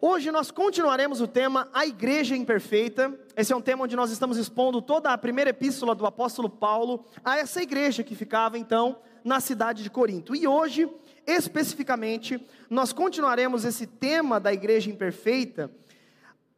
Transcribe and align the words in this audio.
Hoje 0.00 0.30
nós 0.30 0.52
continuaremos 0.52 1.20
o 1.20 1.26
tema 1.26 1.68
A 1.74 1.84
Igreja 1.84 2.36
Imperfeita. 2.36 3.12
Esse 3.36 3.52
é 3.52 3.56
um 3.56 3.60
tema 3.60 3.82
onde 3.82 3.96
nós 3.96 4.12
estamos 4.12 4.36
expondo 4.36 4.80
toda 4.80 5.12
a 5.12 5.18
primeira 5.18 5.50
epístola 5.50 5.92
do 5.92 6.06
apóstolo 6.06 6.48
Paulo 6.48 7.04
a 7.24 7.36
essa 7.36 7.60
igreja 7.60 8.04
que 8.04 8.14
ficava 8.14 8.56
então 8.56 9.00
na 9.24 9.40
cidade 9.40 9.82
de 9.82 9.90
Corinto. 9.90 10.36
E 10.36 10.46
hoje, 10.46 10.88
especificamente, 11.26 12.40
nós 12.70 12.92
continuaremos 12.92 13.64
esse 13.64 13.88
tema 13.88 14.38
da 14.38 14.52
igreja 14.52 14.88
imperfeita 14.88 15.68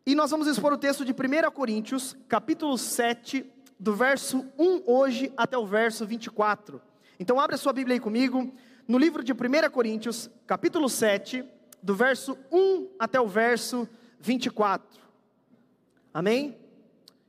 e 0.05 0.15
nós 0.15 0.31
vamos 0.31 0.47
expor 0.47 0.75
o 0.75 0.79
texto 0.79 1.03
de 1.03 1.13
1 1.13 1.51
Coríntios, 1.51 2.15
capítulo 2.29 2.77
7, 2.77 3.51
do 3.79 3.95
verso 3.95 4.45
1 4.59 4.83
hoje 4.85 5.33
até 5.35 5.57
o 5.57 5.65
verso 5.65 6.05
24. 6.05 6.79
Então 7.19 7.41
abre 7.41 7.55
a 7.55 7.59
sua 7.59 7.73
Bíblia 7.73 7.97
aí 7.97 8.01
comigo, 8.01 8.53
no 8.87 8.99
livro 8.99 9.25
de 9.25 9.33
1 9.33 9.37
Coríntios, 9.73 10.29
capítulo 10.47 10.91
7, 10.91 11.43
do 11.83 11.95
verso 11.95 12.39
1 12.51 12.89
até 12.99 13.21
o 13.21 13.27
verso 13.27 13.89
24. 14.21 15.01
Amém? 16.13 16.57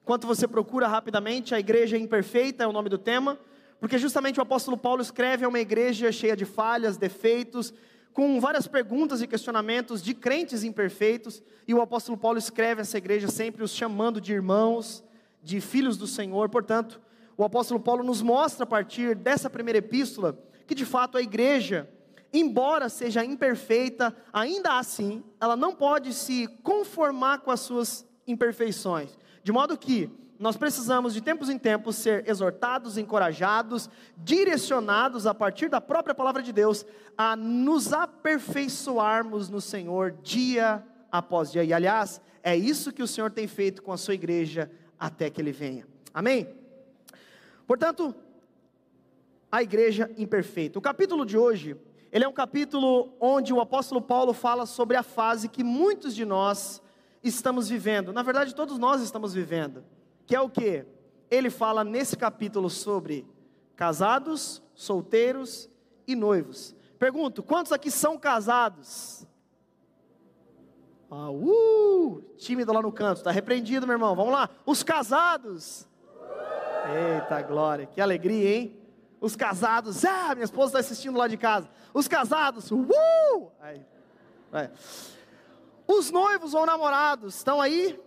Enquanto 0.04 0.28
você 0.28 0.48
procura 0.48 0.88
rapidamente, 0.88 1.54
a 1.54 1.60
igreja 1.60 1.98
imperfeita 1.98 2.64
é 2.64 2.68
o 2.68 2.72
nome 2.72 2.90
do 2.90 2.98
tema, 2.98 3.40
porque 3.80 3.98
justamente 3.98 4.40
o 4.40 4.44
apóstolo 4.44 4.78
Paulo 4.78 5.02
escreve 5.02 5.46
a 5.46 5.48
uma 5.48 5.60
igreja 5.60 6.12
cheia 6.12 6.36
de 6.36 6.46
falhas, 6.46 6.98
defeitos, 6.98 7.74
com 8.14 8.40
várias 8.40 8.68
perguntas 8.68 9.22
e 9.22 9.28
questionamentos 9.28 10.02
de 10.02 10.14
crentes 10.14 10.64
imperfeitos, 10.64 11.42
e 11.68 11.74
o 11.74 11.82
apóstolo 11.82 12.18
Paulo 12.18 12.38
escreve 12.38 12.82
essa 12.82 12.98
igreja 12.98 13.28
sempre 13.28 13.64
os 13.64 13.72
chamando 13.72 14.20
de 14.20 14.34
irmãos, 14.34 15.04
de 15.42 15.62
filhos 15.62 15.98
do 15.98 16.08
Senhor. 16.08 16.50
Portanto, 16.50 17.00
o 17.38 17.44
apóstolo 17.44 17.80
Paulo 17.80 18.04
nos 18.04 18.22
mostra 18.22 18.64
a 18.64 18.68
partir 18.68 19.16
dessa 19.16 19.50
primeira 19.50 19.80
epístola 19.80 20.38
que 20.68 20.76
de 20.76 20.86
fato 20.86 21.18
a 21.18 21.22
igreja 21.22 21.90
embora 22.34 22.90
seja 22.90 23.24
imperfeita, 23.24 24.16
ainda 24.32 24.78
assim, 24.78 25.24
ela 25.40 25.56
não 25.56 25.76
pode 25.76 26.14
se 26.14 26.48
conformar 26.64 27.40
com 27.40 27.52
as 27.52 27.60
suas 27.60 28.06
imperfeições. 28.26 29.18
De 29.44 29.52
modo 29.52 29.78
que 29.78 30.10
nós 30.40 30.58
precisamos, 30.58 31.14
de 31.14 31.22
tempos 31.22 31.50
em 31.50 31.58
tempos, 31.58 31.98
ser 31.98 32.28
exortados, 32.28 32.98
encorajados, 32.98 33.90
direcionados 34.18 35.28
a 35.28 35.36
partir 35.36 35.70
da 35.70 35.80
própria 35.80 36.16
palavra 36.16 36.42
de 36.42 36.52
Deus, 36.52 36.84
a 37.16 37.36
nos 37.36 37.94
aperfeiçoarmos 37.94 39.50
no 39.50 39.62
Senhor 39.62 40.12
dia 40.24 40.84
após 41.12 41.52
dia. 41.52 41.64
E 41.64 41.72
aliás, 41.72 42.20
é 42.42 42.56
isso 42.56 42.92
que 42.92 43.04
o 43.04 43.08
Senhor 43.08 43.30
tem 43.30 43.48
feito 43.48 43.84
com 43.84 43.92
a 43.92 43.98
sua 43.98 44.16
igreja 44.16 44.72
até 44.98 45.30
que 45.30 45.40
Ele 45.40 45.52
venha. 45.52 45.86
Amém? 46.12 46.48
Portanto, 47.68 48.16
a 49.52 49.62
igreja 49.62 50.10
imperfeita. 50.18 50.80
O 50.80 50.82
capítulo 50.82 51.24
de 51.24 51.38
hoje 51.38 51.78
ele 52.12 52.26
é 52.26 52.28
um 52.28 52.34
capítulo 52.34 53.14
onde 53.20 53.54
o 53.54 53.62
apóstolo 53.62 54.02
Paulo 54.02 54.34
fala 54.34 54.66
sobre 54.66 54.98
a 54.98 55.04
fase 55.04 55.48
que 55.48 55.64
muitos 55.64 56.14
de 56.14 56.26
nós 56.26 56.82
estamos 57.24 57.70
vivendo. 57.70 58.12
Na 58.12 58.22
verdade, 58.22 58.54
todos 58.54 58.78
nós 58.78 59.02
estamos 59.02 59.34
vivendo. 59.34 59.84
Que 60.26 60.36
é 60.36 60.42
o 60.42 60.50
que? 60.50 60.86
Ele 61.30 61.50
fala 61.50 61.84
nesse 61.86 62.18
capítulo 62.18 62.70
sobre 62.70 63.26
casados, 63.78 64.62
solteiros 64.76 65.70
e 66.06 66.14
noivos. 66.14 66.76
Pergunto, 67.00 67.42
quantos 67.42 67.72
aqui 67.72 67.90
são 67.90 68.18
casados? 68.18 69.26
Ah, 71.10 71.32
uh, 71.32 72.22
tímido 72.38 72.74
lá 72.74 72.82
no 72.82 72.92
canto, 72.92 73.18
está 73.18 73.32
repreendido, 73.32 73.88
meu 73.88 73.96
irmão. 73.96 74.16
Vamos 74.16 74.34
lá, 74.34 74.50
os 74.66 74.84
casados. 74.84 75.88
Eita 76.94 77.42
glória, 77.42 77.86
que 77.86 78.02
alegria, 78.02 78.56
hein? 78.56 78.81
Os 79.22 79.36
casados, 79.36 80.04
ah, 80.04 80.34
minha 80.34 80.46
esposa 80.46 80.70
está 80.70 80.80
assistindo 80.80 81.16
lá 81.16 81.28
de 81.28 81.38
casa. 81.38 81.70
Os 81.94 82.08
casados, 82.08 82.72
uh! 82.72 83.52
Aí, 83.62 83.86
Os 85.88 86.10
noivos 86.10 86.56
ou 86.56 86.66
namorados 86.66 87.36
estão 87.36 87.62
aí, 87.62 88.00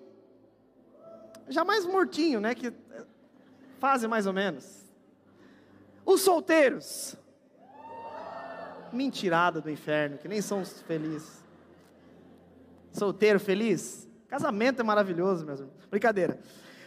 já 1.49 1.65
mais 1.65 1.87
mortinho, 1.87 2.41
né? 2.41 2.53
Que 2.53 2.73
fazem 3.79 4.11
mais 4.11 4.27
ou 4.27 4.33
menos. 4.33 4.93
Os 6.05 6.21
solteiros, 6.21 7.15
mentirada 8.93 9.61
do 9.61 9.71
inferno, 9.71 10.19
que 10.19 10.27
nem 10.27 10.43
são 10.43 10.65
felizes. 10.65 11.45
Solteiro 12.91 13.39
feliz? 13.39 14.09
Casamento 14.27 14.81
é 14.81 14.83
maravilhoso, 14.83 15.47
mesmo. 15.47 15.71
Brincadeira. 15.89 16.41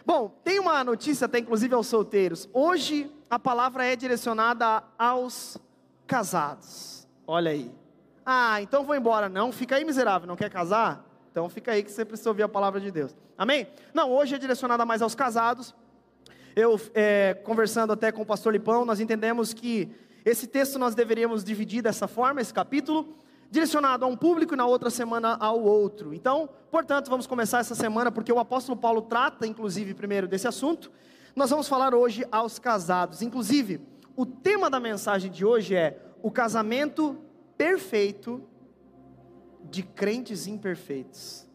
Bom, 0.05 0.29
tem 0.43 0.59
uma 0.59 0.83
notícia 0.83 1.25
até 1.25 1.39
inclusive 1.39 1.73
aos 1.73 1.87
solteiros. 1.87 2.49
Hoje 2.51 3.09
a 3.29 3.37
palavra 3.37 3.85
é 3.85 3.95
direcionada 3.95 4.83
aos 4.97 5.57
casados. 6.05 7.07
Olha 7.25 7.51
aí. 7.51 7.71
Ah, 8.25 8.61
então 8.61 8.83
vou 8.83 8.95
embora. 8.95 9.27
Não, 9.29 9.51
fica 9.51 9.75
aí 9.75 9.85
miserável, 9.85 10.27
não 10.27 10.35
quer 10.35 10.49
casar? 10.49 11.05
Então 11.31 11.47
fica 11.49 11.71
aí 11.71 11.83
que 11.83 11.91
você 11.91 12.03
precisa 12.03 12.29
ouvir 12.29 12.43
a 12.43 12.49
palavra 12.49 12.79
de 12.79 12.91
Deus. 12.91 13.15
Amém? 13.37 13.67
Não, 13.93 14.11
hoje 14.11 14.35
é 14.35 14.37
direcionada 14.37 14.85
mais 14.85 15.01
aos 15.01 15.13
casados. 15.13 15.75
Eu, 16.55 16.79
é, 16.95 17.35
conversando 17.43 17.93
até 17.93 18.11
com 18.11 18.23
o 18.23 18.25
pastor 18.25 18.51
Lipão, 18.51 18.83
nós 18.83 18.99
entendemos 18.99 19.53
que 19.53 19.91
esse 20.25 20.47
texto 20.47 20.79
nós 20.79 20.95
deveríamos 20.95 21.43
dividir 21.43 21.81
dessa 21.81 22.07
forma, 22.07 22.41
esse 22.41 22.53
capítulo 22.53 23.15
direcionado 23.49 24.03
a 24.03 24.07
um 24.07 24.15
público 24.15 24.53
e 24.53 24.57
na 24.57 24.65
outra 24.65 24.89
semana 24.89 25.37
ao 25.39 25.61
outro. 25.61 26.13
Então, 26.13 26.49
portanto, 26.69 27.09
vamos 27.09 27.27
começar 27.27 27.59
essa 27.59 27.75
semana 27.75 28.11
porque 28.11 28.31
o 28.31 28.39
apóstolo 28.39 28.77
Paulo 28.77 29.01
trata, 29.03 29.47
inclusive, 29.47 29.93
primeiro 29.93 30.27
desse 30.27 30.47
assunto. 30.47 30.91
Nós 31.37 31.51
vamos 31.51 31.67
falar 31.67 31.93
hoje 31.93 32.25
aos 32.31 32.57
casados. 32.57 33.21
Inclusive, 33.21 33.79
o 34.15 34.25
tema 34.25 34.71
da 34.71 34.79
mensagem 34.79 35.29
de 35.29 35.45
hoje 35.45 35.75
é 35.75 36.01
o 36.23 36.31
casamento 36.31 37.15
perfeito 37.55 38.41
de 39.63 39.83
crentes 39.83 40.47
imperfeitos. 40.47 41.47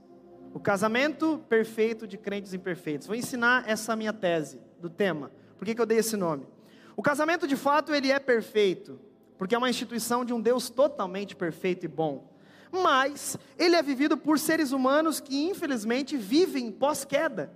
O 0.54 0.60
casamento 0.60 1.44
perfeito 1.48 2.06
de 2.06 2.16
crentes 2.16 2.54
imperfeitos. 2.54 3.08
Vou 3.08 3.16
ensinar 3.16 3.68
essa 3.68 3.96
minha 3.96 4.12
tese 4.12 4.60
do 4.80 4.88
tema. 4.88 5.32
Por 5.58 5.64
que, 5.64 5.74
que 5.74 5.80
eu 5.80 5.86
dei 5.86 5.98
esse 5.98 6.16
nome? 6.16 6.46
O 6.94 7.02
casamento, 7.02 7.48
de 7.48 7.56
fato, 7.56 7.92
ele 7.92 8.12
é 8.12 8.20
perfeito 8.20 9.00
porque 9.36 9.56
é 9.56 9.58
uma 9.58 9.68
instituição 9.68 10.24
de 10.24 10.32
um 10.32 10.40
Deus 10.40 10.70
totalmente 10.70 11.34
perfeito 11.34 11.86
e 11.86 11.88
bom. 11.88 12.30
Mas 12.70 13.36
ele 13.58 13.74
é 13.74 13.82
vivido 13.82 14.16
por 14.16 14.38
seres 14.38 14.70
humanos 14.70 15.18
que 15.18 15.42
infelizmente 15.42 16.16
vivem 16.16 16.70
pós-queda. 16.70 17.52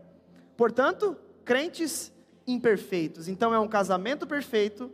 Portanto, 0.57 1.17
crentes 1.45 2.16
imperfeitos. 2.47 3.29
Então 3.29 3.53
é 3.53 3.59
um 3.59 3.69
casamento 3.69 4.27
perfeito 4.27 4.91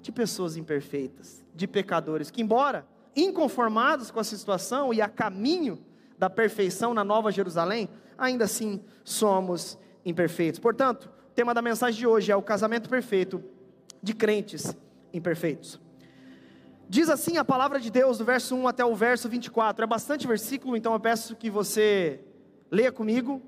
de 0.00 0.10
pessoas 0.10 0.56
imperfeitas, 0.56 1.44
de 1.54 1.66
pecadores 1.66 2.30
que 2.30 2.40
embora 2.40 2.86
inconformados 3.14 4.10
com 4.10 4.20
a 4.20 4.24
situação 4.24 4.94
e 4.94 5.02
a 5.02 5.08
caminho 5.08 5.78
da 6.18 6.30
perfeição 6.30 6.94
na 6.94 7.02
Nova 7.02 7.30
Jerusalém, 7.30 7.88
ainda 8.16 8.44
assim 8.44 8.80
somos 9.04 9.78
imperfeitos. 10.04 10.60
Portanto, 10.60 11.10
o 11.30 11.34
tema 11.34 11.52
da 11.52 11.62
mensagem 11.62 11.98
de 11.98 12.06
hoje 12.06 12.30
é 12.30 12.36
o 12.36 12.42
casamento 12.42 12.88
perfeito 12.88 13.42
de 14.02 14.14
crentes 14.14 14.74
imperfeitos. 15.12 15.80
Diz 16.88 17.08
assim 17.08 17.36
a 17.36 17.44
palavra 17.44 17.78
de 17.78 17.90
Deus, 17.90 18.18
do 18.18 18.24
verso 18.24 18.54
1 18.56 18.68
até 18.68 18.84
o 18.84 18.94
verso 18.94 19.28
24. 19.28 19.84
É 19.84 19.86
bastante 19.86 20.26
versículo, 20.26 20.76
então 20.76 20.92
eu 20.92 21.00
peço 21.00 21.36
que 21.36 21.48
você 21.48 22.20
leia 22.70 22.90
comigo 22.90 23.40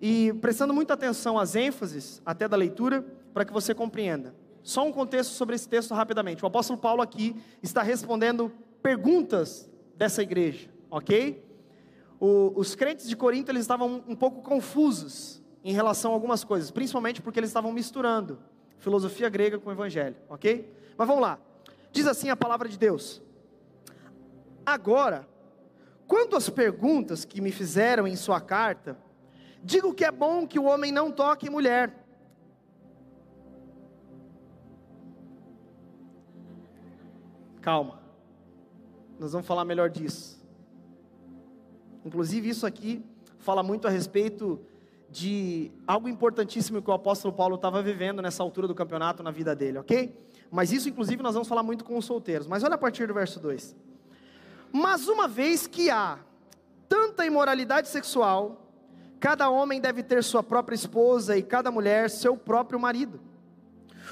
e 0.00 0.32
prestando 0.34 0.72
muita 0.72 0.94
atenção 0.94 1.38
às 1.38 1.54
ênfases, 1.54 2.22
até 2.24 2.48
da 2.48 2.56
leitura, 2.56 3.04
para 3.34 3.44
que 3.44 3.52
você 3.52 3.74
compreenda. 3.74 4.34
Só 4.62 4.86
um 4.86 4.92
contexto 4.92 5.32
sobre 5.32 5.54
esse 5.54 5.68
texto 5.68 5.92
rapidamente. 5.94 6.42
O 6.42 6.46
apóstolo 6.46 6.78
Paulo 6.78 7.02
aqui 7.02 7.36
está 7.62 7.82
respondendo 7.82 8.50
perguntas 8.82 9.70
dessa 9.96 10.22
igreja, 10.22 10.70
ok? 10.90 11.44
O, 12.18 12.52
os 12.56 12.74
crentes 12.74 13.08
de 13.08 13.16
Corinto 13.16 13.50
eles 13.50 13.62
estavam 13.62 14.02
um 14.06 14.14
pouco 14.14 14.42
confusos 14.42 15.42
em 15.62 15.72
relação 15.72 16.12
a 16.12 16.14
algumas 16.14 16.44
coisas, 16.44 16.70
principalmente 16.70 17.20
porque 17.20 17.38
eles 17.38 17.50
estavam 17.50 17.72
misturando 17.72 18.38
filosofia 18.78 19.28
grega 19.28 19.58
com 19.58 19.68
o 19.68 19.72
evangelho, 19.72 20.16
ok? 20.28 20.72
Mas 20.96 21.06
vamos 21.06 21.22
lá. 21.22 21.38
Diz 21.92 22.06
assim 22.06 22.30
a 22.30 22.36
palavra 22.36 22.68
de 22.68 22.78
Deus: 22.78 23.22
Agora, 24.64 25.28
quanto 26.06 26.36
às 26.36 26.48
perguntas 26.48 27.24
que 27.24 27.40
me 27.40 27.52
fizeram 27.52 28.06
em 28.06 28.16
sua 28.16 28.40
carta, 28.40 28.98
digo 29.62 29.94
que 29.94 30.04
é 30.04 30.10
bom 30.10 30.46
que 30.46 30.58
o 30.58 30.64
homem 30.64 30.92
não 30.92 31.10
toque 31.10 31.50
mulher. 31.50 31.94
Calma, 37.60 38.00
nós 39.18 39.32
vamos 39.32 39.46
falar 39.46 39.64
melhor 39.64 39.90
disso. 39.90 40.40
Inclusive, 42.04 42.48
isso 42.48 42.66
aqui 42.66 43.04
fala 43.38 43.62
muito 43.62 43.86
a 43.86 43.90
respeito 43.90 44.60
de 45.10 45.70
algo 45.86 46.08
importantíssimo 46.08 46.80
que 46.80 46.88
o 46.88 46.92
apóstolo 46.92 47.34
Paulo 47.34 47.56
estava 47.56 47.82
vivendo 47.82 48.22
nessa 48.22 48.42
altura 48.42 48.66
do 48.66 48.74
campeonato 48.74 49.22
na 49.22 49.30
vida 49.30 49.54
dele, 49.54 49.78
ok? 49.78 50.16
Mas 50.50 50.72
isso, 50.72 50.88
inclusive, 50.88 51.22
nós 51.22 51.34
vamos 51.34 51.48
falar 51.48 51.62
muito 51.62 51.84
com 51.84 51.98
os 51.98 52.04
solteiros. 52.04 52.46
Mas 52.46 52.62
olha 52.64 52.74
a 52.74 52.78
partir 52.78 53.06
do 53.06 53.14
verso 53.14 53.38
2. 53.40 53.76
Mas 54.72 55.08
uma 55.08 55.28
vez 55.28 55.66
que 55.66 55.90
há 55.90 56.18
tanta 56.88 57.26
imoralidade 57.26 57.88
sexual, 57.88 58.69
cada 59.20 59.50
homem 59.50 59.80
deve 59.80 60.02
ter 60.02 60.24
sua 60.24 60.42
própria 60.42 60.74
esposa 60.74 61.36
e 61.36 61.42
cada 61.42 61.70
mulher 61.70 62.08
seu 62.08 62.36
próprio 62.36 62.80
marido. 62.80 63.20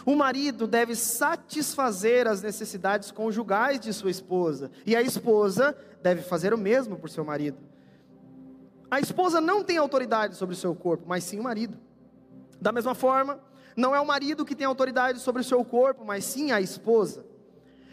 O 0.05 0.15
marido 0.15 0.67
deve 0.67 0.95
satisfazer 0.95 2.29
as 2.29 2.43
necessidades 2.43 3.11
conjugais 3.11 3.81
de 3.81 3.93
sua 3.93 4.11
esposa, 4.11 4.71
e 4.87 4.95
a 4.95 5.03
esposa 5.03 5.77
deve 6.03 6.23
fazer 6.23 6.53
o 6.53 6.59
mesmo 6.59 6.97
por 6.97 7.09
seu 7.09 7.25
marido. 7.25 7.59
A 8.91 9.01
esposa 9.01 9.41
não 9.41 9.65
tem 9.65 9.79
autoridade 9.79 10.37
sobre 10.37 10.55
o 10.55 10.59
seu 10.59 10.75
corpo, 10.75 11.05
mas 11.07 11.25
sim 11.25 11.41
o 11.41 11.43
marido. 11.43 11.77
Da 12.61 12.71
mesma 12.71 12.95
forma, 12.95 13.41
não 13.77 13.95
é 13.95 14.01
o 14.01 14.07
marido 14.07 14.45
que 14.45 14.55
tem 14.55 14.67
autoridade 14.67 15.21
sobre 15.21 15.41
o 15.41 15.45
seu 15.45 15.65
corpo, 15.65 16.05
mas 16.05 16.25
sim 16.25 16.53
a 16.53 16.61
esposa. 16.61 17.25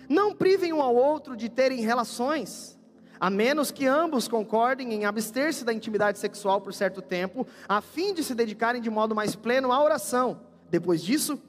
Não 0.08 0.36
privem 0.36 0.74
um 0.74 0.82
ao 0.82 0.96
outro 0.96 1.36
de 1.36 1.50
terem 1.50 1.82
relações, 1.82 2.78
a 3.20 3.30
menos 3.30 3.72
que 3.72 3.86
ambos 3.86 4.28
concordem 4.28 4.94
em 4.94 5.06
abster-se 5.06 5.64
da 5.64 5.74
intimidade 5.74 6.20
sexual 6.20 6.62
por 6.62 6.74
certo 6.74 7.02
tempo, 7.02 7.48
a 7.68 7.82
fim 7.82 8.14
de 8.14 8.24
se 8.24 8.36
dedicarem 8.36 8.82
de 8.82 8.90
modo 8.90 9.16
mais 9.16 9.36
pleno 9.36 9.72
à 9.72 9.84
oração. 9.84 10.42
Depois 10.70 11.04
disso, 11.04 11.40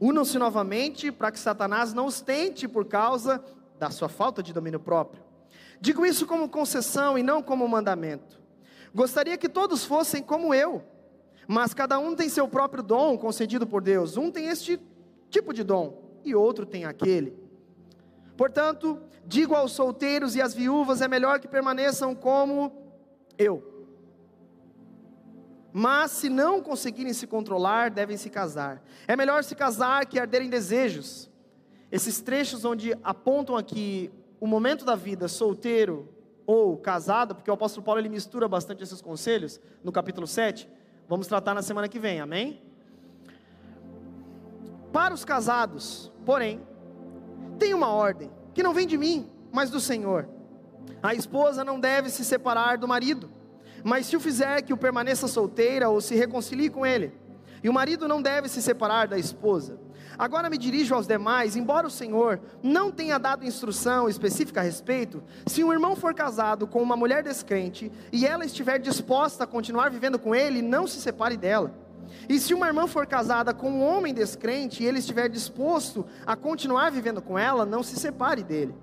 unam-se 0.00 0.38
novamente 0.38 1.10
para 1.10 1.30
que 1.30 1.38
Satanás 1.38 1.92
não 1.92 2.06
os 2.06 2.20
tente 2.20 2.68
por 2.68 2.84
causa 2.86 3.42
da 3.78 3.90
sua 3.90 4.08
falta 4.08 4.42
de 4.42 4.52
domínio 4.52 4.80
próprio. 4.80 5.22
Digo 5.80 6.06
isso 6.06 6.26
como 6.26 6.48
concessão 6.48 7.18
e 7.18 7.22
não 7.22 7.42
como 7.42 7.68
mandamento. 7.68 8.40
Gostaria 8.94 9.36
que 9.36 9.48
todos 9.48 9.84
fossem 9.84 10.22
como 10.22 10.54
eu, 10.54 10.82
mas 11.46 11.74
cada 11.74 11.98
um 11.98 12.14
tem 12.14 12.28
seu 12.28 12.48
próprio 12.48 12.82
dom 12.82 13.18
concedido 13.18 13.66
por 13.66 13.82
Deus. 13.82 14.16
Um 14.16 14.30
tem 14.30 14.46
este 14.48 14.80
tipo 15.28 15.52
de 15.52 15.62
dom 15.62 16.02
e 16.24 16.34
outro 16.34 16.64
tem 16.64 16.84
aquele. 16.84 17.36
Portanto, 18.36 19.00
digo 19.26 19.54
aos 19.54 19.72
solteiros 19.72 20.34
e 20.34 20.40
às 20.40 20.54
viúvas: 20.54 21.00
é 21.00 21.08
melhor 21.08 21.40
que 21.40 21.48
permaneçam 21.48 22.14
como 22.14 22.72
eu. 23.36 23.74
Mas 25.72 26.12
se 26.12 26.30
não 26.30 26.62
conseguirem 26.62 27.12
se 27.12 27.26
controlar, 27.26 27.90
devem 27.90 28.16
se 28.16 28.30
casar. 28.30 28.82
É 29.06 29.14
melhor 29.14 29.44
se 29.44 29.54
casar 29.54 30.06
que 30.06 30.18
arder 30.18 30.42
em 30.42 30.48
desejos. 30.48 31.30
Esses 31.92 32.20
trechos 32.20 32.64
onde 32.64 32.96
apontam 33.04 33.56
aqui 33.56 34.10
o 34.40 34.46
momento 34.46 34.84
da 34.84 34.94
vida 34.94 35.28
solteiro 35.28 36.08
ou 36.46 36.76
casado, 36.78 37.34
porque 37.34 37.50
o 37.50 37.54
apóstolo 37.54 37.84
Paulo 37.84 38.00
ele 38.00 38.08
mistura 38.08 38.48
bastante 38.48 38.82
esses 38.82 39.02
conselhos 39.02 39.60
no 39.82 39.92
capítulo 39.92 40.26
7, 40.26 40.68
vamos 41.08 41.26
tratar 41.26 41.54
na 41.54 41.62
semana 41.62 41.88
que 41.88 41.98
vem, 41.98 42.20
amém? 42.20 42.62
Para 44.92 45.12
os 45.12 45.24
casados, 45.24 46.10
porém, 46.24 46.60
tem 47.58 47.74
uma 47.74 47.88
ordem 47.88 48.30
que 48.56 48.62
não 48.62 48.72
vem 48.72 48.86
de 48.86 48.96
mim, 48.96 49.28
mas 49.52 49.68
do 49.68 49.78
Senhor. 49.78 50.26
A 51.02 51.12
esposa 51.12 51.62
não 51.62 51.78
deve 51.78 52.08
se 52.08 52.24
separar 52.24 52.78
do 52.78 52.88
marido, 52.88 53.28
mas 53.84 54.06
se 54.06 54.16
o 54.16 54.20
fizer, 54.20 54.62
que 54.62 54.72
o 54.72 54.78
permaneça 54.78 55.28
solteira 55.28 55.90
ou 55.90 56.00
se 56.00 56.14
reconcilie 56.14 56.70
com 56.70 56.86
ele. 56.86 57.12
E 57.62 57.68
o 57.68 57.72
marido 57.72 58.08
não 58.08 58.22
deve 58.22 58.48
se 58.48 58.62
separar 58.62 59.08
da 59.08 59.18
esposa. 59.18 59.78
Agora 60.18 60.48
me 60.48 60.56
dirijo 60.56 60.94
aos 60.94 61.06
demais, 61.06 61.54
embora 61.54 61.86
o 61.86 61.90
Senhor 61.90 62.40
não 62.62 62.90
tenha 62.90 63.18
dado 63.18 63.44
instrução 63.44 64.08
específica 64.08 64.60
a 64.60 64.64
respeito, 64.64 65.22
se 65.44 65.62
um 65.62 65.70
irmão 65.70 65.94
for 65.94 66.14
casado 66.14 66.66
com 66.66 66.80
uma 66.80 66.96
mulher 66.96 67.22
descrente 67.22 67.92
e 68.10 68.26
ela 68.26 68.46
estiver 68.46 68.78
disposta 68.78 69.44
a 69.44 69.46
continuar 69.46 69.90
vivendo 69.90 70.18
com 70.18 70.34
ele, 70.34 70.62
não 70.62 70.86
se 70.86 70.98
separe 70.98 71.36
dela. 71.36 71.74
E 72.28 72.38
se 72.38 72.54
uma 72.54 72.66
irmã 72.66 72.86
for 72.86 73.06
casada 73.06 73.52
com 73.54 73.70
um 73.70 73.84
homem 73.84 74.12
descrente 74.12 74.82
e 74.82 74.86
ele 74.86 74.98
estiver 74.98 75.28
disposto 75.28 76.06
a 76.24 76.34
continuar 76.36 76.90
vivendo 76.90 77.22
com 77.22 77.38
ela, 77.38 77.64
não 77.64 77.82
se 77.82 77.96
separe 77.96 78.42
dele. 78.42 78.74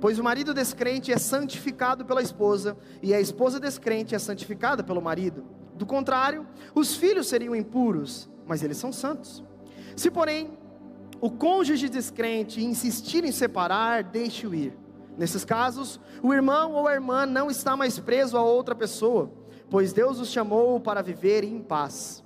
Pois 0.00 0.18
o 0.18 0.24
marido 0.24 0.52
descrente 0.52 1.12
é 1.12 1.18
santificado 1.18 2.04
pela 2.04 2.22
esposa 2.22 2.76
e 3.02 3.14
a 3.14 3.20
esposa 3.20 3.58
descrente 3.58 4.14
é 4.14 4.18
santificada 4.18 4.82
pelo 4.82 5.00
marido. 5.00 5.44
Do 5.74 5.86
contrário, 5.86 6.46
os 6.74 6.94
filhos 6.94 7.26
seriam 7.26 7.54
impuros, 7.54 8.28
mas 8.46 8.62
eles 8.62 8.76
são 8.76 8.92
santos. 8.92 9.42
Se, 9.96 10.10
porém, 10.10 10.58
o 11.20 11.30
cônjuge 11.30 11.88
descrente 11.88 12.62
insistir 12.62 13.24
em 13.24 13.32
separar, 13.32 14.02
deixe-o 14.02 14.54
ir. 14.54 14.76
Nesses 15.16 15.44
casos, 15.44 16.00
o 16.22 16.34
irmão 16.34 16.72
ou 16.72 16.88
a 16.88 16.94
irmã 16.94 17.24
não 17.24 17.50
está 17.50 17.76
mais 17.76 17.98
preso 17.98 18.36
a 18.36 18.42
outra 18.42 18.74
pessoa, 18.74 19.30
pois 19.70 19.92
Deus 19.92 20.18
os 20.18 20.28
chamou 20.28 20.80
para 20.80 21.02
viver 21.02 21.44
em 21.44 21.60
paz. 21.60 22.23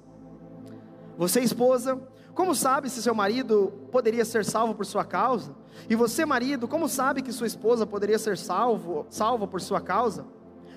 Você, 1.19 1.41
esposa, 1.41 2.01
como 2.33 2.55
sabe 2.55 2.89
se 2.89 3.03
seu 3.03 3.13
marido 3.13 3.73
poderia 3.91 4.25
ser 4.25 4.45
salvo 4.45 4.73
por 4.73 4.87
sua 4.87 5.05
causa? 5.05 5.53
E 5.91 5.97
você, 5.97 6.25
marido, 6.25 6.69
como 6.69 6.89
sabe 6.89 7.23
que 7.23 7.33
sua 7.33 7.49
esposa 7.49 7.85
poderia 7.85 8.21
ser 8.21 8.39
salvo, 8.39 9.05
salva 9.11 9.45
por 9.45 9.61
sua 9.61 9.81
causa? 9.81 10.25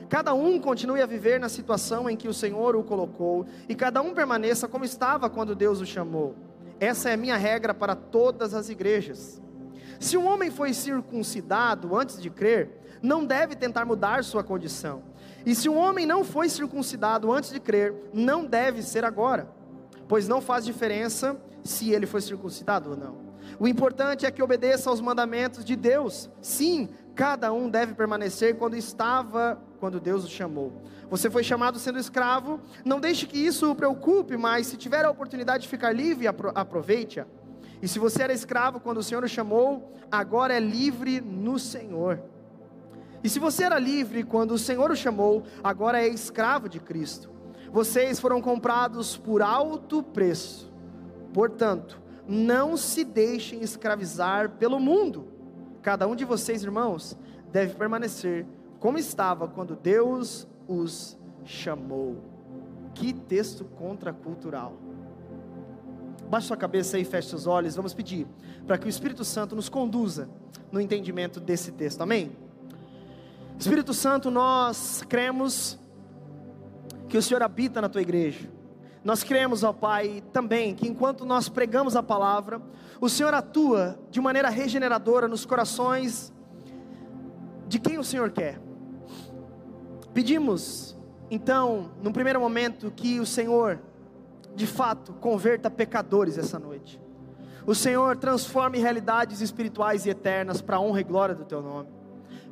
Cada 0.10 0.34
um 0.34 0.60
continue 0.60 1.00
a 1.00 1.06
viver 1.06 1.40
na 1.40 1.48
situação 1.48 2.10
em 2.10 2.18
que 2.18 2.28
o 2.28 2.34
Senhor 2.34 2.76
o 2.76 2.84
colocou, 2.84 3.46
e 3.70 3.76
cada 3.76 4.02
um 4.02 4.16
permaneça 4.16 4.68
como 4.68 4.84
estava 4.84 5.30
quando 5.30 5.54
Deus 5.54 5.80
o 5.80 5.86
chamou. 5.86 6.36
Essa 6.80 7.12
é 7.12 7.14
a 7.14 7.18
minha 7.18 7.38
regra 7.38 7.72
para 7.72 7.96
todas 7.96 8.56
as 8.56 8.68
igrejas. 8.68 9.40
Se 10.00 10.18
um 10.18 10.26
homem 10.26 10.50
foi 10.50 10.74
circuncidado 10.74 11.96
antes 11.96 12.20
de 12.20 12.32
crer, 12.32 12.82
não 13.00 13.24
deve 13.24 13.56
tentar 13.56 13.86
mudar 13.86 14.24
sua 14.24 14.44
condição. 14.44 15.04
E 15.46 15.54
se 15.54 15.70
um 15.70 15.78
homem 15.78 16.08
não 16.08 16.24
foi 16.24 16.50
circuncidado 16.50 17.32
antes 17.32 17.52
de 17.52 17.60
crer, 17.60 17.94
não 18.12 18.44
deve 18.44 18.82
ser 18.82 19.06
agora, 19.06 19.61
pois 20.12 20.28
não 20.28 20.42
faz 20.42 20.66
diferença 20.66 21.40
se 21.63 21.92
ele 21.92 22.06
foi 22.06 22.19
circuncidado 22.19 22.90
ou 22.90 22.98
não. 22.98 23.16
O 23.58 23.66
importante 23.66 24.25
é 24.25 24.30
que 24.30 24.44
obedeça 24.44 24.90
aos 24.90 25.00
mandamentos 25.00 25.63
de 25.63 25.74
Deus. 25.74 26.30
Sim, 26.42 26.90
cada 27.16 27.54
um 27.54 27.69
deve 27.69 27.94
permanecer 27.94 28.58
quando 28.58 28.75
estava, 28.75 29.58
quando 29.80 30.02
Deus 30.02 30.25
o 30.25 30.30
chamou. 30.30 30.81
Você 31.10 31.30
foi 31.30 31.46
chamado 31.46 31.80
sendo 31.80 31.98
escravo, 31.98 32.60
não 32.84 33.00
deixe 33.00 33.25
que 33.25 33.38
isso 33.38 33.72
o 33.72 33.74
preocupe, 33.74 34.36
mas 34.36 34.68
se 34.68 34.75
tiver 34.75 35.06
a 35.06 35.10
oportunidade 35.10 35.63
de 35.63 35.69
ficar 35.69 35.94
livre, 35.94 36.28
aproveite-a. 36.28 37.25
E 37.81 37.88
se 37.88 37.98
você 37.98 38.24
era 38.24 38.34
escravo 38.34 38.81
quando 38.81 38.98
o 38.98 39.04
Senhor 39.04 39.24
o 39.24 39.30
chamou, 39.30 39.94
agora 40.12 40.54
é 40.54 40.60
livre 40.60 41.22
no 41.22 41.58
Senhor. 41.58 42.22
E 43.24 43.30
se 43.30 43.40
você 43.40 43.63
era 43.63 43.80
livre 43.80 44.25
quando 44.25 44.52
o 44.52 44.60
Senhor 44.60 44.92
o 44.92 44.96
chamou, 44.96 45.46
agora 45.63 46.02
é 46.02 46.08
escravo 46.10 46.68
de 46.68 46.81
Cristo. 46.81 47.31
Vocês 47.72 48.20
foram 48.20 48.42
comprados 48.42 49.16
por 49.16 49.42
alto 49.42 50.04
preço. 50.04 50.72
Portanto, 51.34 52.02
não 52.28 52.76
se 52.76 53.04
deixem 53.04 53.62
escravizar 53.62 54.52
pelo 54.52 54.80
mundo. 54.80 55.28
Cada 55.82 56.08
um 56.08 56.16
de 56.16 56.26
vocês, 56.26 56.64
irmãos, 56.64 57.18
deve 57.52 57.76
permanecer 57.76 58.46
como 58.80 58.98
estava 58.98 59.48
quando 59.48 59.76
Deus 59.76 60.48
os 60.68 61.18
chamou. 61.46 62.18
Que 62.94 63.14
texto 63.14 63.64
contracultural. 63.64 64.74
Baixe 66.30 66.48
sua 66.48 66.58
cabeça 66.58 67.00
e 67.00 67.06
feche 67.06 67.30
seus 67.30 67.48
olhos. 67.48 67.76
Vamos 67.76 67.94
pedir 67.94 68.28
para 68.68 68.78
que 68.78 68.86
o 68.86 68.90
Espírito 68.90 69.24
Santo 69.24 69.56
nos 69.56 69.70
conduza 69.70 70.30
no 70.72 70.80
entendimento 70.80 71.40
desse 71.40 71.72
texto. 71.72 72.02
Amém? 72.02 72.32
Espírito 73.58 73.94
Santo, 73.94 74.32
nós 74.32 75.04
cremos 75.08 75.78
que 77.12 77.18
o 77.18 77.22
Senhor 77.22 77.44
habita 77.44 77.82
na 77.82 77.89
tua 77.89 78.01
igreja. 78.01 78.50
Nós 79.03 79.22
cremos, 79.22 79.63
ó 79.63 79.74
Pai, 79.74 80.24
também 80.32 80.74
que 80.74 80.88
enquanto 80.88 81.25
nós 81.25 81.50
pregamos 81.50 81.94
a 81.98 82.01
palavra, 82.01 82.62
o 83.01 83.10
Senhor 83.10 83.34
atua 83.34 84.00
de 84.10 84.22
maneira 84.22 84.48
regeneradora 84.48 85.27
nos 85.27 85.46
corações 85.46 86.32
de 87.68 87.80
quem 87.80 87.98
o 87.98 88.03
Senhor 88.03 88.32
quer. 88.32 88.62
Pedimos, 90.13 90.98
então, 91.30 91.91
no 92.01 92.13
primeiro 92.13 92.39
momento, 92.39 92.89
que 92.89 93.20
o 93.20 93.25
Senhor, 93.25 93.82
de 94.56 94.65
fato, 94.65 95.12
converta 95.13 95.70
pecadores 95.70 96.38
essa 96.38 96.58
noite. 96.58 97.01
O 97.68 97.75
Senhor 97.75 98.15
transforme 98.15 98.77
realidades 98.77 99.41
espirituais 99.41 100.06
e 100.06 100.12
eternas 100.12 100.62
para 100.62 100.77
a 100.77 100.80
honra 100.80 101.01
e 101.01 101.03
glória 101.03 101.36
do 101.36 101.44
Teu 101.44 101.62
nome. 101.62 101.89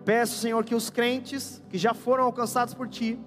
Peço, 0.03 0.37
Senhor, 0.37 0.65
que 0.65 0.75
os 0.75 0.89
crentes 0.89 1.63
que 1.69 1.77
já 1.77 1.93
foram 1.93 2.25
alcançados 2.25 2.73
por 2.73 2.89
Ti, 2.89 3.17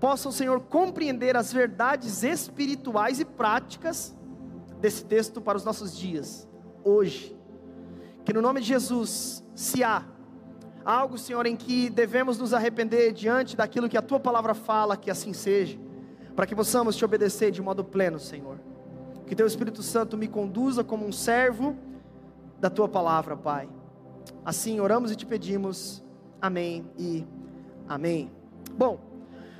possam, 0.00 0.30
Senhor, 0.30 0.60
compreender 0.60 1.36
as 1.36 1.52
verdades 1.52 2.22
espirituais 2.22 3.20
e 3.20 3.24
práticas 3.24 4.14
desse 4.80 5.04
texto 5.04 5.40
para 5.40 5.56
os 5.56 5.64
nossos 5.64 5.96
dias, 5.96 6.48
hoje. 6.84 7.36
Que 8.24 8.32
no 8.32 8.42
nome 8.42 8.60
de 8.60 8.66
Jesus, 8.66 9.42
se 9.54 9.82
há 9.82 10.04
algo, 10.84 11.18
Senhor, 11.18 11.46
em 11.46 11.56
que 11.56 11.90
devemos 11.90 12.38
nos 12.38 12.52
arrepender 12.52 13.12
diante 13.12 13.56
daquilo 13.56 13.88
que 13.88 13.96
a 13.96 14.02
tua 14.02 14.20
palavra 14.20 14.54
fala, 14.54 14.96
que 14.96 15.10
assim 15.10 15.32
seja, 15.32 15.78
para 16.34 16.46
que 16.46 16.54
possamos 16.54 16.96
te 16.96 17.04
obedecer 17.04 17.50
de 17.50 17.62
modo 17.62 17.82
pleno, 17.82 18.18
Senhor. 18.18 18.60
Que 19.26 19.34
teu 19.34 19.46
Espírito 19.46 19.82
Santo 19.82 20.16
me 20.16 20.28
conduza 20.28 20.84
como 20.84 21.04
um 21.04 21.12
servo 21.12 21.76
da 22.60 22.70
tua 22.70 22.88
palavra, 22.88 23.36
Pai. 23.36 23.68
Assim 24.44 24.78
oramos 24.78 25.10
e 25.10 25.16
te 25.16 25.26
pedimos. 25.26 26.04
Amém 26.40 26.88
e 26.96 27.26
amém. 27.88 28.30
Bom, 28.76 29.00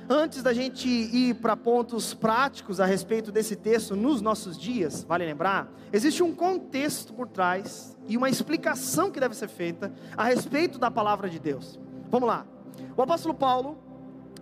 antes 0.09 0.41
da 0.41 0.53
gente 0.53 0.87
ir 0.87 1.35
para 1.35 1.55
pontos 1.57 2.13
práticos 2.13 2.79
a 2.79 2.85
respeito 2.85 3.31
desse 3.31 3.55
texto 3.55 3.95
nos 3.95 4.21
nossos 4.21 4.57
dias, 4.57 5.03
vale 5.03 5.25
lembrar, 5.25 5.69
existe 5.91 6.23
um 6.23 6.33
contexto 6.33 7.13
por 7.13 7.27
trás 7.27 7.97
e 8.07 8.15
uma 8.15 8.29
explicação 8.29 9.11
que 9.11 9.19
deve 9.19 9.35
ser 9.35 9.49
feita 9.49 9.91
a 10.15 10.23
respeito 10.23 10.79
da 10.79 10.89
palavra 10.89 11.29
de 11.29 11.39
Deus. 11.39 11.79
Vamos 12.09 12.27
lá. 12.27 12.45
O 12.95 13.01
apóstolo 13.01 13.33
Paulo, 13.33 13.77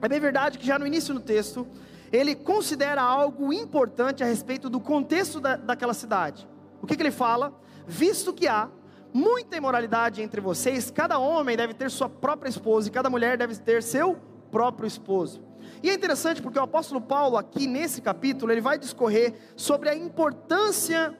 é 0.01 0.07
bem 0.07 0.19
verdade 0.19 0.60
que 0.60 0.65
já 0.65 0.77
no 0.77 0.86
início 0.86 1.13
do 1.13 1.19
texto, 1.19 1.67
ele 2.12 2.36
considera 2.36 3.01
algo 3.01 3.51
importante 3.51 4.24
a 4.24 4.27
respeito 4.27 4.69
do 4.69 4.79
contexto 4.79 5.39
da, 5.39 5.55
daquela 5.55 5.93
cidade. 5.93 6.48
O 6.81 6.86
que, 6.86 6.95
que 6.95 7.01
ele 7.01 7.12
fala? 7.12 7.53
Visto 7.88 8.31
que 8.34 8.48
há 8.48 8.69
muita 9.12 9.57
imoralidade 9.57 10.22
entre 10.22 10.39
vocês, 10.39 10.91
cada 10.91 11.17
homem 11.17 11.57
deve 11.57 11.74
ter 11.74 11.89
sua 11.89 12.07
própria 12.07 12.50
esposa 12.50 12.88
e 12.88 12.91
cada 12.91 13.10
mulher 13.10 13.38
deve 13.38 13.55
ter 13.55 13.81
seu 13.81 14.19
próprio 14.52 14.88
esposo. 14.88 15.42
E 15.82 15.90
é 15.90 15.94
interessante 15.94 16.42
porque 16.42 16.60
o 16.60 16.64
apóstolo 16.64 17.02
Paulo, 17.02 17.38
aqui 17.38 17.68
nesse 17.68 18.02
capítulo, 18.02 18.52
ele 18.52 18.62
vai 18.62 18.78
discorrer 18.78 19.34
sobre 19.56 19.90
a 19.90 19.96
importância 19.96 21.18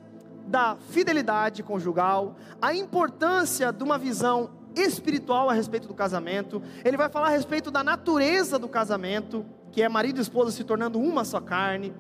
da 0.48 0.77
fidelidade 0.89 1.63
conjugal, 1.63 2.36
a 2.62 2.74
importância 2.74 3.72
de 3.72 3.84
uma 3.84 3.98
visão 3.98 4.51
espiritual 4.75 5.50
a 5.50 5.53
respeito 5.53 5.88
do 5.88 5.94
casamento, 5.94 6.62
ele 6.84 6.98
vai 6.98 7.10
falar 7.10 7.27
a 7.27 7.32
respeito 7.32 7.72
da 7.72 7.84
natureza 7.84 8.60
do 8.60 8.67
casamento, 8.67 9.46
que 9.72 9.82
é 9.82 9.89
marido 9.89 10.20
e 10.20 10.22
esposa 10.22 10.51
se 10.51 10.63
tornando 10.63 11.00
uma 11.00 11.24
só 11.24 11.39
carne. 11.39 11.94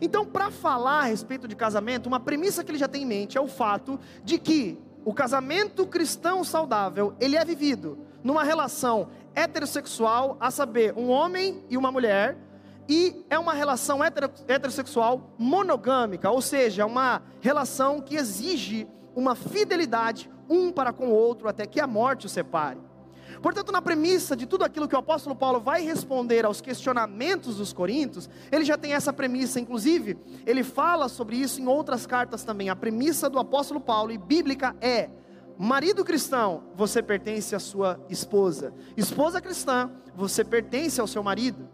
Então, 0.00 0.26
para 0.26 0.50
falar 0.50 1.00
a 1.00 1.04
respeito 1.04 1.46
de 1.46 1.54
casamento, 1.54 2.06
uma 2.06 2.20
premissa 2.20 2.64
que 2.64 2.70
ele 2.70 2.78
já 2.78 2.88
tem 2.88 3.02
em 3.02 3.06
mente 3.06 3.38
é 3.38 3.40
o 3.40 3.46
fato 3.46 3.98
de 4.24 4.38
que 4.38 4.78
o 5.04 5.14
casamento 5.14 5.86
cristão 5.86 6.42
saudável, 6.42 7.14
ele 7.20 7.36
é 7.36 7.44
vivido 7.44 7.98
numa 8.24 8.42
relação 8.42 9.08
heterossexual, 9.36 10.36
a 10.40 10.50
saber, 10.50 10.94
um 10.96 11.10
homem 11.10 11.62
e 11.68 11.76
uma 11.76 11.92
mulher, 11.92 12.36
e 12.88 13.24
é 13.28 13.38
uma 13.38 13.52
relação 13.52 14.00
heterossexual 14.02 15.34
monogâmica, 15.38 16.30
ou 16.30 16.40
seja, 16.40 16.86
uma 16.86 17.22
relação 17.40 18.00
que 18.00 18.16
exige 18.16 18.88
uma 19.14 19.34
fidelidade 19.34 20.30
um 20.48 20.72
para 20.72 20.92
com 20.92 21.08
o 21.08 21.14
outro 21.14 21.48
até 21.48 21.66
que 21.66 21.80
a 21.80 21.86
morte 21.86 22.26
os 22.26 22.32
separe. 22.32 22.80
Portanto, 23.42 23.70
na 23.70 23.82
premissa 23.82 24.34
de 24.36 24.46
tudo 24.46 24.64
aquilo 24.64 24.88
que 24.88 24.94
o 24.94 24.98
apóstolo 24.98 25.34
Paulo 25.34 25.60
vai 25.60 25.82
responder 25.82 26.46
aos 26.46 26.60
questionamentos 26.60 27.56
dos 27.56 27.72
coríntios, 27.72 28.30
ele 28.50 28.64
já 28.64 28.78
tem 28.78 28.94
essa 28.94 29.12
premissa, 29.12 29.60
inclusive, 29.60 30.16
ele 30.46 30.62
fala 30.62 31.08
sobre 31.08 31.36
isso 31.36 31.60
em 31.60 31.66
outras 31.66 32.06
cartas 32.06 32.44
também. 32.44 32.70
A 32.70 32.76
premissa 32.76 33.28
do 33.28 33.38
apóstolo 33.38 33.80
Paulo 33.80 34.10
e 34.10 34.18
bíblica 34.18 34.74
é: 34.80 35.10
marido 35.58 36.04
cristão, 36.04 36.64
você 36.74 37.02
pertence 37.02 37.54
à 37.54 37.58
sua 37.58 37.98
esposa. 38.08 38.72
Esposa 38.96 39.40
cristã, 39.40 39.90
você 40.14 40.44
pertence 40.44 41.00
ao 41.00 41.06
seu 41.06 41.22
marido. 41.22 41.68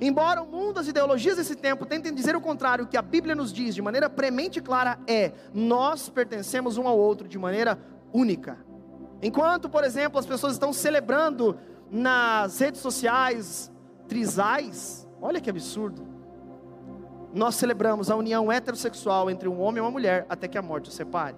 Embora 0.00 0.42
o 0.42 0.46
mundo, 0.46 0.80
as 0.80 0.88
ideologias 0.88 1.36
desse 1.36 1.54
tempo 1.54 1.84
tentem 1.84 2.14
dizer 2.14 2.34
o 2.34 2.40
contrário, 2.40 2.84
o 2.84 2.88
que 2.88 2.96
a 2.96 3.02
Bíblia 3.02 3.34
nos 3.34 3.52
diz 3.52 3.74
de 3.74 3.82
maneira 3.82 4.08
premente 4.08 4.58
e 4.58 4.62
clara 4.62 4.98
é: 5.06 5.32
nós 5.52 6.08
pertencemos 6.08 6.78
um 6.78 6.88
ao 6.88 6.98
outro 6.98 7.28
de 7.28 7.38
maneira 7.38 7.78
única. 8.12 8.58
Enquanto, 9.22 9.68
por 9.68 9.84
exemplo, 9.84 10.18
as 10.18 10.24
pessoas 10.24 10.54
estão 10.54 10.72
celebrando 10.72 11.58
nas 11.90 12.58
redes 12.58 12.80
sociais 12.80 13.70
trisais, 14.08 15.06
olha 15.20 15.40
que 15.40 15.50
absurdo. 15.50 16.08
Nós 17.34 17.54
celebramos 17.56 18.10
a 18.10 18.16
união 18.16 18.50
heterossexual 18.50 19.30
entre 19.30 19.48
um 19.48 19.60
homem 19.60 19.78
e 19.78 19.80
uma 19.80 19.90
mulher 19.90 20.26
até 20.28 20.48
que 20.48 20.56
a 20.56 20.62
morte 20.62 20.88
os 20.88 20.94
separe. 20.94 21.36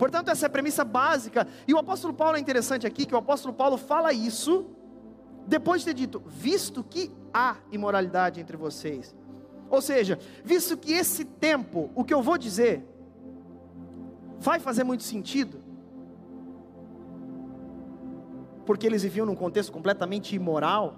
Portanto, 0.00 0.30
essa 0.30 0.46
é 0.46 0.48
a 0.48 0.50
premissa 0.50 0.82
básica. 0.82 1.46
E 1.68 1.74
o 1.74 1.78
apóstolo 1.78 2.14
Paulo 2.14 2.38
é 2.38 2.40
interessante 2.40 2.86
aqui 2.86 3.04
que 3.04 3.14
o 3.14 3.18
apóstolo 3.18 3.52
Paulo 3.52 3.76
fala 3.76 4.14
isso 4.14 4.64
depois 5.46 5.82
de 5.82 5.88
ter 5.88 5.94
dito, 5.94 6.22
visto 6.26 6.82
que 6.82 7.12
há 7.34 7.56
imoralidade 7.70 8.40
entre 8.40 8.56
vocês. 8.56 9.14
Ou 9.68 9.82
seja, 9.82 10.18
visto 10.42 10.74
que 10.74 10.90
esse 10.90 11.22
tempo, 11.26 11.90
o 11.94 12.02
que 12.02 12.14
eu 12.14 12.22
vou 12.22 12.38
dizer, 12.38 12.82
vai 14.38 14.58
fazer 14.58 14.84
muito 14.84 15.02
sentido, 15.02 15.60
porque 18.64 18.86
eles 18.86 19.02
viviam 19.02 19.26
num 19.26 19.36
contexto 19.36 19.70
completamente 19.70 20.34
imoral, 20.34 20.96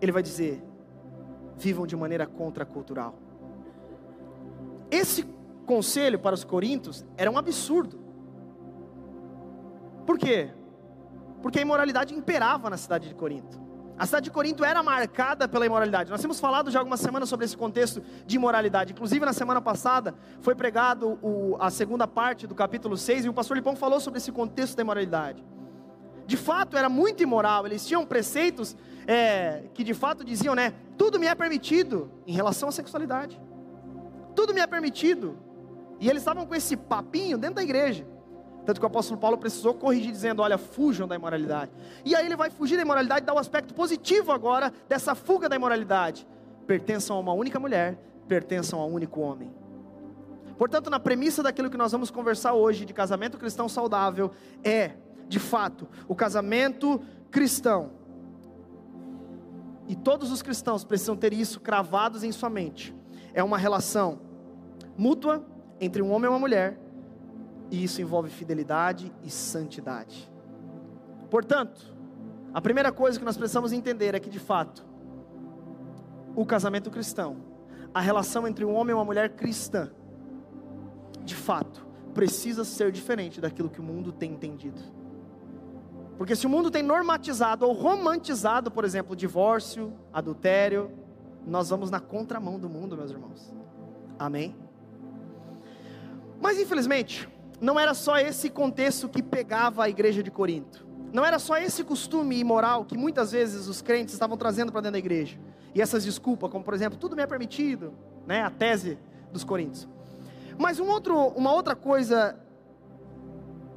ele 0.00 0.10
vai 0.10 0.24
dizer: 0.24 0.60
vivam 1.56 1.86
de 1.86 1.94
maneira 1.94 2.26
contracultural. 2.26 3.14
Esse 4.90 5.37
conselho 5.68 6.18
para 6.18 6.34
os 6.34 6.44
coríntios 6.44 7.04
era 7.14 7.30
um 7.30 7.36
absurdo. 7.36 8.00
Por 10.06 10.18
quê? 10.18 10.50
Porque 11.42 11.58
a 11.58 11.62
imoralidade 11.62 12.14
imperava 12.14 12.70
na 12.70 12.78
cidade 12.78 13.06
de 13.06 13.14
Corinto. 13.14 13.60
A 13.98 14.06
cidade 14.06 14.24
de 14.24 14.30
Corinto 14.30 14.64
era 14.64 14.82
marcada 14.82 15.46
pela 15.46 15.66
imoralidade. 15.66 16.10
Nós 16.10 16.22
temos 16.22 16.40
falado 16.40 16.70
já 16.70 16.78
algumas 16.78 17.00
semanas 17.00 17.28
sobre 17.28 17.44
esse 17.44 17.56
contexto 17.56 18.00
de 18.26 18.36
imoralidade. 18.36 18.92
Inclusive, 18.92 19.26
na 19.26 19.34
semana 19.34 19.60
passada, 19.60 20.14
foi 20.40 20.54
pregado 20.54 21.18
o, 21.20 21.56
a 21.60 21.68
segunda 21.68 22.06
parte 22.06 22.46
do 22.46 22.54
capítulo 22.54 22.96
6 22.96 23.26
e 23.26 23.28
o 23.28 23.34
pastor 23.34 23.56
Lipão 23.56 23.76
falou 23.76 24.00
sobre 24.00 24.18
esse 24.18 24.32
contexto 24.32 24.74
da 24.74 24.82
imoralidade. 24.82 25.44
De 26.26 26.36
fato, 26.36 26.78
era 26.78 26.88
muito 26.88 27.22
imoral. 27.22 27.66
Eles 27.66 27.86
tinham 27.86 28.06
preceitos 28.06 28.74
é, 29.06 29.64
que 29.74 29.84
de 29.84 29.92
fato 29.92 30.24
diziam, 30.24 30.54
né? 30.54 30.72
Tudo 30.96 31.18
me 31.18 31.26
é 31.26 31.34
permitido 31.34 32.10
em 32.26 32.32
relação 32.32 32.70
à 32.70 32.72
sexualidade. 32.72 33.38
Tudo 34.34 34.54
me 34.54 34.60
é 34.60 34.66
permitido. 34.66 35.47
E 36.00 36.08
eles 36.08 36.22
estavam 36.22 36.46
com 36.46 36.54
esse 36.54 36.76
papinho 36.76 37.36
dentro 37.36 37.56
da 37.56 37.62
igreja. 37.62 38.06
Tanto 38.64 38.80
que 38.80 38.84
o 38.84 38.86
apóstolo 38.86 39.18
Paulo 39.18 39.38
precisou 39.38 39.74
corrigir, 39.74 40.12
dizendo: 40.12 40.42
Olha, 40.42 40.58
fujam 40.58 41.08
da 41.08 41.14
imoralidade. 41.14 41.72
E 42.04 42.14
aí 42.14 42.26
ele 42.26 42.36
vai 42.36 42.50
fugir 42.50 42.76
da 42.76 42.82
imoralidade 42.82 43.22
e 43.22 43.26
dá 43.26 43.32
o 43.32 43.36
um 43.36 43.38
aspecto 43.38 43.72
positivo 43.74 44.30
agora 44.30 44.72
dessa 44.88 45.14
fuga 45.14 45.48
da 45.48 45.56
imoralidade. 45.56 46.26
Pertençam 46.66 47.16
a 47.16 47.20
uma 47.20 47.32
única 47.32 47.58
mulher, 47.58 47.98
pertençam 48.28 48.78
a 48.78 48.84
um 48.84 48.92
único 48.92 49.20
homem. 49.20 49.50
Portanto, 50.58 50.90
na 50.90 51.00
premissa 51.00 51.42
daquilo 51.42 51.70
que 51.70 51.76
nós 51.76 51.92
vamos 51.92 52.10
conversar 52.10 52.52
hoje, 52.52 52.84
de 52.84 52.92
casamento 52.92 53.38
cristão 53.38 53.68
saudável, 53.68 54.32
é, 54.62 54.92
de 55.28 55.38
fato, 55.38 55.88
o 56.06 56.14
casamento 56.14 57.00
cristão. 57.30 57.92
E 59.86 59.96
todos 59.96 60.30
os 60.30 60.42
cristãos 60.42 60.84
precisam 60.84 61.16
ter 61.16 61.32
isso 61.32 61.58
cravados 61.58 62.22
em 62.22 62.32
sua 62.32 62.50
mente. 62.50 62.94
É 63.32 63.42
uma 63.42 63.56
relação 63.56 64.20
mútua 64.96 65.42
entre 65.80 66.02
um 66.02 66.10
homem 66.10 66.26
e 66.26 66.32
uma 66.32 66.38
mulher 66.38 66.78
e 67.70 67.84
isso 67.84 68.00
envolve 68.00 68.30
fidelidade 68.30 69.12
e 69.22 69.30
santidade. 69.30 70.30
Portanto, 71.30 71.94
a 72.52 72.60
primeira 72.60 72.90
coisa 72.90 73.18
que 73.18 73.24
nós 73.24 73.36
precisamos 73.36 73.72
entender 73.72 74.14
é 74.14 74.20
que, 74.20 74.30
de 74.30 74.38
fato, 74.38 74.86
o 76.34 76.46
casamento 76.46 76.90
cristão, 76.90 77.36
a 77.92 78.00
relação 78.00 78.46
entre 78.46 78.64
um 78.64 78.74
homem 78.74 78.92
e 78.92 78.94
uma 78.94 79.04
mulher 79.04 79.30
cristã, 79.30 79.90
de 81.24 81.34
fato, 81.34 81.86
precisa 82.14 82.64
ser 82.64 82.90
diferente 82.90 83.40
daquilo 83.40 83.68
que 83.68 83.80
o 83.80 83.82
mundo 83.82 84.12
tem 84.12 84.32
entendido. 84.32 84.80
Porque 86.16 86.34
se 86.34 86.46
o 86.46 86.50
mundo 86.50 86.70
tem 86.70 86.82
normatizado 86.82 87.66
ou 87.66 87.72
romantizado, 87.72 88.70
por 88.70 88.84
exemplo, 88.84 89.14
divórcio, 89.14 89.92
adultério, 90.12 90.90
nós 91.46 91.70
vamos 91.70 91.90
na 91.90 92.00
contramão 92.00 92.58
do 92.58 92.68
mundo, 92.68 92.96
meus 92.96 93.10
irmãos. 93.10 93.54
Amém? 94.18 94.56
Mas 96.40 96.58
infelizmente, 96.58 97.28
não 97.60 97.78
era 97.78 97.94
só 97.94 98.18
esse 98.18 98.48
contexto 98.50 99.08
que 99.08 99.22
pegava 99.22 99.84
a 99.84 99.88
igreja 99.88 100.22
de 100.22 100.30
Corinto. 100.30 100.86
Não 101.12 101.24
era 101.24 101.38
só 101.38 101.56
esse 101.56 101.82
costume 101.82 102.38
imoral 102.38 102.84
que 102.84 102.96
muitas 102.96 103.32
vezes 103.32 103.66
os 103.66 103.80
crentes 103.80 104.14
estavam 104.14 104.36
trazendo 104.36 104.70
para 104.70 104.82
dentro 104.82 104.92
da 104.92 104.98
igreja. 104.98 105.38
E 105.74 105.80
essas 105.80 106.04
desculpas, 106.04 106.50
como 106.50 106.64
por 106.64 106.74
exemplo, 106.74 106.98
tudo 106.98 107.16
me 107.16 107.22
é 107.22 107.26
permitido, 107.26 107.94
né? 108.26 108.42
A 108.42 108.50
tese 108.50 108.98
dos 109.32 109.44
coríntios. 109.44 109.88
Mas 110.58 110.78
um 110.80 110.88
outro, 110.88 111.16
uma 111.28 111.52
outra 111.52 111.74
coisa 111.74 112.38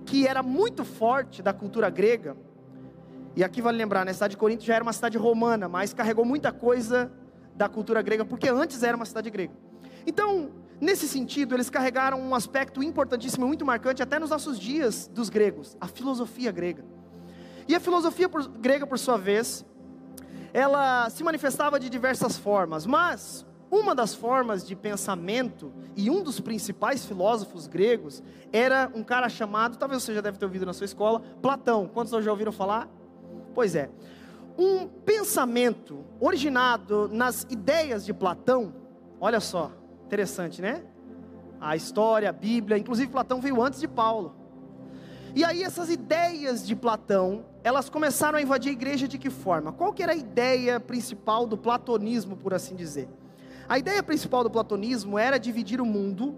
que 0.05 0.27
era 0.27 0.41
muito 0.41 0.83
forte 0.83 1.41
da 1.41 1.53
cultura 1.53 1.89
grega, 1.89 2.35
e 3.35 3.43
aqui 3.43 3.61
vale 3.61 3.77
lembrar, 3.77 4.03
né, 4.03 4.11
a 4.11 4.13
cidade 4.13 4.31
de 4.31 4.37
Corinto 4.37 4.63
já 4.63 4.75
era 4.75 4.83
uma 4.83 4.91
cidade 4.91 5.17
romana, 5.17 5.69
mas 5.69 5.93
carregou 5.93 6.25
muita 6.25 6.51
coisa 6.51 7.11
da 7.55 7.69
cultura 7.69 8.01
grega, 8.01 8.25
porque 8.25 8.49
antes 8.49 8.83
era 8.83 8.95
uma 8.97 9.05
cidade 9.05 9.29
grega. 9.29 9.53
Então, 10.05 10.49
Nesse 10.81 11.07
sentido, 11.07 11.53
eles 11.55 11.69
carregaram 11.69 12.19
um 12.19 12.33
aspecto 12.33 12.81
importantíssimo, 12.81 13.45
muito 13.45 13.63
marcante, 13.63 14.01
até 14.01 14.17
nos 14.17 14.31
nossos 14.31 14.59
dias 14.59 15.07
dos 15.07 15.29
gregos, 15.29 15.77
a 15.79 15.87
filosofia 15.87 16.51
grega. 16.51 16.83
E 17.67 17.75
a 17.75 17.79
filosofia 17.79 18.27
por, 18.27 18.47
grega, 18.47 18.87
por 18.87 18.97
sua 18.97 19.15
vez, 19.15 19.63
ela 20.51 21.07
se 21.11 21.23
manifestava 21.23 21.79
de 21.79 21.87
diversas 21.87 22.35
formas, 22.35 22.87
mas 22.87 23.45
uma 23.69 23.93
das 23.93 24.15
formas 24.15 24.65
de 24.65 24.75
pensamento 24.75 25.71
e 25.95 26.09
um 26.09 26.23
dos 26.23 26.39
principais 26.39 27.05
filósofos 27.05 27.67
gregos 27.67 28.23
era 28.51 28.91
um 28.95 29.03
cara 29.03 29.29
chamado, 29.29 29.77
talvez 29.77 30.01
você 30.01 30.15
já 30.15 30.21
deve 30.21 30.39
ter 30.39 30.45
ouvido 30.45 30.65
na 30.65 30.73
sua 30.73 30.85
escola, 30.85 31.21
Platão. 31.43 31.87
Quantos 31.87 32.25
já 32.25 32.31
ouviram 32.31 32.51
falar? 32.51 32.89
Pois 33.53 33.75
é. 33.75 33.89
Um 34.57 34.87
pensamento 34.87 36.03
originado 36.19 37.07
nas 37.07 37.45
ideias 37.51 38.03
de 38.03 38.13
Platão, 38.13 38.73
olha 39.19 39.39
só, 39.39 39.71
Interessante, 40.11 40.61
né? 40.61 40.83
A 41.57 41.73
história, 41.73 42.27
a 42.27 42.33
Bíblia, 42.33 42.77
inclusive 42.77 43.09
Platão 43.09 43.39
veio 43.39 43.61
antes 43.61 43.79
de 43.79 43.87
Paulo. 43.87 44.35
E 45.33 45.41
aí 45.41 45.63
essas 45.63 45.89
ideias 45.89 46.67
de 46.67 46.75
Platão, 46.75 47.45
elas 47.63 47.89
começaram 47.89 48.37
a 48.37 48.41
invadir 48.41 48.71
a 48.71 48.73
igreja 48.73 49.07
de 49.07 49.17
que 49.17 49.29
forma? 49.29 49.71
Qual 49.71 49.93
que 49.93 50.03
era 50.03 50.11
a 50.11 50.15
ideia 50.15 50.81
principal 50.81 51.47
do 51.47 51.57
platonismo, 51.57 52.35
por 52.35 52.53
assim 52.53 52.75
dizer? 52.75 53.07
A 53.69 53.79
ideia 53.79 54.03
principal 54.03 54.43
do 54.43 54.49
platonismo 54.49 55.17
era 55.17 55.37
dividir 55.37 55.79
o 55.79 55.85
mundo 55.85 56.37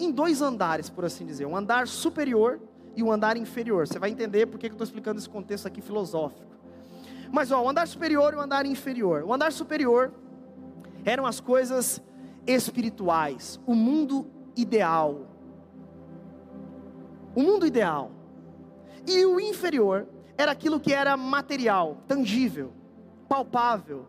em 0.00 0.10
dois 0.10 0.40
andares, 0.40 0.88
por 0.88 1.04
assim 1.04 1.26
dizer, 1.26 1.44
um 1.44 1.54
andar 1.54 1.86
superior 1.86 2.58
e 2.96 3.02
um 3.02 3.12
andar 3.12 3.36
inferior. 3.36 3.86
Você 3.86 3.98
vai 3.98 4.08
entender 4.08 4.46
por 4.46 4.58
que 4.58 4.68
eu 4.68 4.72
estou 4.72 4.86
explicando 4.86 5.18
esse 5.18 5.28
contexto 5.28 5.66
aqui 5.66 5.82
filosófico. 5.82 6.50
Mas 7.30 7.52
ó, 7.52 7.62
o 7.62 7.68
andar 7.68 7.86
superior 7.88 8.32
e 8.32 8.36
o 8.36 8.40
andar 8.40 8.64
inferior. 8.64 9.22
O 9.22 9.34
andar 9.34 9.52
superior 9.52 10.14
eram 11.04 11.26
as 11.26 11.40
coisas 11.40 12.00
espirituais, 12.46 13.60
o 13.66 13.74
mundo 13.74 14.26
ideal. 14.56 15.26
O 17.34 17.42
mundo 17.42 17.66
ideal. 17.66 18.10
E 19.06 19.24
o 19.24 19.38
inferior 19.40 20.06
era 20.38 20.52
aquilo 20.52 20.80
que 20.80 20.92
era 20.92 21.16
material, 21.16 21.98
tangível, 22.06 22.72
palpável. 23.28 24.06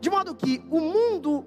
De 0.00 0.10
modo 0.10 0.34
que 0.34 0.64
o 0.70 0.80
mundo 0.80 1.46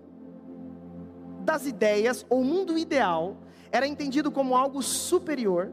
das 1.43 1.65
ideias, 1.65 2.25
ou 2.29 2.41
o 2.41 2.45
mundo 2.45 2.77
ideal, 2.77 3.37
era 3.71 3.87
entendido 3.87 4.31
como 4.31 4.55
algo 4.55 4.81
superior, 4.81 5.71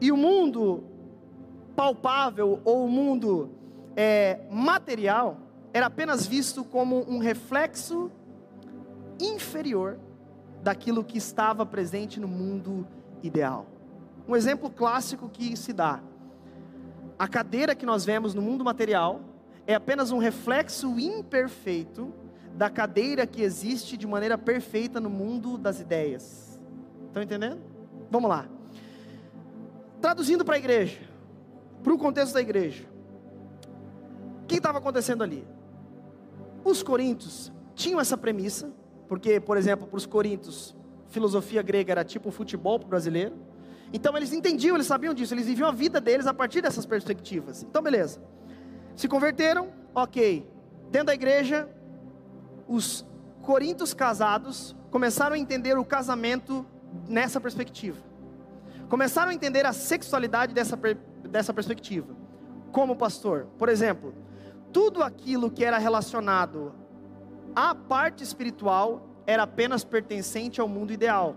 e 0.00 0.10
o 0.10 0.16
mundo 0.16 0.84
palpável, 1.76 2.60
ou 2.64 2.84
o 2.84 2.88
mundo 2.88 3.50
é, 3.96 4.40
material, 4.50 5.36
era 5.72 5.86
apenas 5.86 6.26
visto 6.26 6.64
como 6.64 7.04
um 7.08 7.18
reflexo 7.18 8.10
inferior 9.20 9.98
daquilo 10.62 11.04
que 11.04 11.18
estava 11.18 11.64
presente 11.64 12.20
no 12.20 12.28
mundo 12.28 12.86
ideal. 13.22 13.66
Um 14.28 14.36
exemplo 14.36 14.70
clássico 14.70 15.28
que 15.28 15.56
se 15.56 15.72
dá: 15.72 16.00
a 17.18 17.28
cadeira 17.28 17.74
que 17.74 17.86
nós 17.86 18.04
vemos 18.04 18.34
no 18.34 18.42
mundo 18.42 18.64
material 18.64 19.20
é 19.66 19.74
apenas 19.74 20.10
um 20.10 20.18
reflexo 20.18 20.98
imperfeito 20.98 22.12
da 22.54 22.68
cadeira 22.68 23.26
que 23.26 23.42
existe 23.42 23.96
de 23.96 24.06
maneira 24.06 24.36
perfeita 24.36 25.00
no 25.00 25.10
mundo 25.10 25.56
das 25.56 25.80
ideias. 25.80 26.60
Estão 27.06 27.22
entendendo? 27.22 27.60
Vamos 28.10 28.28
lá. 28.28 28.46
Traduzindo 30.00 30.44
para 30.44 30.56
a 30.56 30.58
igreja, 30.58 31.00
para 31.82 31.92
o 31.92 31.98
contexto 31.98 32.34
da 32.34 32.40
igreja. 32.40 32.84
O 34.42 34.46
que 34.46 34.56
estava 34.56 34.78
acontecendo 34.78 35.22
ali? 35.22 35.46
Os 36.64 36.82
coríntios 36.82 37.52
tinham 37.74 38.00
essa 38.00 38.16
premissa, 38.16 38.72
porque, 39.10 39.40
por 39.40 39.56
exemplo, 39.56 39.88
para 39.88 39.96
os 39.96 40.06
coríntios, 40.06 40.72
filosofia 41.08 41.62
grega 41.62 41.90
era 41.90 42.04
tipo 42.04 42.30
futebol 42.30 42.78
para 42.78 42.86
o 42.86 42.90
brasileiro. 42.90 43.34
Então 43.92 44.16
eles 44.16 44.32
entendiam, 44.32 44.76
eles 44.76 44.86
sabiam 44.86 45.12
disso, 45.12 45.34
eles 45.34 45.46
viviam 45.46 45.68
a 45.68 45.72
vida 45.72 46.00
deles 46.00 46.28
a 46.28 46.32
partir 46.32 46.60
dessas 46.60 46.86
perspectivas. 46.86 47.64
Então, 47.64 47.82
beleza. 47.82 48.22
Se 48.94 49.08
converteram, 49.08 49.72
ok. 49.92 50.48
Dentro 50.92 51.08
da 51.08 51.14
igreja, 51.14 51.68
os 52.68 53.04
coríntios 53.42 53.92
casados 53.92 54.76
começaram 54.92 55.34
a 55.34 55.38
entender 55.40 55.76
o 55.76 55.84
casamento 55.84 56.64
nessa 57.08 57.40
perspectiva. 57.40 57.98
Começaram 58.88 59.32
a 59.32 59.34
entender 59.34 59.66
a 59.66 59.72
sexualidade 59.72 60.54
dessa, 60.54 60.78
dessa 61.28 61.52
perspectiva. 61.52 62.14
Como 62.70 62.94
pastor, 62.94 63.48
por 63.58 63.68
exemplo, 63.68 64.14
tudo 64.72 65.02
aquilo 65.02 65.50
que 65.50 65.64
era 65.64 65.78
relacionado 65.78 66.78
à 67.54 67.74
parte 67.74 68.22
espiritual 68.22 69.06
era 69.26 69.44
apenas 69.44 69.84
pertencente 69.84 70.60
ao 70.60 70.68
mundo 70.68 70.92
ideal. 70.92 71.36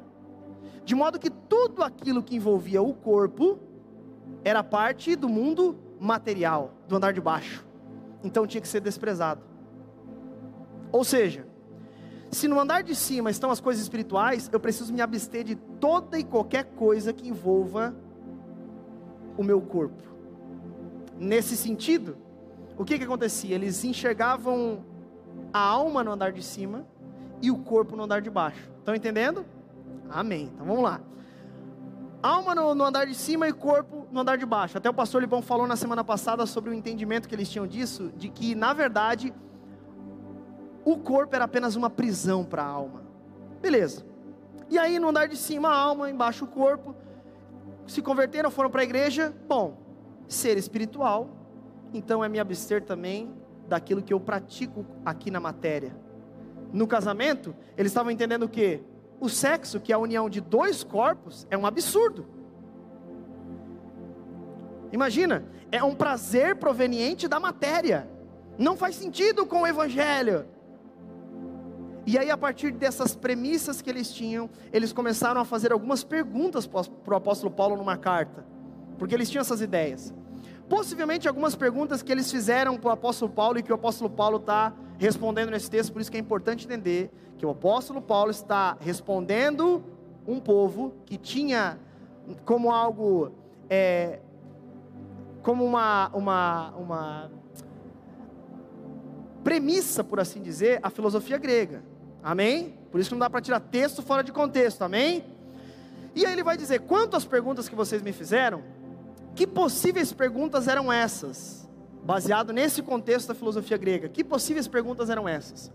De 0.85 0.95
modo 0.95 1.19
que 1.19 1.29
tudo 1.29 1.83
aquilo 1.83 2.23
que 2.23 2.35
envolvia 2.35 2.81
o 2.81 2.93
corpo 2.93 3.59
era 4.43 4.63
parte 4.63 5.15
do 5.15 5.29
mundo 5.29 5.77
material, 5.99 6.73
do 6.87 6.95
andar 6.95 7.13
de 7.13 7.21
baixo. 7.21 7.65
Então 8.23 8.45
tinha 8.45 8.61
que 8.61 8.67
ser 8.67 8.81
desprezado. 8.81 9.41
Ou 10.91 11.03
seja, 11.03 11.47
se 12.31 12.47
no 12.47 12.59
andar 12.59 12.83
de 12.83 12.95
cima 12.95 13.29
estão 13.29 13.51
as 13.51 13.59
coisas 13.59 13.81
espirituais, 13.83 14.49
eu 14.51 14.59
preciso 14.59 14.93
me 14.93 15.01
abster 15.01 15.43
de 15.43 15.55
toda 15.55 16.17
e 16.17 16.23
qualquer 16.23 16.65
coisa 16.75 17.13
que 17.13 17.27
envolva 17.27 17.95
o 19.37 19.43
meu 19.43 19.61
corpo. 19.61 20.01
Nesse 21.17 21.55
sentido, 21.55 22.17
o 22.77 22.83
que 22.83 22.97
que 22.97 23.03
acontecia? 23.03 23.55
Eles 23.55 23.83
enxergavam 23.83 24.83
a 25.53 25.59
alma 25.59 26.03
no 26.03 26.11
andar 26.11 26.31
de 26.31 26.41
cima 26.41 26.85
e 27.41 27.51
o 27.51 27.57
corpo 27.57 27.95
no 27.95 28.03
andar 28.03 28.21
de 28.21 28.29
baixo. 28.29 28.71
Estão 28.79 28.95
entendendo? 28.95 29.45
Amém. 30.09 30.49
Então 30.53 30.65
vamos 30.65 30.83
lá. 30.83 30.99
Alma 32.21 32.55
no, 32.55 32.73
no, 32.73 32.83
andar 32.83 33.05
de 33.05 33.13
cima 33.13 33.47
e 33.47 33.53
corpo 33.53 34.07
no 34.11 34.21
andar 34.21 34.37
de 34.37 34.45
baixo. 34.45 34.77
Até 34.77 34.89
o 34.89 34.93
pastor 34.93 35.21
Libão 35.21 35.41
falou 35.41 35.67
na 35.67 35.75
semana 35.75 36.03
passada 36.03 36.45
sobre 36.45 36.69
o 36.69 36.73
entendimento 36.73 37.27
que 37.27 37.35
eles 37.35 37.49
tinham 37.49 37.67
disso, 37.67 38.11
de 38.15 38.29
que 38.29 38.55
na 38.55 38.73
verdade 38.73 39.33
o 40.85 40.97
corpo 40.97 41.35
era 41.35 41.45
apenas 41.45 41.75
uma 41.75 41.89
prisão 41.89 42.43
para 42.43 42.63
a 42.63 42.67
alma. 42.67 43.03
Beleza. 43.61 44.05
E 44.69 44.77
aí 44.77 44.97
no 44.99 45.09
andar 45.09 45.27
de 45.27 45.37
cima 45.37 45.69
a 45.69 45.77
alma, 45.77 46.09
embaixo 46.09 46.45
o 46.45 46.47
corpo. 46.47 46.95
Se 47.85 48.01
converteram, 48.01 48.49
foram 48.49 48.69
para 48.69 48.81
a 48.81 48.83
igreja. 48.85 49.33
Bom, 49.47 49.77
ser 50.27 50.57
espiritual 50.57 51.29
então 51.93 52.23
é 52.23 52.27
me 52.27 52.39
abster 52.39 52.83
também 52.83 53.31
daquilo 53.73 54.03
que 54.03 54.13
eu 54.13 54.19
pratico 54.19 54.85
aqui 55.03 55.31
na 55.31 55.39
matéria. 55.39 55.95
No 56.71 56.85
casamento, 56.85 57.55
eles 57.75 57.91
estavam 57.91 58.11
entendendo 58.11 58.47
que? 58.47 58.81
O 59.19 59.27
sexo, 59.27 59.79
que 59.79 59.91
é 59.91 59.95
a 59.95 59.99
união 59.99 60.29
de 60.29 60.39
dois 60.39 60.83
corpos, 60.83 61.47
é 61.49 61.57
um 61.57 61.65
absurdo. 61.65 62.27
Imagina, 64.91 65.45
é 65.71 65.83
um 65.83 65.95
prazer 65.95 66.57
proveniente 66.57 67.27
da 67.27 67.39
matéria. 67.39 68.07
Não 68.59 68.77
faz 68.77 68.95
sentido 68.95 69.43
com 69.43 69.61
o 69.63 69.67
evangelho. 69.67 70.45
E 72.05 72.15
aí, 72.15 72.29
a 72.29 72.37
partir 72.37 72.71
dessas 72.71 73.15
premissas 73.15 73.81
que 73.81 73.89
eles 73.89 74.13
tinham, 74.13 74.49
eles 74.71 74.93
começaram 74.93 75.41
a 75.41 75.45
fazer 75.45 75.71
algumas 75.71 76.03
perguntas 76.03 76.67
para 76.67 77.13
o 77.13 77.15
apóstolo 77.15 77.51
Paulo 77.51 77.75
numa 77.75 77.97
carta, 77.97 78.45
porque 78.99 79.15
eles 79.15 79.29
tinham 79.31 79.41
essas 79.41 79.61
ideias. 79.61 80.13
Possivelmente 80.69 81.27
algumas 81.27 81.55
perguntas 81.55 82.01
que 82.01 82.11
eles 82.11 82.31
fizeram 82.31 82.77
para 82.77 82.89
o 82.89 82.93
apóstolo 82.93 83.31
Paulo 83.31 83.59
e 83.59 83.63
que 83.63 83.71
o 83.71 83.75
apóstolo 83.75 84.09
Paulo 84.09 84.37
está 84.37 84.73
respondendo 84.97 85.49
nesse 85.49 85.69
texto, 85.69 85.91
por 85.91 86.01
isso 86.01 86.09
que 86.09 86.17
é 86.17 86.19
importante 86.19 86.65
entender 86.65 87.11
que 87.37 87.45
o 87.45 87.49
apóstolo 87.49 88.01
Paulo 88.01 88.31
está 88.31 88.77
respondendo 88.79 89.83
um 90.25 90.39
povo 90.39 90.93
que 91.05 91.17
tinha 91.17 91.77
como 92.45 92.71
algo, 92.71 93.31
é, 93.69 94.19
como 95.41 95.65
uma, 95.65 96.09
uma, 96.13 96.69
uma 96.71 97.31
premissa, 99.43 100.03
por 100.03 100.19
assim 100.19 100.41
dizer, 100.41 100.79
a 100.81 100.89
filosofia 100.89 101.37
grega. 101.37 101.83
Amém? 102.23 102.77
Por 102.89 103.01
isso 103.01 103.09
que 103.09 103.15
não 103.15 103.19
dá 103.19 103.29
para 103.29 103.41
tirar 103.41 103.59
texto 103.59 104.01
fora 104.01 104.23
de 104.23 104.31
contexto, 104.31 104.81
amém? 104.83 105.25
E 106.15 106.25
aí 106.25 106.31
ele 106.31 106.43
vai 106.43 106.55
dizer: 106.55 106.81
quanto 106.81 107.17
às 107.17 107.25
perguntas 107.25 107.67
que 107.67 107.75
vocês 107.75 108.01
me 108.01 108.13
fizeram, 108.13 108.63
que 109.35 109.47
possíveis 109.47 110.13
perguntas 110.13 110.67
eram 110.67 110.91
essas? 110.91 111.69
Baseado 112.03 112.51
nesse 112.51 112.81
contexto 112.81 113.29
da 113.29 113.35
filosofia 113.35 113.77
grega, 113.77 114.09
que 114.09 114.23
possíveis 114.23 114.67
perguntas 114.67 115.09
eram 115.09 115.27
essas? 115.27 115.71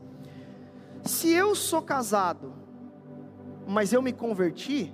Se 1.04 1.30
eu 1.32 1.54
sou 1.54 1.80
casado, 1.80 2.52
mas 3.66 3.92
eu 3.92 4.02
me 4.02 4.12
converti, 4.12 4.92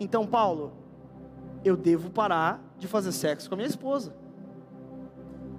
então, 0.00 0.26
Paulo, 0.26 0.72
eu 1.64 1.76
devo 1.76 2.10
parar 2.10 2.62
de 2.78 2.86
fazer 2.86 3.12
sexo 3.12 3.48
com 3.48 3.54
a 3.54 3.58
minha 3.58 3.68
esposa, 3.68 4.14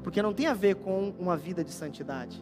porque 0.04 0.22
não 0.22 0.34
tem 0.34 0.48
a 0.48 0.54
ver 0.54 0.76
com 0.76 1.13
uma 1.19 1.36
vida 1.36 1.63
de 1.63 1.72
santidade. 1.72 2.41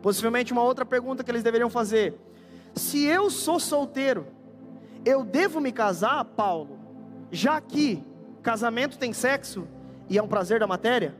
Possivelmente, 0.00 0.52
uma 0.52 0.62
outra 0.62 0.86
pergunta 0.86 1.24
que 1.24 1.30
eles 1.30 1.42
deveriam 1.42 1.68
fazer: 1.68 2.14
se 2.74 3.04
eu 3.04 3.28
sou 3.28 3.58
solteiro, 3.58 4.28
eu 5.04 5.24
devo 5.24 5.60
me 5.60 5.72
casar, 5.72 6.24
Paulo, 6.24 6.78
já 7.30 7.60
que 7.60 8.04
Casamento 8.42 8.98
tem 8.98 9.12
sexo 9.12 9.66
e 10.08 10.16
é 10.16 10.22
um 10.22 10.28
prazer 10.28 10.60
da 10.60 10.66
matéria? 10.66 11.14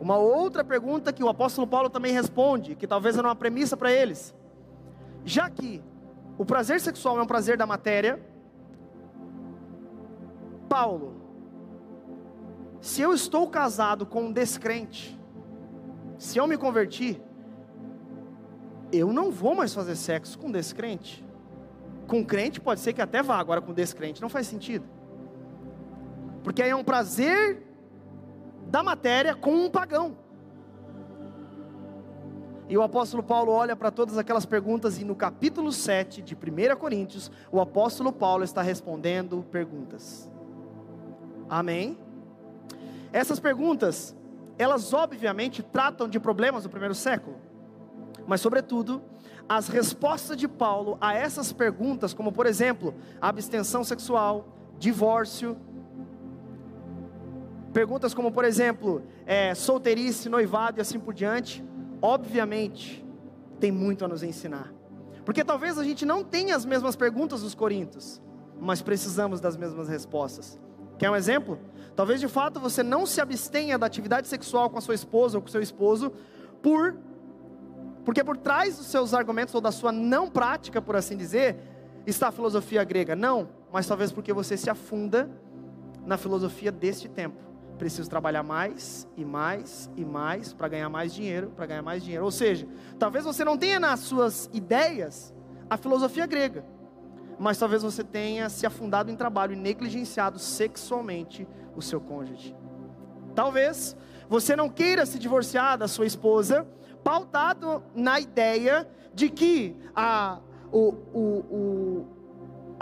Uma 0.00 0.16
outra 0.16 0.64
pergunta 0.64 1.12
que 1.12 1.22
o 1.22 1.28
apóstolo 1.28 1.66
Paulo 1.66 1.90
também 1.90 2.12
responde, 2.12 2.74
que 2.74 2.86
talvez 2.86 3.18
era 3.18 3.26
uma 3.26 3.34
premissa 3.34 3.76
para 3.76 3.92
eles. 3.92 4.34
Já 5.24 5.50
que 5.50 5.82
o 6.38 6.44
prazer 6.44 6.80
sexual 6.80 7.18
é 7.18 7.22
um 7.22 7.26
prazer 7.26 7.56
da 7.56 7.66
matéria, 7.66 8.20
Paulo, 10.68 11.16
se 12.80 13.02
eu 13.02 13.12
estou 13.12 13.48
casado 13.48 14.06
com 14.06 14.24
um 14.24 14.32
descrente, 14.32 15.18
se 16.16 16.38
eu 16.38 16.46
me 16.46 16.56
converti, 16.56 17.20
eu 18.92 19.12
não 19.12 19.30
vou 19.30 19.54
mais 19.54 19.74
fazer 19.74 19.96
sexo 19.96 20.38
com 20.38 20.50
descrente. 20.50 21.24
Com 22.06 22.24
crente 22.24 22.60
pode 22.60 22.80
ser 22.80 22.92
que 22.92 23.02
até 23.02 23.22
vá, 23.22 23.38
agora 23.38 23.60
com 23.60 23.72
descrente 23.72 24.22
não 24.22 24.28
faz 24.28 24.46
sentido. 24.46 24.97
Porque 26.48 26.62
aí 26.62 26.70
é 26.70 26.74
um 26.74 26.82
prazer 26.82 27.62
da 28.68 28.82
matéria 28.82 29.34
com 29.34 29.50
um 29.50 29.68
pagão. 29.68 30.16
E 32.66 32.74
o 32.74 32.82
apóstolo 32.82 33.22
Paulo 33.22 33.52
olha 33.52 33.76
para 33.76 33.90
todas 33.90 34.16
aquelas 34.16 34.46
perguntas, 34.46 34.98
e 34.98 35.04
no 35.04 35.14
capítulo 35.14 35.70
7 35.70 36.22
de 36.22 36.34
1 36.34 36.74
Coríntios, 36.78 37.30
o 37.52 37.60
apóstolo 37.60 38.10
Paulo 38.10 38.44
está 38.44 38.62
respondendo 38.62 39.44
perguntas. 39.50 40.30
Amém? 41.50 41.98
Essas 43.12 43.38
perguntas, 43.38 44.16
elas 44.56 44.94
obviamente 44.94 45.62
tratam 45.62 46.08
de 46.08 46.18
problemas 46.18 46.62
do 46.62 46.70
primeiro 46.70 46.94
século, 46.94 47.36
mas, 48.26 48.40
sobretudo, 48.40 49.02
as 49.46 49.68
respostas 49.68 50.34
de 50.34 50.48
Paulo 50.48 50.96
a 50.98 51.12
essas 51.12 51.52
perguntas, 51.52 52.14
como 52.14 52.32
por 52.32 52.46
exemplo, 52.46 52.94
abstenção 53.20 53.84
sexual, 53.84 54.48
divórcio, 54.78 55.54
Perguntas 57.78 58.12
como, 58.12 58.32
por 58.32 58.44
exemplo, 58.44 59.04
é, 59.24 59.54
solteirice, 59.54 60.28
noivado 60.28 60.78
e 60.78 60.80
assim 60.80 60.98
por 60.98 61.14
diante, 61.14 61.64
obviamente, 62.02 63.06
tem 63.60 63.70
muito 63.70 64.04
a 64.04 64.08
nos 64.08 64.24
ensinar. 64.24 64.74
Porque 65.24 65.44
talvez 65.44 65.78
a 65.78 65.84
gente 65.84 66.04
não 66.04 66.24
tenha 66.24 66.56
as 66.56 66.64
mesmas 66.64 66.96
perguntas 66.96 67.42
dos 67.42 67.54
Coríntios, 67.54 68.20
mas 68.60 68.82
precisamos 68.82 69.40
das 69.40 69.56
mesmas 69.56 69.88
respostas. 69.88 70.58
Quer 70.98 71.08
um 71.08 71.14
exemplo? 71.14 71.56
Talvez 71.94 72.18
de 72.18 72.26
fato 72.26 72.58
você 72.58 72.82
não 72.82 73.06
se 73.06 73.20
abstenha 73.20 73.78
da 73.78 73.86
atividade 73.86 74.26
sexual 74.26 74.68
com 74.68 74.78
a 74.78 74.80
sua 74.80 74.96
esposa 74.96 75.38
ou 75.38 75.42
com 75.42 75.46
seu 75.46 75.62
esposo 75.62 76.12
por 76.60 76.96
porque 78.04 78.24
por 78.24 78.36
trás 78.36 78.76
dos 78.76 78.86
seus 78.86 79.14
argumentos 79.14 79.54
ou 79.54 79.60
da 79.60 79.70
sua 79.70 79.92
não 79.92 80.28
prática, 80.28 80.82
por 80.82 80.96
assim 80.96 81.16
dizer, 81.16 81.56
está 82.04 82.26
a 82.26 82.32
filosofia 82.32 82.82
grega. 82.82 83.14
Não, 83.14 83.48
mas 83.72 83.86
talvez 83.86 84.10
porque 84.10 84.32
você 84.32 84.56
se 84.56 84.68
afunda 84.68 85.30
na 86.04 86.16
filosofia 86.16 86.72
deste 86.72 87.08
tempo. 87.08 87.47
Preciso 87.78 88.10
trabalhar 88.10 88.42
mais 88.42 89.08
e 89.16 89.24
mais 89.24 89.88
e 89.96 90.04
mais 90.04 90.52
para 90.52 90.68
ganhar 90.68 90.88
mais 90.88 91.14
dinheiro, 91.14 91.52
para 91.54 91.66
ganhar 91.66 91.82
mais 91.82 92.02
dinheiro. 92.02 92.24
Ou 92.24 92.30
seja, 92.30 92.66
talvez 92.98 93.24
você 93.24 93.44
não 93.44 93.56
tenha 93.56 93.78
nas 93.78 94.00
suas 94.00 94.50
ideias 94.52 95.32
a 95.70 95.76
filosofia 95.76 96.26
grega, 96.26 96.64
mas 97.38 97.56
talvez 97.56 97.82
você 97.82 98.02
tenha 98.02 98.48
se 98.48 98.66
afundado 98.66 99.10
em 99.10 99.16
trabalho 99.16 99.52
e 99.52 99.56
negligenciado 99.56 100.38
sexualmente 100.38 101.46
o 101.76 101.80
seu 101.80 102.00
cônjuge. 102.00 102.54
Talvez 103.34 103.96
você 104.28 104.56
não 104.56 104.68
queira 104.68 105.06
se 105.06 105.18
divorciar 105.18 105.78
da 105.78 105.86
sua 105.86 106.06
esposa 106.06 106.66
pautado 107.04 107.82
na 107.94 108.18
ideia 108.18 108.88
de 109.14 109.30
que 109.30 109.76
a, 109.94 110.40
o, 110.72 110.88
o, 111.12 111.22
o, 111.50 112.06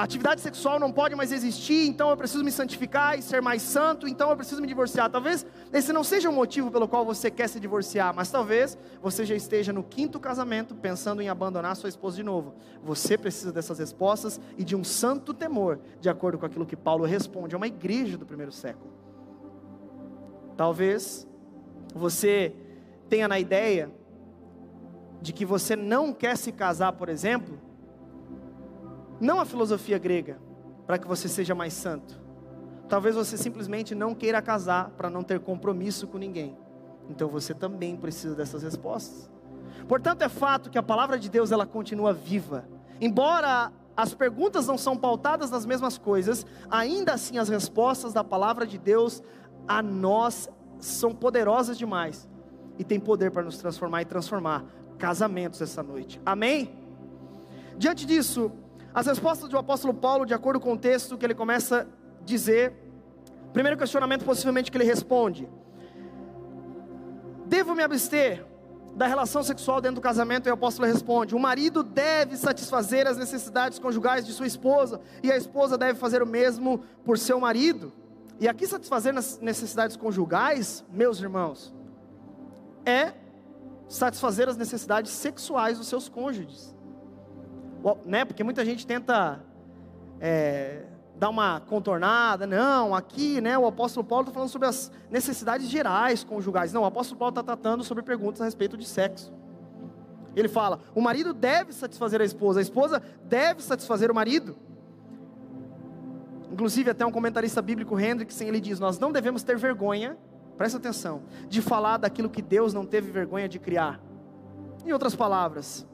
atividade 0.04 0.40
sexual 0.42 0.78
não 0.78 0.92
pode 0.92 1.14
mais 1.14 1.32
existir, 1.32 1.86
então 1.86 2.10
eu 2.10 2.16
preciso 2.16 2.44
me 2.44 2.52
santificar 2.52 3.18
e 3.18 3.22
ser 3.22 3.40
mais 3.40 3.62
santo, 3.62 4.06
então 4.06 4.28
eu 4.28 4.36
preciso 4.36 4.60
me 4.60 4.66
divorciar. 4.66 5.10
Talvez 5.10 5.46
esse 5.72 5.92
não 5.92 6.04
seja 6.04 6.28
o 6.28 6.32
motivo 6.32 6.70
pelo 6.70 6.86
qual 6.86 7.04
você 7.04 7.30
quer 7.30 7.48
se 7.48 7.58
divorciar, 7.58 8.14
mas 8.14 8.30
talvez 8.30 8.76
você 9.00 9.24
já 9.24 9.34
esteja 9.34 9.72
no 9.72 9.82
quinto 9.82 10.20
casamento 10.20 10.74
pensando 10.74 11.22
em 11.22 11.28
abandonar 11.28 11.76
sua 11.76 11.88
esposa 11.88 12.16
de 12.16 12.22
novo. 12.22 12.54
Você 12.82 13.16
precisa 13.16 13.52
dessas 13.52 13.78
respostas 13.78 14.38
e 14.58 14.64
de 14.64 14.76
um 14.76 14.84
santo 14.84 15.32
temor, 15.32 15.80
de 16.00 16.10
acordo 16.10 16.38
com 16.38 16.46
aquilo 16.46 16.66
que 16.66 16.76
Paulo 16.76 17.04
responde 17.04 17.54
a 17.54 17.58
uma 17.58 17.66
igreja 17.66 18.18
do 18.18 18.26
primeiro 18.26 18.52
século. 18.52 18.92
Talvez 20.56 21.26
você 21.94 22.54
tenha 23.08 23.28
na 23.28 23.38
ideia 23.38 23.90
de 25.22 25.32
que 25.32 25.44
você 25.44 25.74
não 25.74 26.12
quer 26.12 26.36
se 26.36 26.52
casar, 26.52 26.92
por 26.92 27.08
exemplo, 27.08 27.58
não 29.20 29.40
a 29.40 29.44
filosofia 29.44 29.98
grega, 29.98 30.38
para 30.86 30.98
que 30.98 31.06
você 31.06 31.28
seja 31.28 31.54
mais 31.54 31.72
santo. 31.72 32.20
Talvez 32.88 33.16
você 33.16 33.36
simplesmente 33.36 33.94
não 33.94 34.14
queira 34.14 34.40
casar 34.40 34.90
para 34.90 35.10
não 35.10 35.22
ter 35.22 35.40
compromisso 35.40 36.06
com 36.06 36.18
ninguém. 36.18 36.56
Então 37.08 37.28
você 37.28 37.52
também 37.52 37.96
precisa 37.96 38.34
dessas 38.34 38.62
respostas. 38.62 39.30
Portanto, 39.88 40.22
é 40.22 40.28
fato 40.28 40.70
que 40.70 40.78
a 40.78 40.82
palavra 40.82 41.18
de 41.18 41.28
Deus 41.28 41.52
ela 41.52 41.66
continua 41.66 42.12
viva. 42.12 42.64
Embora 43.00 43.72
as 43.96 44.14
perguntas 44.14 44.66
não 44.66 44.76
são 44.76 44.96
pautadas 44.96 45.50
nas 45.50 45.64
mesmas 45.64 45.96
coisas, 45.96 46.44
ainda 46.70 47.14
assim 47.14 47.38
as 47.38 47.48
respostas 47.48 48.12
da 48.12 48.22
palavra 48.22 48.66
de 48.66 48.78
Deus 48.78 49.22
a 49.66 49.82
nós 49.82 50.48
são 50.78 51.14
poderosas 51.14 51.78
demais 51.78 52.28
e 52.78 52.84
tem 52.84 53.00
poder 53.00 53.30
para 53.30 53.42
nos 53.42 53.56
transformar 53.58 54.02
e 54.02 54.04
transformar 54.04 54.64
casamentos 54.98 55.60
essa 55.60 55.82
noite. 55.82 56.20
Amém? 56.24 56.70
Diante 57.78 58.06
disso, 58.06 58.52
as 58.96 59.06
respostas 59.06 59.50
do 59.50 59.58
apóstolo 59.58 59.92
Paulo, 59.92 60.24
de 60.24 60.32
acordo 60.32 60.58
com 60.58 60.72
o 60.72 60.78
texto 60.78 61.18
que 61.18 61.26
ele 61.26 61.34
começa 61.34 61.82
a 61.82 62.24
dizer, 62.24 62.72
primeiro 63.52 63.76
questionamento 63.76 64.24
possivelmente 64.24 64.70
que 64.70 64.78
ele 64.78 64.86
responde: 64.86 65.46
Devo 67.44 67.74
me 67.74 67.82
abster 67.82 68.42
da 68.94 69.06
relação 69.06 69.42
sexual 69.42 69.82
dentro 69.82 69.96
do 69.96 70.00
casamento? 70.00 70.46
E 70.48 70.50
o 70.50 70.54
apóstolo 70.54 70.88
responde: 70.88 71.34
O 71.34 71.38
marido 71.38 71.82
deve 71.82 72.38
satisfazer 72.38 73.06
as 73.06 73.18
necessidades 73.18 73.78
conjugais 73.78 74.24
de 74.24 74.32
sua 74.32 74.46
esposa, 74.46 74.98
e 75.22 75.30
a 75.30 75.36
esposa 75.36 75.76
deve 75.76 75.98
fazer 75.98 76.22
o 76.22 76.26
mesmo 76.26 76.82
por 77.04 77.18
seu 77.18 77.38
marido. 77.38 77.92
E 78.40 78.48
aqui 78.48 78.66
satisfazer 78.66 79.14
as 79.14 79.38
necessidades 79.40 79.94
conjugais, 79.94 80.82
meus 80.90 81.20
irmãos, 81.20 81.74
é 82.82 83.12
satisfazer 83.88 84.48
as 84.48 84.56
necessidades 84.56 85.12
sexuais 85.12 85.76
dos 85.76 85.86
seus 85.86 86.08
cônjuges. 86.08 86.74
Né? 88.04 88.24
Porque 88.24 88.42
muita 88.42 88.64
gente 88.64 88.86
tenta 88.86 89.40
é, 90.20 90.82
dar 91.16 91.28
uma 91.28 91.60
contornada, 91.60 92.46
não, 92.46 92.94
aqui 92.94 93.40
né, 93.40 93.56
o 93.56 93.66
apóstolo 93.66 94.04
Paulo 94.04 94.22
está 94.22 94.32
falando 94.32 94.48
sobre 94.48 94.68
as 94.68 94.90
necessidades 95.10 95.68
gerais 95.68 96.24
conjugais. 96.24 96.72
Não, 96.72 96.82
o 96.82 96.86
apóstolo 96.86 97.18
Paulo 97.18 97.30
está 97.30 97.42
tratando 97.42 97.84
sobre 97.84 98.02
perguntas 98.02 98.40
a 98.40 98.44
respeito 98.44 98.76
de 98.76 98.86
sexo. 98.86 99.32
Ele 100.34 100.48
fala: 100.48 100.80
o 100.94 101.00
marido 101.00 101.32
deve 101.32 101.72
satisfazer 101.72 102.20
a 102.20 102.24
esposa, 102.24 102.60
a 102.60 102.62
esposa 102.62 103.02
deve 103.24 103.62
satisfazer 103.62 104.10
o 104.10 104.14
marido. 104.14 104.56
Inclusive, 106.50 106.90
até 106.90 107.04
um 107.04 107.10
comentarista 107.10 107.60
bíblico, 107.60 107.98
Hendrickson, 107.98 108.44
ele 108.44 108.60
diz: 108.60 108.78
Nós 108.78 108.98
não 108.98 109.12
devemos 109.12 109.42
ter 109.42 109.56
vergonha 109.56 110.16
presta 110.56 110.78
atenção, 110.78 111.22
de 111.48 111.60
falar 111.60 111.98
daquilo 111.98 112.30
que 112.30 112.40
Deus 112.40 112.72
não 112.72 112.86
teve 112.86 113.10
vergonha 113.10 113.48
de 113.48 113.58
criar. 113.58 114.00
Em 114.84 114.92
outras 114.92 115.14
palavras, 115.14 115.86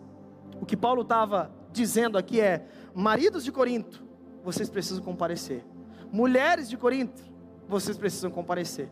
o 0.60 0.66
que 0.66 0.76
Paulo 0.76 1.02
estava 1.02 1.50
dizendo 1.72 2.18
aqui 2.18 2.40
é: 2.40 2.66
maridos 2.94 3.44
de 3.44 3.50
Corinto, 3.50 4.04
vocês 4.44 4.68
precisam 4.68 5.02
comparecer. 5.02 5.64
Mulheres 6.12 6.68
de 6.68 6.76
Corinto, 6.76 7.22
vocês 7.68 7.96
precisam 7.96 8.30
comparecer. 8.30 8.90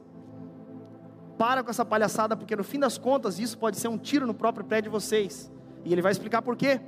Para 1.36 1.62
com 1.62 1.70
essa 1.70 1.84
palhaçada, 1.84 2.36
porque 2.36 2.56
no 2.56 2.64
fim 2.64 2.78
das 2.78 2.98
contas 2.98 3.38
isso 3.38 3.58
pode 3.58 3.76
ser 3.76 3.88
um 3.88 3.98
tiro 3.98 4.26
no 4.26 4.34
próprio 4.34 4.64
pé 4.64 4.80
de 4.80 4.88
vocês. 4.88 5.50
E 5.84 5.92
ele 5.92 6.02
vai 6.02 6.12
explicar 6.12 6.42
por 6.42 6.56
quê. 6.56 6.80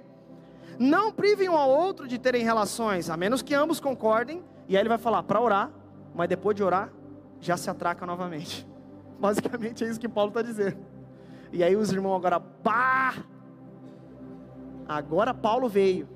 Não 0.79 1.13
privem 1.13 1.49
um 1.49 1.57
ao 1.57 1.71
outro 1.71 2.09
de 2.09 2.19
terem 2.19 2.43
relações, 2.43 3.09
a 3.09 3.17
menos 3.17 3.43
que 3.43 3.55
ambos 3.55 3.81
concordem. 3.81 4.43
E 4.69 4.77
aí 4.77 4.83
ele 4.83 4.89
vai 4.89 4.99
falar 4.99 5.23
para 5.23 5.41
orar, 5.41 5.71
mas 6.15 6.29
depois 6.29 6.57
de 6.57 6.63
orar, 6.63 6.93
já 7.41 7.57
se 7.57 7.69
atraca 7.69 8.07
novamente. 8.07 8.67
Basicamente 9.19 9.85
é 9.85 9.89
isso 9.89 10.01
que 10.01 10.09
Paulo 10.09 10.31
está 10.31 10.43
dizendo. 10.43 10.79
E 11.53 11.63
aí 11.63 11.77
os 11.77 11.93
irmãos 11.93 12.17
agora, 12.17 12.41
pá! 12.41 13.15
Agora 14.97 15.33
Paulo 15.33 15.69
veio. 15.69 16.09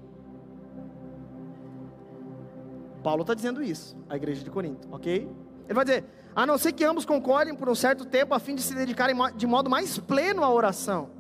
Paulo 3.03 3.23
está 3.23 3.35
dizendo 3.35 3.63
isso, 3.63 3.97
a 4.09 4.17
igreja 4.17 4.43
de 4.43 4.51
Corinto, 4.51 4.89
ok? 4.91 5.31
Ele 5.65 5.75
vai 5.75 5.85
dizer, 5.85 6.05
a 6.35 6.45
não 6.45 6.59
ser 6.59 6.73
que 6.73 6.85
ambos 6.85 7.05
concordem 7.05 7.55
por 7.55 7.69
um 7.69 7.75
certo 7.75 8.05
tempo, 8.05 8.35
a 8.35 8.39
fim 8.39 8.55
de 8.55 8.63
se 8.63 8.75
dedicarem 8.75 9.17
de 9.37 9.47
modo 9.47 9.71
mais 9.71 9.97
pleno 9.99 10.43
à 10.43 10.51
oração. 10.51 11.11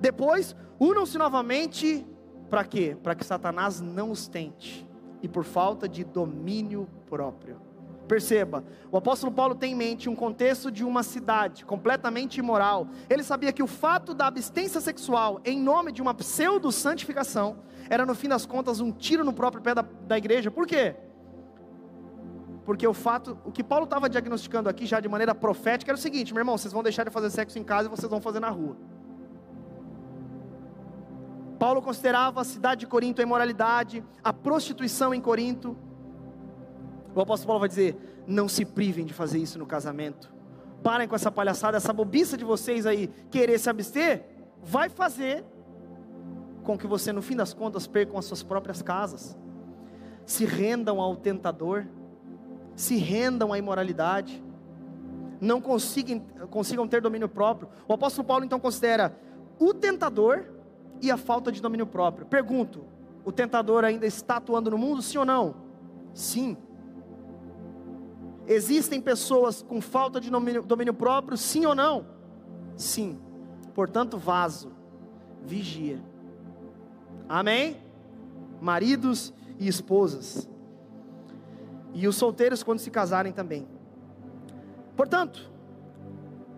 Depois, 0.00 0.56
unam-se 0.78 1.16
novamente, 1.16 2.06
para 2.50 2.64
quê? 2.64 2.96
Para 3.02 3.14
que 3.14 3.24
Satanás 3.24 3.80
não 3.80 4.10
os 4.10 4.26
tente, 4.26 4.88
e 5.22 5.28
por 5.28 5.44
falta 5.44 5.88
de 5.88 6.02
domínio 6.04 6.88
próprio. 7.06 7.67
Perceba, 8.08 8.64
o 8.90 8.96
apóstolo 8.96 9.30
Paulo 9.30 9.54
tem 9.54 9.72
em 9.72 9.76
mente 9.76 10.08
um 10.08 10.16
contexto 10.16 10.70
de 10.70 10.82
uma 10.82 11.02
cidade 11.02 11.64
completamente 11.64 12.38
imoral. 12.38 12.88
Ele 13.08 13.22
sabia 13.22 13.52
que 13.52 13.62
o 13.62 13.66
fato 13.66 14.14
da 14.14 14.26
abstência 14.26 14.80
sexual, 14.80 15.40
em 15.44 15.60
nome 15.60 15.92
de 15.92 16.00
uma 16.00 16.14
pseudo-santificação, 16.14 17.58
era 17.90 18.06
no 18.06 18.14
fim 18.14 18.28
das 18.28 18.46
contas 18.46 18.80
um 18.80 18.90
tiro 18.90 19.22
no 19.22 19.32
próprio 19.34 19.62
pé 19.62 19.74
da, 19.74 19.82
da 19.82 20.16
igreja. 20.16 20.50
Por 20.50 20.66
quê? 20.66 20.96
Porque 22.64 22.86
o 22.86 22.94
fato, 22.94 23.38
o 23.44 23.52
que 23.52 23.62
Paulo 23.62 23.84
estava 23.84 24.08
diagnosticando 24.08 24.70
aqui 24.70 24.86
já 24.86 25.00
de 25.00 25.08
maneira 25.08 25.34
profética 25.34 25.90
era 25.90 25.98
o 25.98 26.00
seguinte: 26.00 26.32
meu 26.32 26.40
irmão, 26.40 26.56
vocês 26.56 26.72
vão 26.72 26.82
deixar 26.82 27.04
de 27.04 27.10
fazer 27.10 27.28
sexo 27.28 27.58
em 27.58 27.64
casa 27.64 27.88
e 27.88 27.90
vocês 27.90 28.10
vão 28.10 28.22
fazer 28.22 28.40
na 28.40 28.48
rua. 28.48 28.76
Paulo 31.58 31.82
considerava 31.82 32.40
a 32.40 32.44
cidade 32.44 32.80
de 32.80 32.86
Corinto 32.86 33.20
a 33.20 33.24
imoralidade, 33.24 34.02
a 34.22 34.32
prostituição 34.32 35.12
em 35.12 35.20
Corinto, 35.20 35.76
o 37.14 37.20
apóstolo 37.20 37.48
Paulo 37.48 37.60
vai 37.60 37.68
dizer: 37.68 37.96
não 38.26 38.48
se 38.48 38.64
privem 38.64 39.04
de 39.04 39.12
fazer 39.12 39.38
isso 39.38 39.58
no 39.58 39.66
casamento. 39.66 40.32
Parem 40.82 41.08
com 41.08 41.14
essa 41.14 41.30
palhaçada, 41.30 41.76
essa 41.76 41.92
bobiça 41.92 42.36
de 42.36 42.44
vocês 42.44 42.86
aí, 42.86 43.08
querer 43.30 43.58
se 43.58 43.68
abster, 43.68 44.24
vai 44.62 44.88
fazer 44.88 45.44
com 46.62 46.76
que 46.78 46.86
você, 46.86 47.12
no 47.12 47.22
fim 47.22 47.34
das 47.34 47.52
contas, 47.52 47.86
percam 47.86 48.18
as 48.18 48.26
suas 48.26 48.42
próprias 48.42 48.82
casas. 48.82 49.36
Se 50.24 50.44
rendam 50.44 51.00
ao 51.00 51.16
tentador, 51.16 51.86
se 52.76 52.96
rendam 52.96 53.52
à 53.52 53.58
imoralidade, 53.58 54.44
não 55.40 55.60
consigam, 55.60 56.20
consigam 56.50 56.86
ter 56.86 57.00
domínio 57.00 57.28
próprio. 57.28 57.68
O 57.88 57.92
apóstolo 57.92 58.26
Paulo 58.26 58.44
então 58.44 58.60
considera 58.60 59.16
o 59.58 59.72
tentador 59.72 60.44
e 61.00 61.10
a 61.10 61.16
falta 61.16 61.50
de 61.50 61.60
domínio 61.60 61.86
próprio. 61.86 62.26
Pergunto: 62.26 62.84
o 63.24 63.32
tentador 63.32 63.84
ainda 63.84 64.06
está 64.06 64.36
atuando 64.36 64.70
no 64.70 64.78
mundo, 64.78 65.02
sim 65.02 65.18
ou 65.18 65.24
não? 65.24 65.54
Sim. 66.12 66.56
Existem 68.48 68.98
pessoas 68.98 69.62
com 69.62 69.78
falta 69.78 70.18
de 70.18 70.30
domínio, 70.30 70.62
domínio 70.62 70.94
próprio, 70.94 71.36
sim 71.36 71.66
ou 71.66 71.74
não? 71.74 72.06
Sim. 72.76 73.20
Portanto, 73.74 74.16
vaso, 74.16 74.72
vigia. 75.44 76.02
Amém? 77.28 77.76
Maridos 78.58 79.34
e 79.58 79.68
esposas. 79.68 80.48
E 81.92 82.08
os 82.08 82.16
solteiros 82.16 82.62
quando 82.62 82.78
se 82.78 82.90
casarem 82.90 83.32
também. 83.32 83.68
Portanto, 84.96 85.50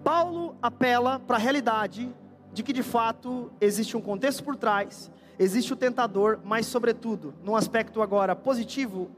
Paulo 0.04 0.54
apela 0.62 1.18
para 1.18 1.36
a 1.36 1.40
realidade 1.40 2.14
de 2.52 2.62
que 2.62 2.72
de 2.72 2.84
fato 2.84 3.50
existe 3.60 3.96
um 3.96 4.00
contexto 4.00 4.44
por 4.44 4.54
trás, 4.54 5.10
existe 5.40 5.72
o 5.72 5.76
tentador, 5.76 6.38
mas 6.44 6.66
sobretudo, 6.66 7.34
num 7.42 7.56
aspecto 7.56 8.00
agora 8.00 8.36
positivo, 8.36 9.10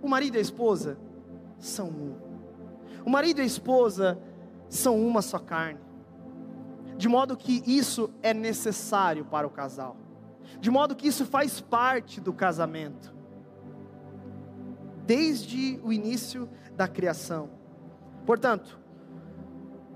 o 0.00 0.08
marido 0.08 0.36
e 0.36 0.38
a 0.38 0.40
esposa 0.40 0.96
são 1.60 1.88
um. 1.88 2.16
O 3.04 3.10
marido 3.10 3.38
e 3.38 3.42
a 3.42 3.46
esposa 3.46 4.18
são 4.68 4.98
uma 5.00 5.22
só 5.22 5.38
carne. 5.38 5.80
De 6.96 7.08
modo 7.08 7.36
que 7.36 7.62
isso 7.66 8.10
é 8.22 8.34
necessário 8.34 9.24
para 9.24 9.46
o 9.46 9.50
casal. 9.50 9.96
De 10.60 10.70
modo 10.70 10.96
que 10.96 11.06
isso 11.06 11.24
faz 11.24 11.60
parte 11.60 12.20
do 12.20 12.32
casamento. 12.32 13.14
Desde 15.06 15.78
o 15.84 15.92
início 15.92 16.48
da 16.76 16.88
criação. 16.88 17.50
Portanto, 18.26 18.79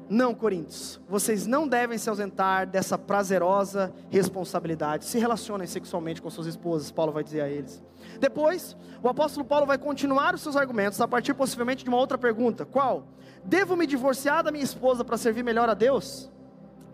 não, 0.08 0.34
Coríntios, 0.34 1.00
vocês 1.08 1.46
não 1.46 1.66
devem 1.66 1.96
se 1.96 2.10
ausentar 2.10 2.66
dessa 2.66 2.98
prazerosa 2.98 3.92
responsabilidade. 4.10 5.06
Se 5.06 5.18
relacionem 5.18 5.66
sexualmente 5.66 6.20
com 6.20 6.28
suas 6.28 6.46
esposas, 6.46 6.90
Paulo 6.90 7.12
vai 7.12 7.24
dizer 7.24 7.40
a 7.40 7.48
eles. 7.48 7.82
Depois, 8.20 8.76
o 9.02 9.08
apóstolo 9.08 9.46
Paulo 9.46 9.64
vai 9.64 9.78
continuar 9.78 10.34
os 10.34 10.42
seus 10.42 10.56
argumentos 10.56 11.00
a 11.00 11.08
partir 11.08 11.32
possivelmente 11.32 11.84
de 11.84 11.88
uma 11.88 11.98
outra 11.98 12.18
pergunta: 12.18 12.66
qual? 12.66 13.06
Devo 13.44 13.76
me 13.76 13.86
divorciar 13.86 14.44
da 14.44 14.52
minha 14.52 14.64
esposa 14.64 15.04
para 15.04 15.16
servir 15.16 15.42
melhor 15.42 15.68
a 15.68 15.74
Deus? 15.74 16.30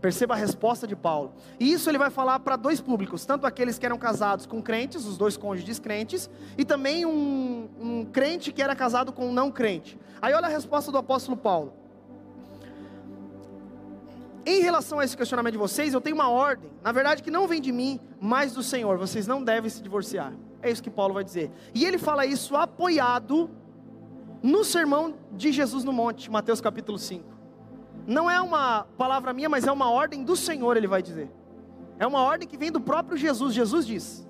Perceba 0.00 0.34
a 0.34 0.36
resposta 0.36 0.86
de 0.86 0.96
Paulo. 0.96 1.34
E 1.58 1.70
isso 1.72 1.90
ele 1.90 1.98
vai 1.98 2.10
falar 2.10 2.38
para 2.40 2.54
dois 2.54 2.80
públicos: 2.80 3.26
tanto 3.26 3.44
aqueles 3.44 3.76
que 3.76 3.84
eram 3.84 3.98
casados 3.98 4.46
com 4.46 4.62
crentes, 4.62 5.04
os 5.04 5.18
dois 5.18 5.36
cônjuges 5.36 5.80
crentes, 5.80 6.30
e 6.56 6.64
também 6.64 7.04
um, 7.04 7.68
um 7.78 8.04
crente 8.04 8.52
que 8.52 8.62
era 8.62 8.76
casado 8.76 9.12
com 9.12 9.28
um 9.28 9.32
não 9.32 9.50
crente. 9.50 9.98
Aí 10.22 10.32
olha 10.32 10.46
a 10.46 10.50
resposta 10.50 10.92
do 10.92 10.98
apóstolo 10.98 11.36
Paulo. 11.36 11.79
Em 14.44 14.62
relação 14.62 14.98
a 14.98 15.04
esse 15.04 15.16
questionamento 15.16 15.52
de 15.52 15.58
vocês, 15.58 15.92
eu 15.92 16.00
tenho 16.00 16.16
uma 16.16 16.30
ordem, 16.30 16.70
na 16.82 16.92
verdade 16.92 17.22
que 17.22 17.30
não 17.30 17.46
vem 17.46 17.60
de 17.60 17.70
mim, 17.70 18.00
mas 18.20 18.52
do 18.52 18.62
Senhor. 18.62 18.96
Vocês 18.96 19.26
não 19.26 19.44
devem 19.44 19.68
se 19.68 19.82
divorciar. 19.82 20.32
É 20.62 20.70
isso 20.70 20.82
que 20.82 20.90
Paulo 20.90 21.14
vai 21.14 21.24
dizer. 21.24 21.50
E 21.74 21.84
ele 21.84 21.98
fala 21.98 22.24
isso 22.24 22.56
apoiado 22.56 23.50
no 24.42 24.64
sermão 24.64 25.14
de 25.32 25.52
Jesus 25.52 25.84
no 25.84 25.92
monte, 25.92 26.30
Mateus 26.30 26.60
capítulo 26.60 26.98
5. 26.98 27.24
Não 28.06 28.30
é 28.30 28.40
uma 28.40 28.84
palavra 28.96 29.32
minha, 29.32 29.48
mas 29.48 29.66
é 29.66 29.72
uma 29.72 29.90
ordem 29.90 30.24
do 30.24 30.34
Senhor, 30.34 30.76
ele 30.76 30.86
vai 30.86 31.02
dizer. 31.02 31.30
É 31.98 32.06
uma 32.06 32.22
ordem 32.22 32.48
que 32.48 32.56
vem 32.56 32.72
do 32.72 32.80
próprio 32.80 33.16
Jesus. 33.16 33.54
Jesus 33.54 33.86
diz. 33.86 34.26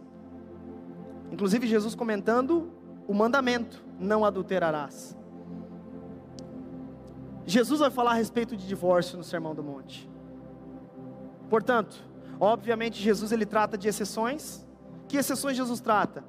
Inclusive 1.31 1.67
Jesus 1.67 1.95
comentando 1.95 2.73
o 3.07 3.15
mandamento: 3.15 3.85
não 3.99 4.25
adulterarás. 4.25 5.17
Jesus 7.47 7.81
vai 7.81 7.91
falar 7.91 8.13
a 8.13 8.15
respeito 8.15 8.57
de 8.57 8.67
divórcio 8.67 9.17
no 9.17 9.25
Sermão 9.25 9.55
do 9.55 9.63
Monte. 9.63 10.09
Portanto, 11.49 12.03
obviamente 12.39 13.03
Jesus 13.03 13.33
ele 13.33 13.47
trata 13.47 13.77
de 13.77 13.89
exceções. 13.89 14.67
Que 15.09 15.17
exceções 15.17 15.57
Jesus 15.57 15.81
trata? 15.81 16.23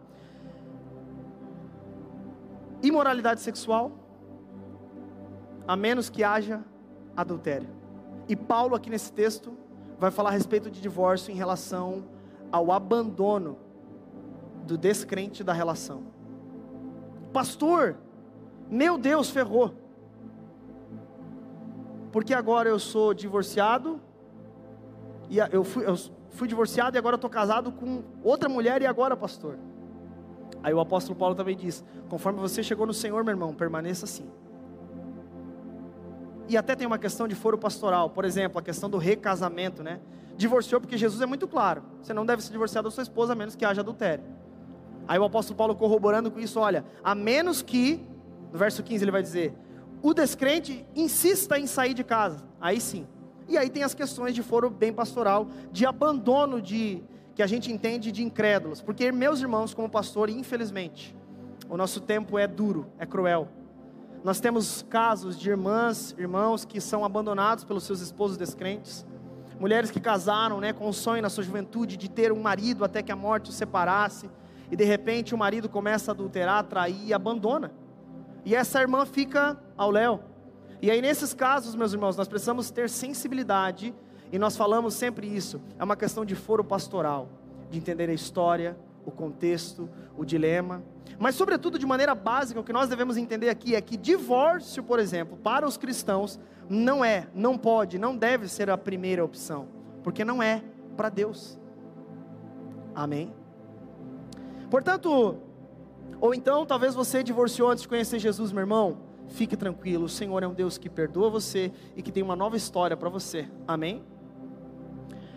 Imoralidade 2.81 3.41
sexual, 3.41 3.91
a 5.67 5.75
menos 5.75 6.09
que 6.09 6.23
haja 6.23 6.63
adultério. 7.15 7.69
E 8.27 8.35
Paulo 8.35 8.75
aqui 8.75 8.89
nesse 8.89 9.13
texto 9.13 9.55
vai 9.99 10.09
falar 10.09 10.29
a 10.29 10.33
respeito 10.33 10.71
de 10.71 10.81
divórcio 10.81 11.31
em 11.31 11.35
relação 11.35 12.05
ao 12.51 12.71
abandono 12.71 13.57
do 14.65 14.77
descrente 14.77 15.43
da 15.43 15.53
relação. 15.53 16.03
Pastor, 17.31 17.97
meu 18.67 18.97
Deus, 18.97 19.29
ferrou 19.29 19.80
porque 22.11 22.33
agora 22.33 22.69
eu 22.69 22.79
sou 22.79 23.13
divorciado, 23.13 23.99
e 25.29 25.37
eu 25.37 25.63
fui, 25.63 25.85
eu 25.85 25.95
fui 26.31 26.47
divorciado 26.47 26.95
e 26.95 26.99
agora 26.99 27.15
estou 27.15 27.29
casado 27.29 27.71
com 27.71 28.03
outra 28.23 28.49
mulher, 28.49 28.81
e 28.81 28.85
agora, 28.85 29.15
pastor? 29.15 29.57
Aí 30.63 30.73
o 30.73 30.79
apóstolo 30.79 31.17
Paulo 31.17 31.35
também 31.35 31.55
diz: 31.55 31.83
conforme 32.09 32.39
você 32.39 32.61
chegou 32.61 32.85
no 32.85 32.93
Senhor, 32.93 33.23
meu 33.23 33.31
irmão, 33.31 33.53
permaneça 33.53 34.05
assim. 34.05 34.29
E 36.47 36.57
até 36.57 36.75
tem 36.75 36.85
uma 36.85 36.99
questão 36.99 37.27
de 37.27 37.35
foro 37.35 37.57
pastoral, 37.57 38.09
por 38.09 38.25
exemplo, 38.25 38.59
a 38.59 38.61
questão 38.61 38.89
do 38.89 38.97
recasamento, 38.97 39.81
né? 39.81 39.99
Divorciou 40.35 40.81
porque 40.81 40.97
Jesus 40.97 41.21
é 41.21 41.25
muito 41.25 41.47
claro: 41.47 41.81
você 42.01 42.13
não 42.13 42.25
deve 42.25 42.43
se 42.43 42.51
divorciar 42.51 42.83
da 42.83 42.91
sua 42.91 43.03
esposa 43.03 43.33
a 43.33 43.35
menos 43.35 43.55
que 43.55 43.63
haja 43.63 43.81
adultério. 43.81 44.23
Aí 45.07 45.17
o 45.17 45.23
apóstolo 45.23 45.57
Paulo 45.57 45.75
corroborando 45.75 46.29
com 46.29 46.39
isso, 46.39 46.59
olha, 46.59 46.85
a 47.03 47.15
menos 47.15 47.61
que, 47.61 48.05
no 48.51 48.59
verso 48.59 48.83
15 48.83 49.03
ele 49.03 49.11
vai 49.11 49.21
dizer: 49.21 49.53
o 50.01 50.13
descrente 50.13 50.85
insista 50.95 51.59
em 51.59 51.67
sair 51.67 51.93
de 51.93 52.03
casa, 52.03 52.43
aí 52.59 52.81
sim. 52.81 53.07
E 53.47 53.57
aí 53.57 53.69
tem 53.69 53.83
as 53.83 53.93
questões 53.93 54.33
de 54.33 54.41
foro 54.41 54.69
bem 54.69 54.91
pastoral, 54.91 55.47
de 55.71 55.85
abandono 55.85 56.61
de 56.61 57.03
que 57.35 57.43
a 57.43 57.47
gente 57.47 57.71
entende 57.71 58.11
de 58.11 58.23
incrédulos, 58.23 58.81
porque 58.81 59.11
meus 59.11 59.41
irmãos, 59.41 59.73
como 59.73 59.89
pastor, 59.89 60.29
infelizmente, 60.29 61.15
o 61.69 61.77
nosso 61.77 62.01
tempo 62.01 62.37
é 62.37 62.47
duro, 62.47 62.87
é 62.97 63.05
cruel. 63.05 63.47
Nós 64.23 64.39
temos 64.39 64.85
casos 64.89 65.37
de 65.37 65.49
irmãs, 65.49 66.15
irmãos 66.17 66.65
que 66.65 66.79
são 66.79 67.03
abandonados 67.05 67.63
pelos 67.63 67.83
seus 67.83 68.01
esposos 68.01 68.37
descrentes, 68.37 69.05
mulheres 69.59 69.91
que 69.91 69.99
casaram, 69.99 70.59
né, 70.59 70.73
com 70.73 70.87
o 70.87 70.93
sonho 70.93 71.21
na 71.21 71.29
sua 71.29 71.43
juventude 71.43 71.95
de 71.97 72.09
ter 72.09 72.31
um 72.31 72.41
marido 72.41 72.83
até 72.83 73.01
que 73.01 73.11
a 73.11 73.15
morte 73.15 73.49
os 73.49 73.55
separasse, 73.55 74.29
e 74.71 74.75
de 74.75 74.83
repente 74.83 75.35
o 75.35 75.37
marido 75.37 75.69
começa 75.69 76.11
a 76.11 76.13
adulterar, 76.13 76.63
trair 76.63 77.05
e 77.05 77.13
abandona 77.13 77.71
e 78.45 78.55
essa 78.55 78.81
irmã 78.81 79.05
fica 79.05 79.57
ao 79.77 79.91
léu. 79.91 80.21
E 80.81 80.89
aí, 80.89 81.01
nesses 81.01 81.33
casos, 81.33 81.75
meus 81.75 81.93
irmãos, 81.93 82.17
nós 82.17 82.27
precisamos 82.27 82.71
ter 82.71 82.89
sensibilidade, 82.89 83.93
e 84.31 84.39
nós 84.39 84.55
falamos 84.55 84.93
sempre 84.93 85.27
isso, 85.27 85.61
é 85.77 85.83
uma 85.83 85.95
questão 85.95 86.25
de 86.25 86.35
foro 86.35 86.63
pastoral, 86.63 87.29
de 87.69 87.77
entender 87.77 88.09
a 88.09 88.13
história, 88.13 88.77
o 89.05 89.11
contexto, 89.11 89.89
o 90.17 90.25
dilema, 90.25 90.81
mas, 91.21 91.35
sobretudo, 91.35 91.77
de 91.77 91.85
maneira 91.85 92.15
básica, 92.15 92.59
o 92.59 92.63
que 92.63 92.73
nós 92.73 92.89
devemos 92.89 93.15
entender 93.15 93.47
aqui 93.47 93.75
é 93.75 93.81
que 93.81 93.95
divórcio, 93.95 94.81
por 94.81 94.97
exemplo, 94.97 95.37
para 95.37 95.67
os 95.67 95.77
cristãos, 95.77 96.39
não 96.67 97.05
é, 97.05 97.27
não 97.35 97.59
pode, 97.59 97.99
não 97.99 98.17
deve 98.17 98.47
ser 98.47 98.71
a 98.71 98.77
primeira 98.77 99.23
opção, 99.23 99.67
porque 100.03 100.25
não 100.25 100.41
é 100.41 100.63
para 100.97 101.09
Deus. 101.09 101.59
Amém? 102.95 103.31
Portanto, 104.71 105.37
ou 106.21 106.35
então, 106.35 106.67
talvez 106.67 106.93
você 106.93 107.23
divorciou 107.23 107.71
antes 107.71 107.81
de 107.81 107.87
conhecer 107.87 108.19
Jesus, 108.19 108.51
meu 108.51 108.61
irmão. 108.61 108.99
Fique 109.29 109.57
tranquilo, 109.57 110.05
o 110.05 110.09
Senhor 110.09 110.43
é 110.43 110.47
um 110.47 110.53
Deus 110.53 110.77
que 110.77 110.87
perdoa 110.87 111.31
você 111.31 111.71
e 111.95 112.03
que 112.03 112.11
tem 112.11 112.21
uma 112.21 112.35
nova 112.35 112.55
história 112.55 112.95
para 112.95 113.09
você. 113.09 113.49
Amém? 113.67 114.03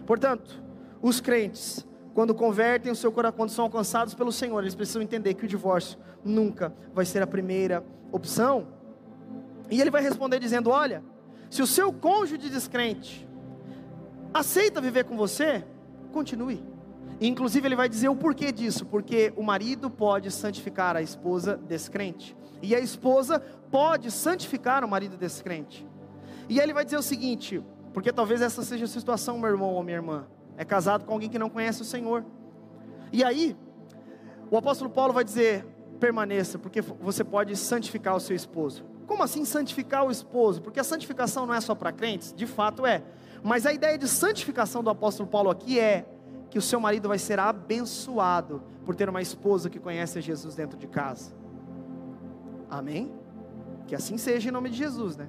Portanto, 0.05 0.63
os 1.01 1.23
crentes, 1.23 1.87
quando 2.13 2.35
convertem 2.35 2.93
o 2.93 2.97
seu 2.97 3.11
coração, 3.11 3.37
quando 3.37 3.51
são 3.51 3.65
alcançados 3.65 4.13
pelo 4.13 4.31
Senhor, 4.31 4.61
eles 4.61 4.75
precisam 4.75 5.01
entender 5.01 5.33
que 5.33 5.47
o 5.47 5.49
divórcio 5.49 5.99
nunca 6.23 6.75
vai 6.93 7.07
ser 7.07 7.23
a 7.23 7.27
primeira 7.27 7.83
opção. 8.13 8.69
E 9.71 9.81
ele 9.81 9.91
vai 9.91 10.03
responder 10.03 10.39
dizendo: 10.39 10.69
Olha, 10.69 11.03
se 11.49 11.63
o 11.63 11.67
seu 11.67 11.93
cônjuge 11.93 12.51
descrente 12.51 13.27
aceita 14.35 14.83
viver 14.83 15.05
com 15.05 15.17
você, 15.17 15.65
continue. 16.13 16.74
Inclusive, 17.21 17.69
ele 17.69 17.77
vai 17.77 17.89
dizer 17.89 18.09
o 18.09 18.17
porquê 18.17 18.51
disso, 18.51 18.85
porque 18.87 19.33
o 19.37 19.43
marido 19.43 19.89
pode 19.89 20.31
santificar 20.31 20.97
a 20.97 21.03
esposa 21.03 21.57
descrente, 21.57 22.37
e 22.61 22.75
a 22.75 22.81
esposa 22.81 23.41
pode 23.71 24.11
santificar 24.11 24.85
o 24.85 24.89
marido 24.89 25.17
descrente. 25.17 25.87
E 26.49 26.59
ele 26.59 26.73
vai 26.73 26.85
dizer 26.85 26.97
o 26.97 27.03
seguinte, 27.03 27.63
porque 27.93 28.13
talvez 28.13 28.43
essa 28.43 28.63
seja 28.63 28.85
a 28.85 28.89
situação, 28.89 29.39
meu 29.39 29.51
irmão 29.51 29.75
ou 29.75 29.83
minha 29.83 29.97
irmã, 29.97 30.27
é 30.57 30.65
casado 30.65 31.05
com 31.05 31.13
alguém 31.13 31.29
que 31.29 31.39
não 31.39 31.51
conhece 31.51 31.83
o 31.83 31.85
Senhor. 31.85 32.25
E 33.13 33.23
aí, 33.23 33.57
o 34.51 34.57
apóstolo 34.57 34.91
Paulo 34.91 35.13
vai 35.13 35.25
dizer: 35.25 35.65
permaneça, 35.99 36.59
porque 36.59 36.81
você 36.81 37.25
pode 37.25 37.57
santificar 37.57 38.15
o 38.15 38.21
seu 38.21 38.37
esposo. 38.37 38.85
Como 39.07 39.23
assim 39.23 39.45
santificar 39.45 40.05
o 40.07 40.11
esposo? 40.11 40.63
Porque 40.63 40.81
a 40.81 40.85
santificação 40.85 41.47
não 41.47 41.55
é 41.55 41.61
só 41.61 41.75
para 41.75 41.93
crentes, 41.93 42.33
de 42.33 42.47
fato 42.47 42.87
é. 42.87 43.03
Mas 43.43 43.67
a 43.67 43.73
ideia 43.73 43.99
de 43.99 44.09
santificação 44.09 44.83
do 44.83 44.91
apóstolo 44.91 45.29
Paulo 45.29 45.51
aqui 45.51 45.79
é 45.79 46.07
que 46.55 46.59
o 46.59 46.63
seu 46.63 46.79
marido 46.79 47.09
vai 47.09 47.19
ser 47.19 47.41
abençoado 47.41 48.63
por 48.87 48.95
ter 48.95 49.09
uma 49.09 49.21
esposa 49.21 49.69
que 49.69 49.81
conhece 49.81 50.21
a 50.21 50.23
Jesus 50.23 50.55
dentro 50.55 50.79
de 50.79 50.87
casa. 50.87 51.33
Amém? 52.71 53.13
Que 53.89 53.97
assim 53.97 54.17
seja 54.17 54.51
em 54.51 54.53
nome 54.53 54.71
de 54.71 54.77
Jesus, 54.77 55.17
né? 55.17 55.29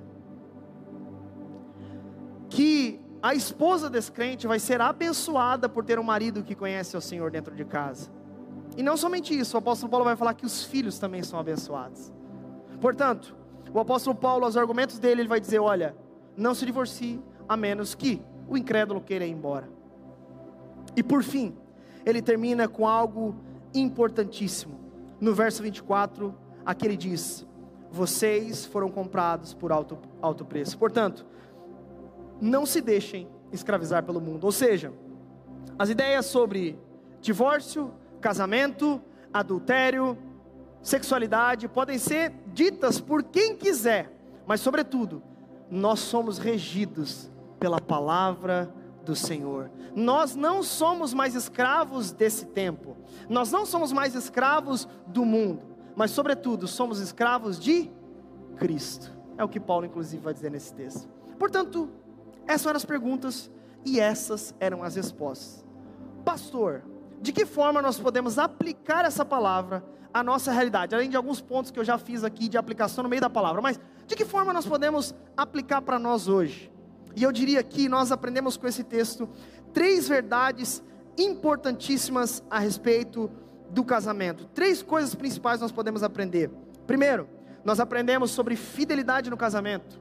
Que 2.48 3.00
a 3.24 3.34
esposa 3.34 3.90
descrente 3.90 4.46
vai 4.46 4.60
ser 4.60 4.80
abençoada 4.80 5.68
por 5.68 5.84
ter 5.84 5.98
um 5.98 6.04
marido 6.04 6.44
que 6.44 6.54
conhece 6.54 6.96
o 6.96 7.02
Senhor 7.02 7.32
dentro 7.32 7.56
de 7.56 7.66
casa. 7.66 8.12
E 8.78 8.84
não 8.84 8.96
somente 8.96 9.36
isso, 9.36 9.58
o 9.58 9.58
apóstolo 9.58 9.90
Paulo 9.90 10.06
vai 10.06 10.16
falar 10.16 10.36
que 10.36 10.46
os 10.46 10.64
filhos 10.64 11.00
também 11.00 11.24
são 11.24 11.40
abençoados. 11.40 12.14
Portanto, 12.80 13.36
o 13.74 13.80
apóstolo 13.80 14.16
Paulo, 14.16 14.46
aos 14.46 14.56
argumentos 14.56 15.00
dele, 15.00 15.22
ele 15.22 15.30
vai 15.30 15.40
dizer: 15.40 15.58
olha, 15.58 15.98
não 16.38 16.54
se 16.54 16.68
divorcie, 16.68 17.20
a 17.50 17.58
menos 17.58 17.96
que 17.96 18.22
o 18.48 18.56
incrédulo 18.56 19.02
queira 19.02 19.26
ir 19.26 19.32
embora. 19.32 19.75
E 20.96 21.04
por 21.04 21.24
fim, 21.24 21.56
ele 22.06 22.22
termina 22.22 22.68
com 22.68 22.88
algo 22.88 23.36
importantíssimo. 23.74 24.80
No 25.20 25.34
verso 25.34 25.62
24, 25.64 26.34
aqui 26.66 26.86
ele 26.86 26.98
diz: 26.98 27.46
Vocês 27.92 28.66
foram 28.66 28.90
comprados 28.90 29.54
por 29.54 29.72
alto, 29.72 29.98
alto 30.22 30.46
preço. 30.46 30.78
Portanto, 30.78 31.26
não 32.40 32.66
se 32.66 32.82
deixem 32.82 33.28
escravizar 33.52 34.04
pelo 34.04 34.22
mundo. 34.22 34.44
Ou 34.46 34.52
seja, 34.52 34.94
as 35.78 35.90
ideias 35.90 36.26
sobre 36.26 36.78
divórcio, 37.22 37.92
casamento, 38.22 39.02
adultério, 39.34 40.18
sexualidade 40.82 41.68
podem 41.68 41.98
ser 41.98 42.32
ditas 42.54 43.00
por 43.00 43.24
quem 43.24 43.56
quiser, 43.56 44.12
mas, 44.46 44.62
sobretudo, 44.62 45.22
nós 45.70 46.00
somos 46.00 46.38
regidos 46.38 47.32
pela 47.60 47.82
palavra 47.82 48.72
do 49.06 49.16
Senhor. 49.16 49.72
Nós 49.96 50.36
não 50.36 50.64
somos 50.64 51.14
mais 51.14 51.36
escravos 51.36 52.12
desse 52.12 52.48
tempo, 52.48 52.98
nós 53.30 53.52
não 53.52 53.66
somos 53.66 53.94
mais 53.94 54.16
escravos 54.16 54.88
do 55.08 55.24
mundo, 55.24 55.64
mas, 55.96 56.12
sobretudo, 56.12 56.68
somos 56.68 57.00
escravos 57.00 57.60
de 57.60 57.90
Cristo. 58.58 59.16
É 59.38 59.44
o 59.44 59.50
que 59.50 59.60
Paulo, 59.60 59.86
inclusive, 59.86 60.22
vai 60.22 60.34
dizer 60.34 60.52
nesse 60.52 60.74
texto. 60.74 61.08
Portanto, 61.38 61.90
essas 62.48 62.66
eram 62.68 62.78
as 62.78 62.86
perguntas 62.86 63.52
e 63.86 64.00
essas 64.00 64.54
eram 64.60 64.84
as 64.84 64.96
respostas. 64.96 65.64
Pastor, 66.24 66.84
de 67.22 67.32
que 67.32 67.46
forma 67.46 67.82
nós 67.82 68.00
podemos 68.00 68.38
aplicar 68.38 69.06
essa 69.06 69.24
palavra 69.24 69.84
à 70.14 70.24
nossa 70.24 70.52
realidade? 70.52 70.96
Além 70.96 71.10
de 71.10 71.16
alguns 71.16 71.40
pontos 71.40 71.72
que 71.72 71.80
eu 71.80 71.84
já 71.84 71.98
fiz 71.98 72.24
aqui 72.24 72.48
de 72.50 72.58
aplicação 72.58 73.04
no 73.04 73.10
meio 73.10 73.22
da 73.22 73.30
palavra, 73.30 73.62
mas 73.62 73.80
de 74.08 74.16
que 74.16 74.26
forma 74.26 74.52
nós 74.52 74.66
podemos 74.66 75.14
aplicar 75.38 75.82
para 75.82 76.00
nós 76.00 76.28
hoje? 76.28 76.72
E 77.16 77.24
eu 77.24 77.32
diria 77.32 77.64
que 77.64 77.88
nós 77.88 78.12
aprendemos 78.12 78.58
com 78.58 78.68
esse 78.68 78.84
texto 78.84 79.30
três 79.74 80.08
verdades 80.08 80.84
importantíssimas 81.18 82.44
a 82.50 82.60
respeito 82.60 83.32
do 83.70 83.84
casamento. 83.84 84.46
Três 84.54 84.84
coisas 84.84 85.16
principais 85.16 85.62
nós 85.62 85.72
podemos 85.72 86.04
aprender. 86.04 86.52
Primeiro, 86.86 87.28
nós 87.64 87.80
aprendemos 87.80 88.32
sobre 88.32 88.56
fidelidade 88.56 89.30
no 89.30 89.38
casamento. 89.38 90.00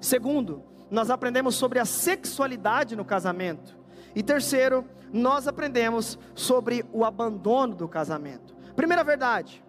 Segundo, 0.00 0.62
nós 0.90 1.08
aprendemos 1.08 1.54
sobre 1.54 1.78
a 1.78 1.84
sexualidade 1.84 2.94
no 2.94 3.04
casamento. 3.04 3.76
E 4.14 4.22
terceiro, 4.22 4.84
nós 5.12 5.48
aprendemos 5.48 6.18
sobre 6.34 6.84
o 6.92 7.04
abandono 7.04 7.74
do 7.74 7.88
casamento. 7.88 8.54
Primeira 8.76 9.02
verdade, 9.02 9.64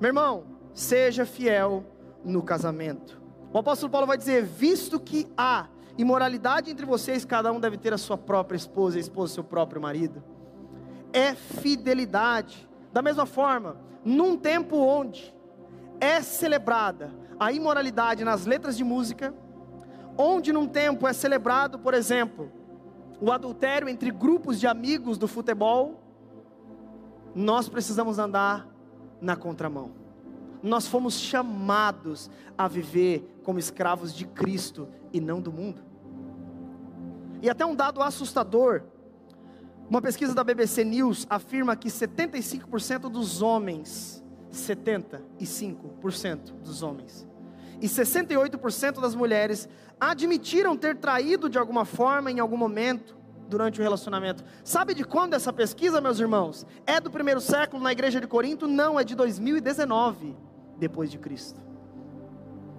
meu 0.00 0.08
irmão, 0.08 0.44
seja 0.72 1.24
fiel 1.24 1.84
no 2.24 2.42
casamento. 2.42 3.20
O 3.52 3.58
apóstolo 3.58 3.90
Paulo 3.90 4.06
vai 4.06 4.18
dizer: 4.18 4.44
visto 4.44 4.98
que 4.98 5.26
há 5.36 5.68
imoralidade 5.98 6.70
entre 6.70 6.86
vocês, 6.86 7.24
cada 7.24 7.52
um 7.52 7.58
deve 7.58 7.76
ter 7.76 7.92
a 7.92 7.98
sua 7.98 8.16
própria 8.16 8.56
esposa, 8.56 8.96
a 8.96 9.00
esposa 9.00 9.34
seu 9.34 9.44
próprio 9.44 9.82
marido. 9.82 10.22
É 11.12 11.34
fidelidade. 11.34 12.68
Da 12.92 13.02
mesma 13.02 13.26
forma, 13.26 13.76
num 14.04 14.36
tempo 14.36 14.76
onde 14.76 15.34
é 16.00 16.22
celebrada 16.22 17.12
a 17.38 17.52
imoralidade 17.52 18.24
nas 18.24 18.46
letras 18.46 18.76
de 18.76 18.84
música, 18.84 19.34
onde 20.16 20.52
num 20.52 20.66
tempo 20.66 21.06
é 21.06 21.12
celebrado, 21.12 21.78
por 21.78 21.94
exemplo, 21.94 22.50
o 23.20 23.32
adultério 23.32 23.88
entre 23.88 24.10
grupos 24.10 24.58
de 24.58 24.66
amigos 24.66 25.18
do 25.18 25.26
futebol, 25.26 26.02
nós 27.34 27.68
precisamos 27.68 28.18
andar 28.18 28.68
na 29.20 29.36
contramão. 29.36 29.92
Nós 30.62 30.86
fomos 30.86 31.18
chamados 31.18 32.30
a 32.56 32.66
viver 32.66 33.40
como 33.44 33.58
escravos 33.58 34.14
de 34.14 34.26
Cristo 34.26 34.88
e 35.12 35.20
não 35.20 35.40
do 35.40 35.52
mundo. 35.52 35.87
E 37.40 37.48
até 37.48 37.64
um 37.64 37.74
dado 37.74 38.02
assustador, 38.02 38.82
uma 39.88 40.02
pesquisa 40.02 40.34
da 40.34 40.44
BBC 40.44 40.84
News 40.84 41.26
afirma 41.30 41.76
que 41.76 41.88
75% 41.88 43.08
dos 43.08 43.40
homens, 43.40 44.22
75% 44.52 46.52
dos 46.62 46.82
homens, 46.82 47.26
e 47.80 47.86
68% 47.86 49.00
das 49.00 49.14
mulheres 49.14 49.68
admitiram 50.00 50.76
ter 50.76 50.96
traído 50.96 51.48
de 51.48 51.58
alguma 51.58 51.84
forma 51.84 52.30
em 52.30 52.40
algum 52.40 52.56
momento 52.56 53.16
durante 53.48 53.80
o 53.80 53.82
relacionamento. 53.82 54.44
Sabe 54.62 54.94
de 54.94 55.04
quando 55.04 55.34
essa 55.34 55.52
pesquisa, 55.52 56.00
meus 56.00 56.20
irmãos? 56.20 56.66
É 56.86 57.00
do 57.00 57.10
primeiro 57.10 57.40
século 57.40 57.82
na 57.82 57.92
igreja 57.92 58.20
de 58.20 58.26
Corinto? 58.26 58.66
Não, 58.66 58.98
é 58.98 59.04
de 59.04 59.14
2019 59.14 60.36
depois 60.76 61.10
de 61.10 61.18
Cristo. 61.18 61.60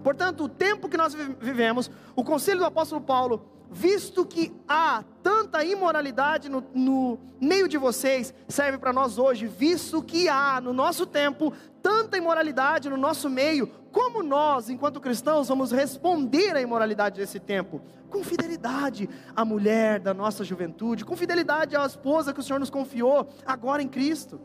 Portanto, 0.04 0.44
o 0.44 0.50
tempo 0.50 0.88
que 0.88 0.96
nós 0.96 1.14
vivemos, 1.14 1.90
o 2.16 2.24
conselho 2.24 2.60
do 2.60 2.66
apóstolo 2.66 3.02
Paulo 3.02 3.46
visto 3.72 4.26
que 4.26 4.52
há 4.68 5.04
tanta 5.22 5.64
imoralidade 5.64 6.50
no, 6.50 6.64
no 6.74 7.20
meio 7.40 7.68
de 7.68 7.78
vocês, 7.78 8.34
serve 8.48 8.78
para 8.78 8.92
nós 8.92 9.18
hoje, 9.18 9.48
visto 9.48 10.02
que 10.02 10.28
há 10.28 10.60
no 10.60 10.74
nosso 10.74 11.06
tempo 11.06 11.54
tanta 11.82 12.18
imoralidade 12.18 12.90
no 12.90 12.98
nosso 12.98 13.30
meio, 13.30 13.68
como 13.92 14.22
nós, 14.22 14.70
enquanto 14.70 15.00
cristãos, 15.00 15.48
vamos 15.48 15.72
responder 15.72 16.56
à 16.56 16.62
imoralidade 16.62 17.20
desse 17.20 17.40
tempo? 17.40 17.82
Com 18.10 18.24
fidelidade 18.24 19.10
à 19.36 19.46
mulher 19.46 20.00
da 20.00 20.14
nossa 20.14 20.44
juventude, 20.44 21.06
com 21.06 21.16
fidelidade 21.16 21.76
à 21.76 21.86
esposa 21.86 22.34
que 22.34 22.40
o 22.40 22.44
Senhor 22.44 22.60
nos 22.60 22.70
confiou, 22.70 23.30
agora 23.46 23.82
em 23.82 23.88
Cristo. 23.88 24.40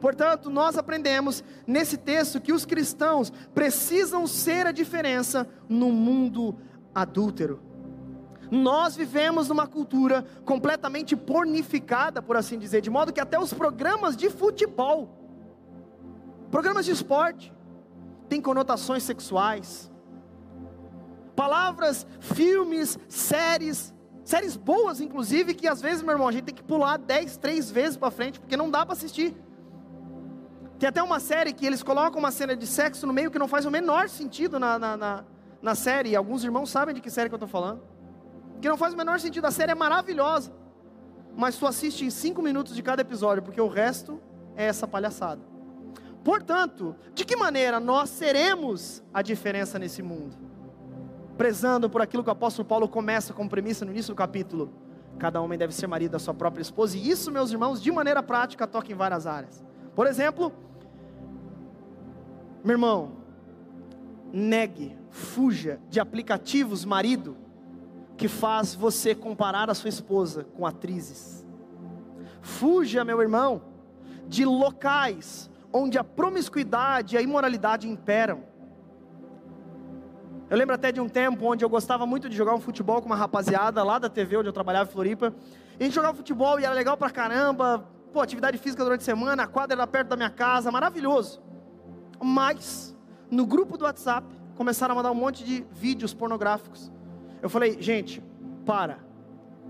Portanto, 0.00 0.48
nós 0.48 0.78
aprendemos 0.78 1.44
nesse 1.66 1.96
texto 1.96 2.40
que 2.40 2.52
os 2.52 2.64
cristãos 2.64 3.30
precisam 3.54 4.26
ser 4.26 4.66
a 4.66 4.72
diferença 4.72 5.46
no 5.68 5.90
mundo 5.92 6.56
adúltero. 6.94 7.69
Nós 8.50 8.96
vivemos 8.96 9.48
numa 9.48 9.66
cultura 9.66 10.24
completamente 10.44 11.14
pornificada, 11.14 12.20
por 12.20 12.36
assim 12.36 12.58
dizer, 12.58 12.80
de 12.80 12.90
modo 12.90 13.12
que 13.12 13.20
até 13.20 13.38
os 13.38 13.54
programas 13.54 14.16
de 14.16 14.28
futebol, 14.28 15.08
programas 16.50 16.84
de 16.84 16.90
esporte, 16.90 17.54
têm 18.28 18.40
conotações 18.40 19.04
sexuais. 19.04 19.90
Palavras, 21.36 22.04
filmes, 22.18 22.98
séries, 23.08 23.94
séries 24.24 24.56
boas, 24.56 25.00
inclusive, 25.00 25.54
que 25.54 25.68
às 25.68 25.80
vezes, 25.80 26.02
meu 26.02 26.12
irmão, 26.12 26.26
a 26.26 26.32
gente 26.32 26.44
tem 26.44 26.54
que 26.54 26.62
pular 26.62 26.96
10, 26.98 27.36
3 27.36 27.70
vezes 27.70 27.96
para 27.96 28.10
frente, 28.10 28.40
porque 28.40 28.56
não 28.56 28.68
dá 28.68 28.84
para 28.84 28.94
assistir. 28.94 29.34
Tem 30.76 30.88
até 30.88 31.02
uma 31.02 31.20
série 31.20 31.52
que 31.52 31.64
eles 31.64 31.84
colocam 31.84 32.18
uma 32.18 32.32
cena 32.32 32.56
de 32.56 32.66
sexo 32.66 33.06
no 33.06 33.12
meio 33.12 33.30
que 33.30 33.38
não 33.38 33.46
faz 33.46 33.64
o 33.64 33.70
menor 33.70 34.08
sentido 34.08 34.58
na, 34.58 34.78
na, 34.78 34.96
na, 34.96 35.24
na 35.62 35.74
série. 35.74 36.10
E 36.10 36.16
alguns 36.16 36.42
irmãos 36.42 36.70
sabem 36.70 36.94
de 36.94 37.00
que 37.00 37.10
série 37.10 37.28
que 37.28 37.34
eu 37.34 37.36
estou 37.36 37.48
falando 37.48 37.82
que 38.60 38.68
não 38.68 38.76
faz 38.76 38.94
o 38.94 38.96
menor 38.96 39.18
sentido. 39.18 39.46
A 39.46 39.50
série 39.50 39.72
é 39.72 39.74
maravilhosa, 39.74 40.52
mas 41.36 41.56
tu 41.56 41.66
assiste 41.66 42.04
em 42.04 42.10
cinco 42.10 42.42
minutos 42.42 42.74
de 42.74 42.82
cada 42.82 43.02
episódio, 43.02 43.42
porque 43.42 43.60
o 43.60 43.68
resto 43.68 44.20
é 44.56 44.66
essa 44.66 44.86
palhaçada. 44.86 45.40
Portanto, 46.22 46.94
de 47.14 47.24
que 47.24 47.34
maneira 47.34 47.80
nós 47.80 48.10
seremos 48.10 49.02
a 49.12 49.22
diferença 49.22 49.78
nesse 49.78 50.02
mundo? 50.02 50.36
Prezando 51.36 51.88
por 51.88 52.02
aquilo 52.02 52.22
que 52.22 52.28
o 52.28 52.32
apóstolo 52.32 52.68
Paulo 52.68 52.88
começa 52.88 53.32
como 53.32 53.48
premissa 53.48 53.84
no 53.84 53.90
início 53.90 54.12
do 54.12 54.16
capítulo. 54.16 54.70
Cada 55.18 55.40
homem 55.40 55.58
deve 55.58 55.74
ser 55.74 55.86
marido 55.86 56.12
da 56.12 56.18
sua 56.18 56.34
própria 56.34 56.62
esposa, 56.62 56.96
e 56.96 57.10
isso, 57.10 57.30
meus 57.30 57.50
irmãos, 57.50 57.80
de 57.82 57.90
maneira 57.90 58.22
prática, 58.22 58.66
toca 58.66 58.92
em 58.92 58.94
várias 58.94 59.26
áreas. 59.26 59.64
Por 59.94 60.06
exemplo, 60.06 60.52
meu 62.62 62.74
irmão, 62.74 63.12
negue, 64.32 64.96
fuja 65.08 65.80
de 65.88 65.98
aplicativos 66.00 66.84
marido 66.84 67.36
que 68.20 68.28
faz 68.28 68.74
você 68.74 69.14
comparar 69.14 69.70
a 69.70 69.74
sua 69.74 69.88
esposa 69.88 70.44
com 70.54 70.66
atrizes. 70.66 71.42
Fuja, 72.42 73.02
meu 73.02 73.22
irmão, 73.22 73.62
de 74.28 74.44
locais 74.44 75.48
onde 75.72 75.96
a 75.96 76.04
promiscuidade 76.04 77.14
e 77.14 77.18
a 77.18 77.22
imoralidade 77.22 77.88
imperam. 77.88 78.42
Eu 80.50 80.58
lembro 80.58 80.74
até 80.74 80.92
de 80.92 81.00
um 81.00 81.08
tempo 81.08 81.46
onde 81.46 81.64
eu 81.64 81.68
gostava 81.70 82.04
muito 82.04 82.28
de 82.28 82.36
jogar 82.36 82.54
um 82.54 82.60
futebol 82.60 83.00
com 83.00 83.06
uma 83.06 83.16
rapaziada 83.16 83.82
lá 83.82 83.98
da 83.98 84.10
TV 84.10 84.36
onde 84.36 84.50
eu 84.50 84.52
trabalhava 84.52 84.90
em 84.90 84.92
Floripa. 84.92 85.32
E 85.78 85.82
a 85.82 85.86
gente 85.86 85.94
jogava 85.94 86.14
futebol 86.14 86.60
e 86.60 86.64
era 86.64 86.74
legal 86.74 86.98
pra 86.98 87.08
caramba. 87.08 87.88
Pô, 88.12 88.20
atividade 88.20 88.58
física 88.58 88.84
durante 88.84 89.00
a 89.00 89.04
semana, 89.04 89.44
a 89.44 89.46
quadra 89.46 89.76
era 89.76 89.86
perto 89.86 90.08
da 90.08 90.16
minha 90.16 90.28
casa, 90.28 90.70
maravilhoso. 90.70 91.40
Mas, 92.22 92.94
no 93.30 93.46
grupo 93.46 93.78
do 93.78 93.86
WhatsApp, 93.86 94.26
começaram 94.56 94.92
a 94.92 94.96
mandar 94.96 95.10
um 95.10 95.14
monte 95.14 95.42
de 95.42 95.64
vídeos 95.72 96.12
pornográficos. 96.12 96.92
Eu 97.42 97.48
falei, 97.48 97.80
gente, 97.80 98.22
para. 98.66 98.98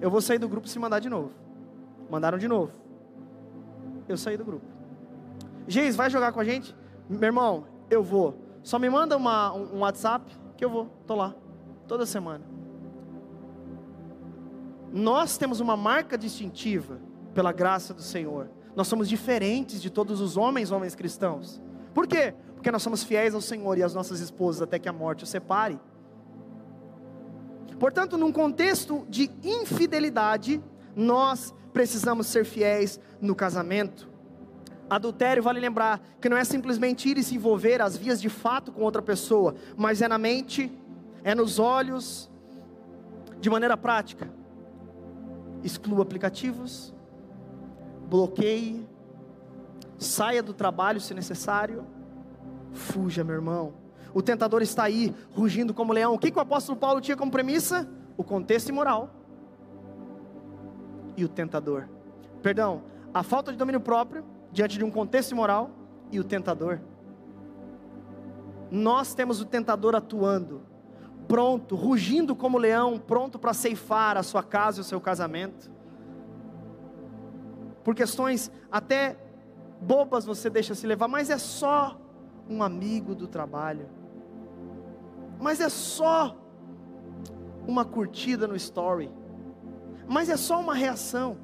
Eu 0.00 0.11
vou 0.11 0.20
sair 0.20 0.38
do 0.38 0.48
grupo 0.48 0.68
se 0.68 0.78
mandar 0.78 0.98
de 0.98 1.09
novo. 1.09 1.33
Mandaram 2.11 2.38
de 2.38 2.48
novo. 2.48 2.72
Eu 4.09 4.16
saí 4.16 4.37
do 4.37 4.44
grupo. 4.44 4.66
Geis, 5.68 5.94
vai 5.94 6.11
jogar 6.11 6.33
com 6.33 6.40
a 6.40 6.44
gente? 6.44 6.74
Meu 7.09 7.28
irmão, 7.28 7.66
eu 7.88 8.03
vou. 8.03 8.36
Só 8.62 8.78
me 8.78 8.90
manda 8.90 9.16
uma, 9.16 9.53
um, 9.53 9.76
um 9.76 9.78
WhatsApp 9.80 10.24
que 10.57 10.64
eu 10.64 10.70
vou. 10.70 10.86
Tô 11.07 11.14
lá. 11.14 11.34
Toda 11.86 12.05
semana. 12.07 12.44
Nós 14.92 15.38
temos 15.38 15.61
uma 15.61 15.76
marca 15.76 16.18
distintiva 16.18 17.01
pela 17.32 17.53
graça 17.53 17.94
do 17.94 18.03
Senhor. 18.03 18.51
Nós 18.74 18.88
somos 18.88 19.09
diferentes 19.09 19.80
de 19.80 19.90
todos 19.90 20.20
os 20.20 20.36
homens, 20.36 20.70
homens 20.70 20.94
cristãos. 20.94 21.61
Por 21.94 22.07
quê? 22.07 22.34
Porque 22.55 22.70
nós 22.70 22.82
somos 22.82 23.03
fiéis 23.03 23.34
ao 23.34 23.40
Senhor 23.40 23.78
e 23.78 23.82
às 23.82 23.94
nossas 23.94 24.20
esposas 24.20 24.62
até 24.62 24.78
que 24.78 24.88
a 24.88 24.92
morte 24.92 25.24
os 25.24 25.30
separe. 25.30 25.78
Portanto, 27.81 28.18
num 28.18 28.31
contexto 28.31 29.07
de 29.09 29.31
infidelidade, 29.43 30.62
nós 30.95 31.55
precisamos 31.72 32.26
ser 32.26 32.45
fiéis 32.45 33.01
no 33.22 33.35
casamento. 33.35 34.07
Adultério, 34.91 35.43
vale 35.43 35.59
lembrar, 35.61 35.99
que 36.20 36.28
não 36.28 36.37
é 36.37 36.45
simplesmente 36.45 37.09
ir 37.09 37.16
e 37.16 37.22
se 37.22 37.37
envolver 37.37 37.81
às 37.81 37.97
vias 37.97 38.20
de 38.20 38.28
fato 38.28 38.70
com 38.70 38.83
outra 38.83 39.01
pessoa, 39.01 39.55
mas 39.78 40.03
é 40.03 40.09
na 40.09 40.18
mente, 40.18 40.70
é 41.24 41.35
nos 41.35 41.59
olhos, 41.59 42.31
de 43.41 43.49
maneira 43.49 43.78
prática. 43.78 44.28
Exclua 45.64 46.03
aplicativos, 46.03 46.95
bloqueie, 48.11 48.87
saia 49.97 50.43
do 50.43 50.53
trabalho 50.53 51.01
se 51.01 51.14
necessário, 51.14 51.87
fuja, 52.72 53.24
meu 53.24 53.37
irmão. 53.37 53.80
O 54.12 54.22
tentador 54.22 54.62
está 54.62 54.84
aí, 54.84 55.14
rugindo 55.32 55.72
como 55.72 55.92
leão. 55.92 56.14
O 56.14 56.18
que, 56.18 56.30
que 56.30 56.38
o 56.38 56.42
apóstolo 56.42 56.78
Paulo 56.78 57.00
tinha 57.00 57.16
como 57.16 57.30
premissa? 57.30 57.88
O 58.16 58.24
contexto 58.24 58.68
imoral 58.68 59.11
e 61.16 61.24
o 61.24 61.28
tentador. 61.28 61.88
Perdão, 62.42 62.82
a 63.12 63.22
falta 63.22 63.52
de 63.52 63.58
domínio 63.58 63.80
próprio 63.80 64.24
diante 64.52 64.78
de 64.78 64.84
um 64.84 64.90
contexto 64.90 65.32
imoral 65.32 65.70
e 66.11 66.18
o 66.18 66.24
tentador. 66.24 66.80
Nós 68.70 69.14
temos 69.14 69.40
o 69.40 69.44
tentador 69.44 69.94
atuando, 69.94 70.62
pronto, 71.26 71.74
rugindo 71.74 72.34
como 72.34 72.58
leão, 72.58 72.98
pronto 72.98 73.38
para 73.38 73.52
ceifar 73.52 74.16
a 74.16 74.22
sua 74.22 74.42
casa 74.42 74.78
e 74.78 74.82
o 74.82 74.84
seu 74.84 75.00
casamento. 75.00 75.70
Por 77.82 77.94
questões 77.94 78.50
até 78.70 79.16
bobas 79.80 80.24
você 80.24 80.50
deixa 80.50 80.74
se 80.74 80.86
levar, 80.86 81.08
mas 81.08 81.30
é 81.30 81.38
só 81.38 81.98
um 82.48 82.62
amigo 82.62 83.14
do 83.14 83.26
trabalho. 83.26 83.99
Mas 85.41 85.61
é 85.61 85.68
só 85.68 86.36
uma 87.66 87.84
curtida 87.84 88.47
no 88.47 88.57
story. 88.57 89.11
Mas 90.07 90.28
é 90.28 90.36
só 90.36 90.61
uma 90.61 90.74
reação. 90.74 91.38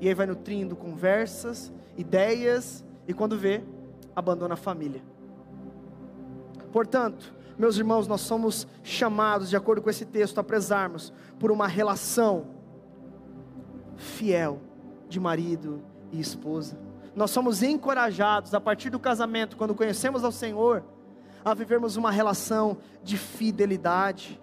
E 0.00 0.08
aí 0.08 0.14
vai 0.14 0.26
nutrindo 0.26 0.74
conversas, 0.74 1.72
ideias, 1.96 2.84
e 3.06 3.12
quando 3.12 3.38
vê, 3.38 3.62
abandona 4.14 4.54
a 4.54 4.56
família. 4.56 5.02
Portanto, 6.72 7.34
meus 7.56 7.76
irmãos, 7.76 8.08
nós 8.08 8.20
somos 8.20 8.66
chamados, 8.82 9.48
de 9.48 9.56
acordo 9.56 9.80
com 9.80 9.90
esse 9.90 10.04
texto, 10.04 10.38
a 10.38 10.44
prezarmos 10.44 11.12
por 11.38 11.52
uma 11.52 11.68
relação 11.68 12.46
fiel 13.96 14.60
de 15.08 15.20
marido 15.20 15.80
e 16.10 16.18
esposa. 16.20 16.76
Nós 17.14 17.30
somos 17.30 17.62
encorajados 17.62 18.54
a 18.54 18.60
partir 18.60 18.90
do 18.90 18.98
casamento, 18.98 19.56
quando 19.56 19.74
conhecemos 19.74 20.24
ao 20.24 20.32
Senhor, 20.32 20.82
a 21.44 21.52
vivermos 21.52 21.96
uma 21.96 22.10
relação 22.10 22.78
de 23.02 23.18
fidelidade. 23.18 24.40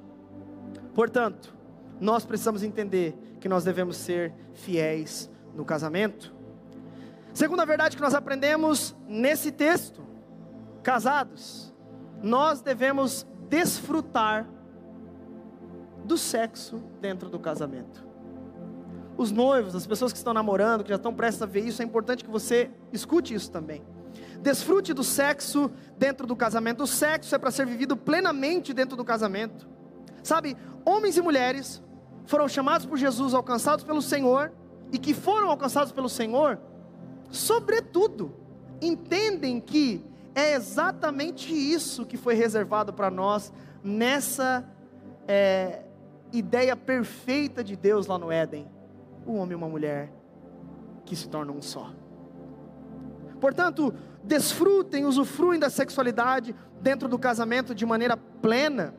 Portanto, 0.93 1.54
nós 1.99 2.26
precisamos 2.26 2.64
entender 2.64 3.16
que 3.39 3.49
nós 3.49 3.64
devemos 3.64 3.97
ser 3.97 4.34
fiéis 4.54 5.30
no 5.56 5.66
casamento. 5.66 6.34
Segunda 7.34 7.66
verdade 7.66 7.95
que 7.95 8.02
nós 8.02 8.14
aprendemos 8.14 8.95
nesse 9.08 9.52
texto, 9.52 10.04
casados, 10.84 11.74
nós 12.22 12.62
devemos 12.62 13.26
desfrutar 13.49 14.47
do 16.04 16.18
sexo 16.18 16.82
dentro 16.99 17.30
do 17.30 17.39
casamento. 17.39 18.06
Os 19.18 19.32
noivos, 19.32 19.76
as 19.76 19.86
pessoas 19.86 20.12
que 20.12 20.18
estão 20.18 20.34
namorando, 20.34 20.84
que 20.84 20.89
já 20.89 20.95
estão 20.95 21.14
prestes 21.14 21.41
a 21.41 21.45
ver 21.45 21.66
isso, 21.66 21.82
é 21.82 21.86
importante 21.86 22.24
que 22.24 22.30
você 22.30 22.70
escute 22.91 23.34
isso 23.34 23.52
também. 23.52 23.82
Desfrute 24.41 24.93
do 24.93 25.03
sexo 25.03 25.71
dentro 25.97 26.25
do 26.25 26.35
casamento. 26.35 26.83
O 26.83 26.87
sexo 26.87 27.33
é 27.35 27.37
para 27.37 27.51
ser 27.51 27.65
vivido 27.65 27.95
plenamente 27.95 28.73
dentro 28.73 28.97
do 28.97 29.05
casamento. 29.05 29.67
Sabe, 30.23 30.57
homens 30.85 31.17
e 31.17 31.21
mulheres 31.21 31.81
foram 32.25 32.47
chamados 32.47 32.85
por 32.85 32.97
Jesus, 32.97 33.33
alcançados 33.33 33.83
pelo 33.83 34.01
Senhor, 34.01 34.51
e 34.91 34.97
que 34.97 35.13
foram 35.13 35.49
alcançados 35.49 35.91
pelo 35.91 36.09
Senhor, 36.09 36.59
sobretudo, 37.29 38.35
entendem 38.81 39.59
que 39.59 40.03
é 40.35 40.53
exatamente 40.53 41.53
isso 41.53 42.05
que 42.05 42.17
foi 42.17 42.33
reservado 42.35 42.93
para 42.93 43.09
nós 43.09 43.51
nessa 43.83 44.65
é, 45.27 45.83
ideia 46.31 46.75
perfeita 46.75 47.63
de 47.63 47.75
Deus 47.75 48.07
lá 48.07 48.17
no 48.17 48.31
Éden: 48.31 48.67
um 49.25 49.37
homem 49.37 49.53
e 49.53 49.55
uma 49.55 49.69
mulher 49.69 50.11
que 51.05 51.15
se 51.15 51.27
tornam 51.27 51.55
um 51.55 51.61
só. 51.61 51.93
Portanto, 53.39 53.93
desfrutem, 54.24 55.05
usufruem 55.05 55.59
da 55.59 55.69
sexualidade 55.69 56.55
dentro 56.82 57.07
do 57.07 57.17
casamento 57.17 57.74
de 57.74 57.86
maneira 57.86 58.15
plena. 58.15 58.93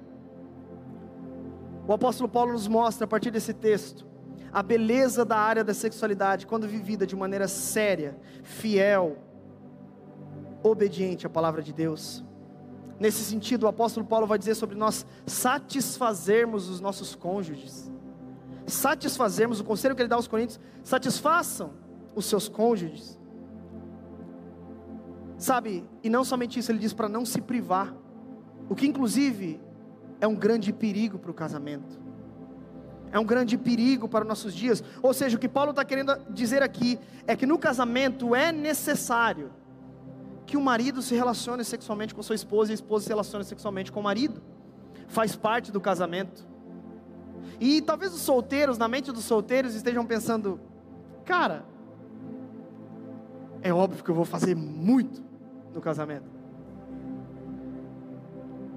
O 1.86 1.92
apóstolo 1.92 2.28
Paulo 2.28 2.52
nos 2.52 2.68
mostra 2.68 3.04
a 3.04 3.08
partir 3.08 3.30
desse 3.30 3.52
texto 3.52 4.06
a 4.52 4.62
beleza 4.62 5.24
da 5.24 5.36
área 5.36 5.64
da 5.64 5.72
sexualidade 5.72 6.46
quando 6.46 6.68
vivida 6.68 7.06
de 7.06 7.16
maneira 7.16 7.48
séria, 7.48 8.18
fiel, 8.42 9.16
obediente 10.62 11.26
à 11.26 11.30
palavra 11.30 11.62
de 11.62 11.72
Deus. 11.72 12.22
Nesse 13.00 13.24
sentido, 13.24 13.64
o 13.64 13.68
apóstolo 13.68 14.04
Paulo 14.06 14.26
vai 14.26 14.38
dizer 14.38 14.54
sobre 14.54 14.76
nós 14.76 15.06
satisfazermos 15.26 16.68
os 16.68 16.80
nossos 16.80 17.14
cônjuges. 17.14 17.90
Satisfazermos, 18.66 19.58
o 19.58 19.64
conselho 19.64 19.96
que 19.96 20.02
ele 20.02 20.08
dá 20.08 20.16
aos 20.16 20.28
coríntios, 20.28 20.60
satisfaçam 20.84 21.72
os 22.14 22.26
seus 22.26 22.48
cônjuges. 22.48 23.18
Sabe, 25.42 25.84
e 26.04 26.08
não 26.08 26.22
somente 26.22 26.60
isso, 26.60 26.70
ele 26.70 26.78
diz 26.78 26.92
para 26.92 27.08
não 27.08 27.26
se 27.26 27.40
privar, 27.40 27.92
o 28.68 28.76
que 28.76 28.86
inclusive 28.86 29.60
é 30.20 30.28
um 30.28 30.36
grande 30.36 30.72
perigo 30.72 31.18
para 31.18 31.32
o 31.32 31.34
casamento. 31.34 32.00
É 33.10 33.18
um 33.18 33.24
grande 33.24 33.58
perigo 33.58 34.08
para 34.08 34.22
os 34.22 34.28
nossos 34.28 34.54
dias. 34.54 34.84
Ou 35.02 35.12
seja, 35.12 35.36
o 35.36 35.40
que 35.40 35.48
Paulo 35.48 35.70
está 35.70 35.84
querendo 35.84 36.16
dizer 36.30 36.62
aqui 36.62 36.96
é 37.26 37.34
que 37.34 37.44
no 37.44 37.58
casamento 37.58 38.36
é 38.36 38.52
necessário 38.52 39.50
que 40.46 40.56
o 40.56 40.60
marido 40.60 41.02
se 41.02 41.16
relacione 41.16 41.64
sexualmente 41.64 42.14
com 42.14 42.22
sua 42.22 42.36
esposa 42.36 42.70
e 42.70 42.74
a 42.74 42.74
esposa 42.74 43.06
se 43.06 43.08
relacione 43.08 43.44
sexualmente 43.44 43.90
com 43.90 43.98
o 43.98 44.04
marido. 44.04 44.40
Faz 45.08 45.34
parte 45.34 45.72
do 45.72 45.80
casamento. 45.80 46.46
E 47.58 47.82
talvez 47.82 48.14
os 48.14 48.20
solteiros, 48.20 48.78
na 48.78 48.86
mente 48.86 49.10
dos 49.10 49.24
solteiros, 49.24 49.74
estejam 49.74 50.06
pensando: 50.06 50.60
cara, 51.24 51.64
é 53.60 53.74
óbvio 53.74 54.04
que 54.04 54.10
eu 54.10 54.14
vou 54.14 54.24
fazer 54.24 54.54
muito 54.54 55.31
no 55.74 55.80
casamento. 55.80 56.30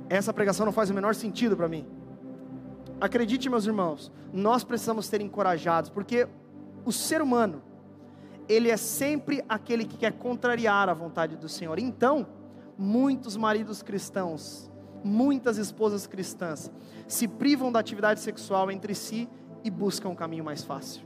Essa 0.09 0.33
pregação 0.33 0.65
não 0.65 0.73
faz 0.73 0.89
o 0.89 0.93
menor 0.93 1.15
sentido 1.15 1.55
para 1.57 1.67
mim. 1.67 1.85
Acredite, 3.01 3.49
meus 3.49 3.65
irmãos, 3.65 4.11
nós 4.31 4.63
precisamos 4.63 5.05
ser 5.05 5.19
encorajados, 5.19 5.89
porque 5.89 6.27
o 6.85 6.91
ser 6.91 7.21
humano, 7.21 7.61
ele 8.47 8.69
é 8.69 8.77
sempre 8.77 9.43
aquele 9.49 9.85
que 9.85 9.97
quer 9.97 10.13
contrariar 10.13 10.87
a 10.87 10.93
vontade 10.93 11.35
do 11.35 11.49
Senhor. 11.49 11.79
Então, 11.79 12.27
muitos 12.77 13.35
maridos 13.35 13.81
cristãos, 13.81 14.71
muitas 15.03 15.57
esposas 15.57 16.07
cristãs, 16.07 16.71
se 17.07 17.27
privam 17.27 17.71
da 17.71 17.79
atividade 17.79 18.19
sexual 18.19 18.71
entre 18.71 18.93
si 18.95 19.27
e 19.63 19.69
buscam 19.69 20.09
um 20.09 20.15
caminho 20.15 20.43
mais 20.43 20.63
fácil. 20.63 21.03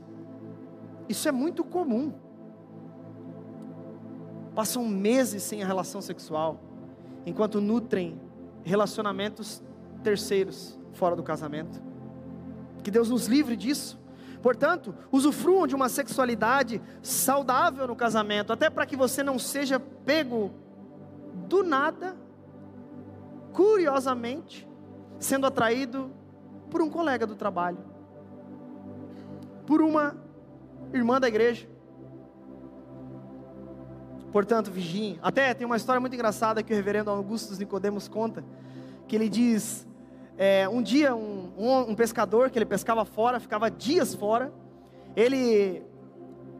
Isso 1.08 1.28
é 1.28 1.32
muito 1.32 1.64
comum. 1.64 2.12
Passam 4.54 4.86
meses 4.86 5.42
sem 5.42 5.62
a 5.62 5.66
relação 5.66 6.00
sexual, 6.00 6.60
enquanto 7.24 7.60
nutrem 7.60 8.20
relacionamentos 8.64 9.62
terceiros 10.02 10.78
fora 10.92 11.14
do 11.14 11.22
casamento. 11.22 11.80
Que 12.82 12.90
Deus 12.90 13.10
nos 13.10 13.26
livre 13.26 13.56
disso. 13.56 13.98
Portanto, 14.42 14.94
usufruam 15.12 15.66
de 15.66 15.74
uma 15.74 15.88
sexualidade 15.88 16.80
saudável 17.02 17.86
no 17.86 17.94
casamento, 17.94 18.52
até 18.52 18.70
para 18.70 18.86
que 18.86 18.96
você 18.96 19.22
não 19.22 19.38
seja 19.38 19.78
pego 19.78 20.50
do 21.46 21.62
nada, 21.62 22.16
curiosamente, 23.52 24.66
sendo 25.18 25.46
atraído 25.46 26.10
por 26.70 26.80
um 26.80 26.88
colega 26.88 27.26
do 27.26 27.34
trabalho, 27.34 27.78
por 29.66 29.82
uma 29.82 30.16
irmã 30.94 31.20
da 31.20 31.28
igreja. 31.28 31.68
Portanto, 34.32 34.70
vigiem. 34.70 35.18
Até 35.22 35.52
tem 35.54 35.66
uma 35.66 35.76
história 35.76 36.00
muito 36.00 36.14
engraçada 36.14 36.62
que 36.62 36.72
o 36.72 36.76
reverendo 36.76 37.10
Augusto 37.10 37.56
Nicodemos 37.58 38.08
conta, 38.08 38.44
que 39.08 39.16
ele 39.16 39.28
diz: 39.28 39.86
é, 40.38 40.68
um 40.68 40.80
dia 40.80 41.14
um, 41.14 41.52
um, 41.58 41.90
um 41.90 41.94
pescador 41.94 42.50
que 42.50 42.58
ele 42.58 42.66
pescava 42.66 43.04
fora, 43.04 43.40
ficava 43.40 43.70
dias 43.70 44.14
fora, 44.14 44.52
ele 45.16 45.82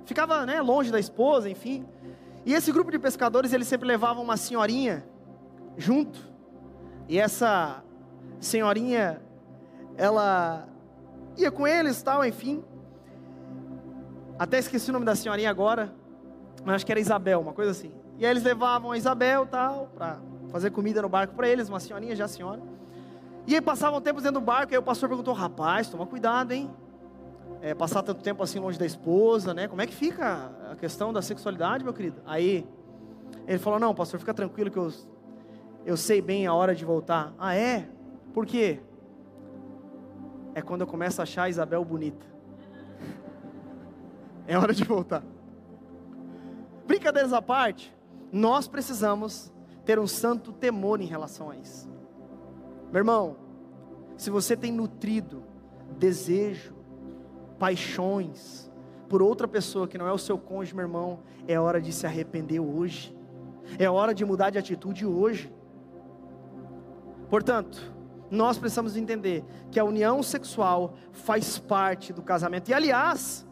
ficava 0.04 0.44
né, 0.44 0.60
longe 0.60 0.90
da 0.90 0.98
esposa, 0.98 1.48
enfim. 1.48 1.86
E 2.44 2.54
esse 2.54 2.72
grupo 2.72 2.90
de 2.90 2.98
pescadores, 2.98 3.52
ele 3.52 3.64
sempre 3.64 3.86
levava 3.86 4.20
uma 4.20 4.36
senhorinha 4.36 5.04
junto. 5.76 6.18
E 7.08 7.18
essa 7.18 7.82
senhorinha, 8.40 9.20
ela 9.96 10.66
ia 11.36 11.50
com 11.50 11.66
eles, 11.66 12.02
tal, 12.02 12.24
enfim. 12.24 12.64
Até 14.38 14.58
esqueci 14.58 14.90
o 14.90 14.92
nome 14.92 15.04
da 15.04 15.14
senhorinha 15.14 15.50
agora, 15.50 15.94
mas 16.64 16.76
acho 16.76 16.86
que 16.86 16.92
era 16.92 17.00
Isabel, 17.00 17.40
uma 17.40 17.52
coisa 17.52 17.70
assim. 17.70 17.92
E 18.18 18.24
aí 18.24 18.30
eles 18.30 18.42
levavam 18.42 18.92
a 18.92 18.98
Isabel, 18.98 19.46
tal, 19.46 19.88
para 19.96 20.18
fazer 20.50 20.70
comida 20.70 21.00
no 21.00 21.08
barco 21.08 21.34
para 21.34 21.48
eles, 21.48 21.68
uma 21.68 21.80
senhorinha 21.80 22.14
já 22.14 22.28
senhora. 22.28 22.60
E 23.46 23.54
aí 23.54 23.60
passavam 23.60 24.00
tempos 24.00 24.22
dentro 24.22 24.40
do 24.40 24.44
barco, 24.44 24.72
aí 24.72 24.78
o 24.78 24.82
pastor 24.82 25.08
perguntou: 25.08 25.32
rapaz, 25.32 25.88
toma 25.88 26.06
cuidado, 26.06 26.52
hein? 26.52 26.70
É, 27.62 27.74
passar 27.74 28.02
tanto 28.02 28.22
tempo 28.22 28.42
assim 28.42 28.58
longe 28.58 28.78
da 28.78 28.86
esposa, 28.86 29.52
né? 29.52 29.68
Como 29.68 29.80
é 29.82 29.86
que 29.86 29.94
fica 29.94 30.50
a 30.70 30.76
questão 30.76 31.12
da 31.12 31.22
sexualidade, 31.22 31.82
meu 31.82 31.92
querido? 31.92 32.20
Aí 32.26 32.66
ele 33.46 33.58
falou: 33.58 33.78
não, 33.78 33.94
pastor, 33.94 34.20
fica 34.20 34.34
tranquilo 34.34 34.70
que 34.70 34.78
eu, 34.78 34.92
eu 35.84 35.96
sei 35.96 36.20
bem 36.20 36.46
a 36.46 36.54
hora 36.54 36.74
de 36.74 36.84
voltar. 36.84 37.32
Ah, 37.38 37.54
é? 37.54 37.88
Por 38.32 38.46
quê? 38.46 38.80
É 40.54 40.60
quando 40.60 40.82
eu 40.82 40.86
começo 40.86 41.20
a 41.20 41.24
achar 41.24 41.44
a 41.44 41.48
Isabel 41.48 41.84
bonita. 41.84 42.26
É 44.46 44.58
hora 44.58 44.74
de 44.74 44.82
voltar. 44.82 45.22
Brincadeiras 46.90 47.32
à 47.32 47.40
parte, 47.40 47.96
nós 48.32 48.66
precisamos 48.66 49.52
ter 49.84 50.00
um 50.00 50.08
santo 50.08 50.52
temor 50.52 51.00
em 51.00 51.04
relação 51.04 51.48
a 51.48 51.56
isso. 51.56 51.88
Meu 52.90 52.98
irmão, 52.98 53.36
se 54.16 54.28
você 54.28 54.56
tem 54.56 54.72
nutrido 54.72 55.44
desejo, 55.96 56.74
paixões 57.60 58.68
por 59.08 59.22
outra 59.22 59.46
pessoa 59.46 59.86
que 59.86 59.96
não 59.96 60.08
é 60.08 60.12
o 60.12 60.18
seu 60.18 60.36
cônjuge, 60.36 60.74
meu 60.74 60.84
irmão, 60.84 61.20
é 61.46 61.60
hora 61.60 61.80
de 61.80 61.92
se 61.92 62.08
arrepender 62.08 62.58
hoje. 62.58 63.16
É 63.78 63.88
hora 63.88 64.12
de 64.12 64.24
mudar 64.24 64.50
de 64.50 64.58
atitude 64.58 65.06
hoje. 65.06 65.54
Portanto, 67.28 67.94
nós 68.28 68.58
precisamos 68.58 68.96
entender 68.96 69.44
que 69.70 69.78
a 69.78 69.84
união 69.84 70.24
sexual 70.24 70.94
faz 71.12 71.56
parte 71.56 72.12
do 72.12 72.20
casamento. 72.20 72.68
E 72.68 72.74
aliás, 72.74 73.46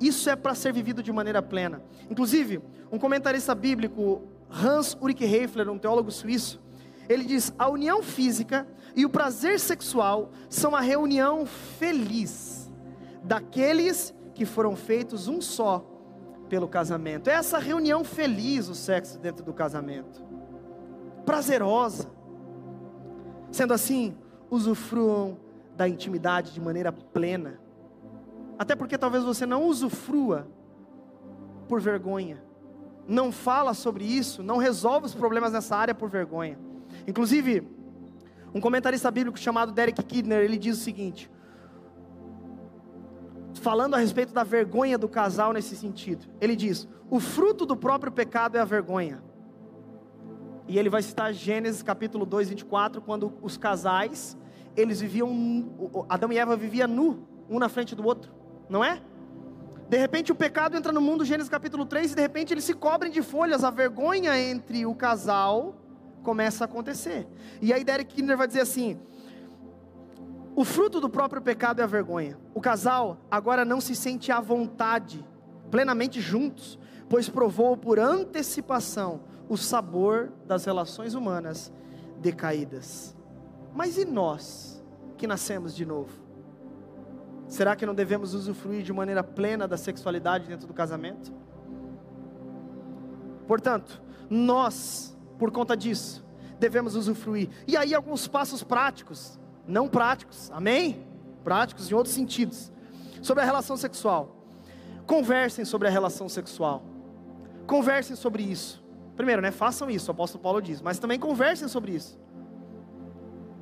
isso 0.00 0.28
é 0.30 0.36
para 0.36 0.54
ser 0.54 0.72
vivido 0.72 1.02
de 1.02 1.12
maneira 1.12 1.42
plena. 1.42 1.82
Inclusive, 2.10 2.60
um 2.90 2.98
comentarista 2.98 3.54
bíblico, 3.54 4.22
Hans 4.50 4.96
Ulrich 5.00 5.24
Heifler, 5.24 5.68
um 5.68 5.78
teólogo 5.78 6.10
suíço, 6.10 6.60
ele 7.08 7.24
diz: 7.24 7.52
a 7.58 7.68
união 7.68 8.02
física 8.02 8.66
e 8.94 9.04
o 9.04 9.10
prazer 9.10 9.58
sexual 9.58 10.30
são 10.48 10.74
a 10.74 10.80
reunião 10.80 11.46
feliz 11.46 12.70
daqueles 13.22 14.14
que 14.34 14.44
foram 14.44 14.76
feitos 14.76 15.28
um 15.28 15.40
só 15.40 15.84
pelo 16.48 16.68
casamento. 16.68 17.28
É 17.28 17.34
essa 17.34 17.58
reunião 17.58 18.04
feliz 18.04 18.68
o 18.68 18.74
sexo 18.74 19.18
dentro 19.18 19.44
do 19.44 19.52
casamento, 19.52 20.22
prazerosa. 21.24 22.10
Sendo 23.50 23.72
assim, 23.72 24.16
usufruam 24.50 25.38
da 25.76 25.88
intimidade 25.88 26.52
de 26.52 26.60
maneira 26.60 26.92
plena. 26.92 27.60
Até 28.58 28.74
porque 28.74 28.98
talvez 28.98 29.22
você 29.22 29.46
não 29.46 29.64
usufrua 29.64 30.48
por 31.68 31.80
vergonha. 31.80 32.42
Não 33.06 33.30
fala 33.30 33.72
sobre 33.72 34.04
isso, 34.04 34.42
não 34.42 34.56
resolve 34.56 35.06
os 35.06 35.14
problemas 35.14 35.52
nessa 35.52 35.76
área 35.76 35.94
por 35.94 36.08
vergonha. 36.08 36.58
Inclusive, 37.06 37.66
um 38.52 38.60
comentarista 38.60 39.10
bíblico 39.10 39.38
chamado 39.38 39.72
Derek 39.72 40.02
Kidner, 40.02 40.40
ele 40.40 40.58
diz 40.58 40.78
o 40.78 40.80
seguinte: 40.80 41.30
falando 43.54 43.94
a 43.94 43.98
respeito 43.98 44.32
da 44.32 44.42
vergonha 44.42 44.98
do 44.98 45.08
casal 45.08 45.52
nesse 45.52 45.76
sentido. 45.76 46.26
Ele 46.40 46.56
diz: 46.56 46.88
"O 47.10 47.20
fruto 47.20 47.64
do 47.64 47.76
próprio 47.76 48.10
pecado 48.10 48.56
é 48.56 48.60
a 48.60 48.64
vergonha". 48.64 49.22
E 50.66 50.78
ele 50.78 50.90
vai 50.90 51.02
citar 51.02 51.32
Gênesis 51.32 51.82
capítulo 51.82 52.26
2, 52.26 52.50
24, 52.50 53.00
quando 53.00 53.32
os 53.40 53.56
casais, 53.56 54.36
eles 54.76 55.00
viviam, 55.00 55.30
Adão 56.10 56.30
e 56.30 56.36
Eva 56.36 56.56
viviam 56.56 56.86
nu, 56.86 57.26
um 57.48 57.58
na 57.58 57.70
frente 57.70 57.94
do 57.94 58.04
outro, 58.04 58.30
não 58.68 58.84
é? 58.84 59.00
De 59.88 59.96
repente 59.96 60.30
o 60.30 60.34
pecado 60.34 60.76
entra 60.76 60.92
no 60.92 61.00
mundo, 61.00 61.24
Gênesis 61.24 61.48
capítulo 61.48 61.86
3, 61.86 62.12
e 62.12 62.14
de 62.14 62.20
repente 62.20 62.52
eles 62.52 62.64
se 62.64 62.74
cobrem 62.74 63.10
de 63.10 63.22
folhas, 63.22 63.64
a 63.64 63.70
vergonha 63.70 64.38
entre 64.38 64.84
o 64.84 64.94
casal 64.94 65.76
começa 66.22 66.64
a 66.64 66.66
acontecer. 66.66 67.26
E 67.62 67.72
aí 67.72 67.82
Derek 67.82 68.14
Kinder 68.14 68.36
vai 68.36 68.46
dizer 68.46 68.60
assim: 68.60 69.00
o 70.54 70.64
fruto 70.64 71.00
do 71.00 71.08
próprio 71.08 71.40
pecado 71.40 71.80
é 71.80 71.84
a 71.84 71.86
vergonha. 71.86 72.36
O 72.54 72.60
casal 72.60 73.16
agora 73.30 73.64
não 73.64 73.80
se 73.80 73.94
sente 73.94 74.30
à 74.30 74.40
vontade, 74.40 75.24
plenamente 75.70 76.20
juntos, 76.20 76.78
pois 77.08 77.28
provou 77.28 77.76
por 77.76 77.98
antecipação 77.98 79.20
o 79.48 79.56
sabor 79.56 80.30
das 80.46 80.64
relações 80.64 81.14
humanas 81.14 81.72
decaídas. 82.20 83.16
Mas 83.72 83.96
e 83.96 84.04
nós 84.04 84.84
que 85.16 85.26
nascemos 85.26 85.74
de 85.74 85.86
novo? 85.86 86.27
Será 87.48 87.74
que 87.74 87.86
não 87.86 87.94
devemos 87.94 88.34
usufruir 88.34 88.82
de 88.82 88.92
maneira 88.92 89.24
plena 89.24 89.66
da 89.66 89.76
sexualidade 89.76 90.46
dentro 90.46 90.66
do 90.66 90.74
casamento? 90.74 91.32
Portanto, 93.46 94.02
nós, 94.28 95.16
por 95.38 95.50
conta 95.50 95.74
disso, 95.74 96.22
devemos 96.60 96.94
usufruir. 96.94 97.48
E 97.66 97.74
aí, 97.76 97.94
alguns 97.94 98.28
passos 98.28 98.62
práticos, 98.62 99.40
não 99.66 99.88
práticos, 99.88 100.50
amém? 100.52 101.06
Práticos 101.42 101.90
em 101.90 101.94
outros 101.94 102.14
sentidos, 102.14 102.70
sobre 103.22 103.42
a 103.42 103.46
relação 103.46 103.76
sexual. 103.78 104.36
Conversem 105.06 105.64
sobre 105.64 105.88
a 105.88 105.90
relação 105.90 106.28
sexual, 106.28 106.82
conversem 107.66 108.14
sobre 108.14 108.42
isso. 108.42 108.84
Primeiro, 109.16 109.40
né, 109.40 109.50
façam 109.50 109.88
isso, 109.88 110.10
o 110.10 110.12
apóstolo 110.12 110.42
Paulo 110.42 110.60
diz, 110.60 110.82
mas 110.82 110.98
também 110.98 111.18
conversem 111.18 111.66
sobre 111.66 111.92
isso. 111.92 112.18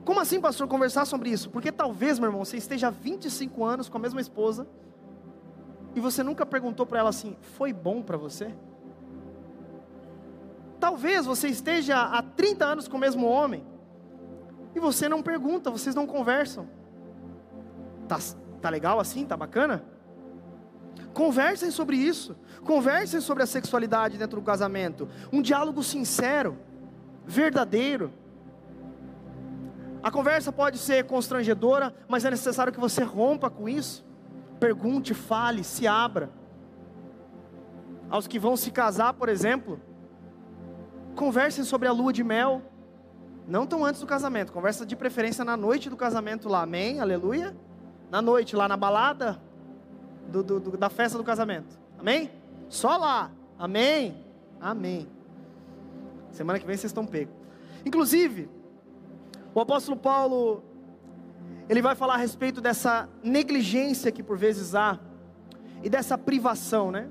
Como 0.07 0.20
assim, 0.20 0.40
pastor, 0.40 0.68
conversar 0.68 1.04
sobre 1.04 1.30
isso? 1.30 1.50
Porque 1.50 1.72
talvez, 1.72 2.16
meu 2.20 2.28
irmão, 2.28 2.44
você 2.44 2.57
esteja 2.57 2.86
há 2.86 2.90
25 2.90 3.64
anos 3.64 3.88
com 3.88 3.98
a 3.98 4.00
mesma 4.00 4.20
esposa 4.20 4.64
e 5.96 6.00
você 6.00 6.22
nunca 6.22 6.46
perguntou 6.46 6.86
para 6.86 7.00
ela 7.00 7.11
assim: 7.11 7.36
foi 7.40 7.72
bom 7.72 8.00
para 8.00 8.16
você? 8.16 8.54
Talvez 10.78 11.26
você 11.26 11.48
esteja 11.48 12.00
há 12.00 12.22
30 12.22 12.64
anos 12.64 12.86
com 12.86 12.96
o 12.96 13.00
mesmo 13.00 13.26
homem 13.26 13.66
e 14.76 14.78
você 14.78 15.09
não 15.09 15.24
pergunta, 15.24 15.72
vocês 15.72 15.92
não 15.92 16.07
conversam. 16.07 16.68
Tá, 18.07 18.20
tá 18.62 18.70
legal 18.70 19.00
assim? 19.00 19.26
Tá 19.26 19.36
bacana? 19.36 19.84
Conversem 21.12 21.72
sobre 21.72 21.96
isso. 21.96 22.36
Conversem 22.62 23.20
sobre 23.20 23.42
a 23.42 23.46
sexualidade 23.46 24.18
dentro 24.18 24.38
do 24.38 24.46
casamento. 24.46 25.09
Um 25.32 25.42
diálogo 25.42 25.82
sincero, 25.82 26.57
verdadeiro. 27.26 28.12
A 30.03 30.11
conversa 30.11 30.53
pode 30.53 30.78
ser 30.78 31.05
constrangedora, 31.05 31.94
mas 32.09 32.24
é 32.24 32.30
necessário 32.30 32.72
que 32.72 32.80
você 32.80 33.03
rompa 33.03 33.51
com 33.51 33.68
isso. 33.68 34.07
Pergunte, 34.61 35.14
fale, 35.14 35.64
se 35.64 35.86
abra. 35.86 36.30
Aos 38.09 38.26
que 38.26 38.38
vão 38.38 38.57
se 38.57 38.70
casar, 38.70 39.14
por 39.14 39.28
exemplo, 39.28 39.80
conversem 41.14 41.64
sobre 41.64 41.88
a 41.88 41.92
lua 41.92 42.12
de 42.12 42.22
mel. 42.22 42.62
Não 43.49 43.66
tão 43.66 43.84
antes 43.84 44.01
do 44.01 44.07
casamento, 44.07 44.53
conversa 44.53 44.84
de 44.84 44.97
preferência 44.97 45.44
na 45.44 45.57
noite 45.57 45.88
do 45.88 45.97
casamento 45.97 46.49
lá, 46.49 46.62
amém? 46.62 47.01
Aleluia? 47.01 47.57
Na 48.11 48.20
noite, 48.20 48.57
lá 48.57 48.66
na 48.68 48.76
balada, 48.76 49.40
do, 50.28 50.42
do, 50.42 50.61
do, 50.61 50.76
da 50.76 50.88
festa 50.88 51.16
do 51.16 51.24
casamento. 51.24 51.78
Amém? 51.99 52.30
Só 52.68 52.97
lá. 52.97 53.30
Amém? 53.59 54.24
Amém. 54.61 55.09
Semana 56.30 56.59
que 56.59 56.66
vem 56.66 56.76
vocês 56.76 56.90
estão 56.90 57.07
pegos. 57.07 57.34
Inclusive, 57.84 58.49
o 59.57 59.62
apóstolo 59.62 59.96
Paulo, 59.96 60.62
ele 61.66 61.80
vai 61.80 61.94
falar 61.94 62.14
a 62.14 62.18
respeito 62.18 62.61
dessa 62.61 63.09
negligência 63.22 64.12
que 64.12 64.22
por 64.22 64.36
vezes 64.36 64.74
há, 64.74 65.00
e 65.82 65.88
dessa 65.88 66.18
privação, 66.18 66.92
né? 66.92 67.09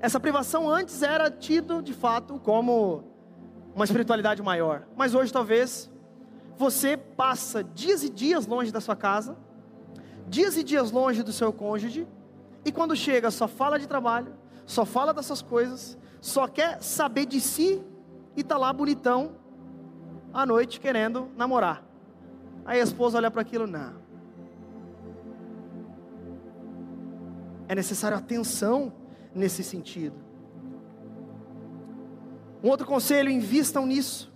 Essa 0.00 0.20
privação 0.20 0.70
antes 0.70 1.02
era 1.02 1.28
tido 1.28 1.82
de 1.82 1.92
fato 1.92 2.38
como 2.38 3.02
uma 3.74 3.84
espiritualidade 3.84 4.40
maior, 4.40 4.86
mas 4.96 5.16
hoje 5.16 5.32
talvez 5.32 5.90
você 6.56 6.96
passa 6.96 7.64
dias 7.64 8.04
e 8.04 8.08
dias 8.08 8.46
longe 8.46 8.70
da 8.70 8.80
sua 8.80 8.94
casa, 8.94 9.36
dias 10.28 10.56
e 10.56 10.62
dias 10.62 10.92
longe 10.92 11.24
do 11.24 11.32
seu 11.32 11.52
cônjuge, 11.52 12.06
e 12.64 12.70
quando 12.70 12.94
chega, 12.94 13.32
só 13.32 13.48
fala 13.48 13.80
de 13.80 13.88
trabalho, 13.88 14.32
só 14.64 14.84
fala 14.84 15.12
dessas 15.12 15.42
coisas, 15.42 15.98
só 16.20 16.46
quer 16.46 16.80
saber 16.80 17.26
de 17.26 17.40
si 17.40 17.82
e 18.36 18.44
tá 18.44 18.56
lá 18.56 18.72
bonitão 18.72 19.37
à 20.32 20.44
noite 20.46 20.80
querendo 20.80 21.28
namorar. 21.36 21.84
Aí 22.64 22.80
a 22.80 22.84
esposa 22.84 23.18
olha 23.18 23.30
para 23.30 23.42
aquilo, 23.42 23.66
não. 23.66 23.94
É 27.66 27.74
necessário 27.74 28.16
atenção 28.16 28.92
nesse 29.34 29.62
sentido. 29.62 30.16
Um 32.62 32.68
outro 32.68 32.86
conselho, 32.86 33.30
invistam 33.30 33.86
nisso. 33.86 34.32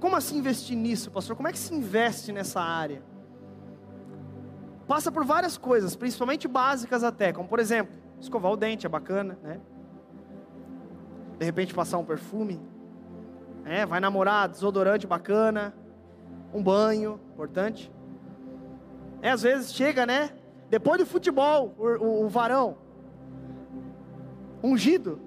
Como 0.00 0.14
assim 0.16 0.38
investir 0.38 0.76
nisso, 0.76 1.10
pastor? 1.10 1.34
Como 1.36 1.48
é 1.48 1.52
que 1.52 1.58
se 1.58 1.74
investe 1.74 2.32
nessa 2.32 2.60
área? 2.60 3.02
passa 4.86 5.10
por 5.10 5.24
várias 5.24 5.56
coisas, 5.56 5.96
principalmente 5.96 6.46
básicas 6.46 7.02
até, 7.02 7.32
como 7.32 7.48
por 7.48 7.58
exemplo, 7.58 7.94
escovar 8.20 8.52
o 8.52 8.56
dente 8.56 8.86
é 8.86 8.88
bacana, 8.88 9.38
né? 9.42 9.60
De 11.38 11.44
repente 11.44 11.74
passar 11.74 11.98
um 11.98 12.04
perfume, 12.04 12.60
é, 13.64 13.86
vai 13.86 14.00
namorar, 14.00 14.48
desodorante 14.48 15.06
bacana, 15.06 15.74
um 16.52 16.62
banho, 16.62 17.18
importante. 17.32 17.90
É, 19.22 19.30
às 19.30 19.42
vezes 19.42 19.72
chega, 19.72 20.04
né? 20.04 20.30
Depois 20.68 20.98
do 20.98 21.06
futebol, 21.06 21.74
o, 21.78 21.86
o, 21.86 22.24
o 22.24 22.28
varão, 22.28 22.76
ungido. 24.62 25.20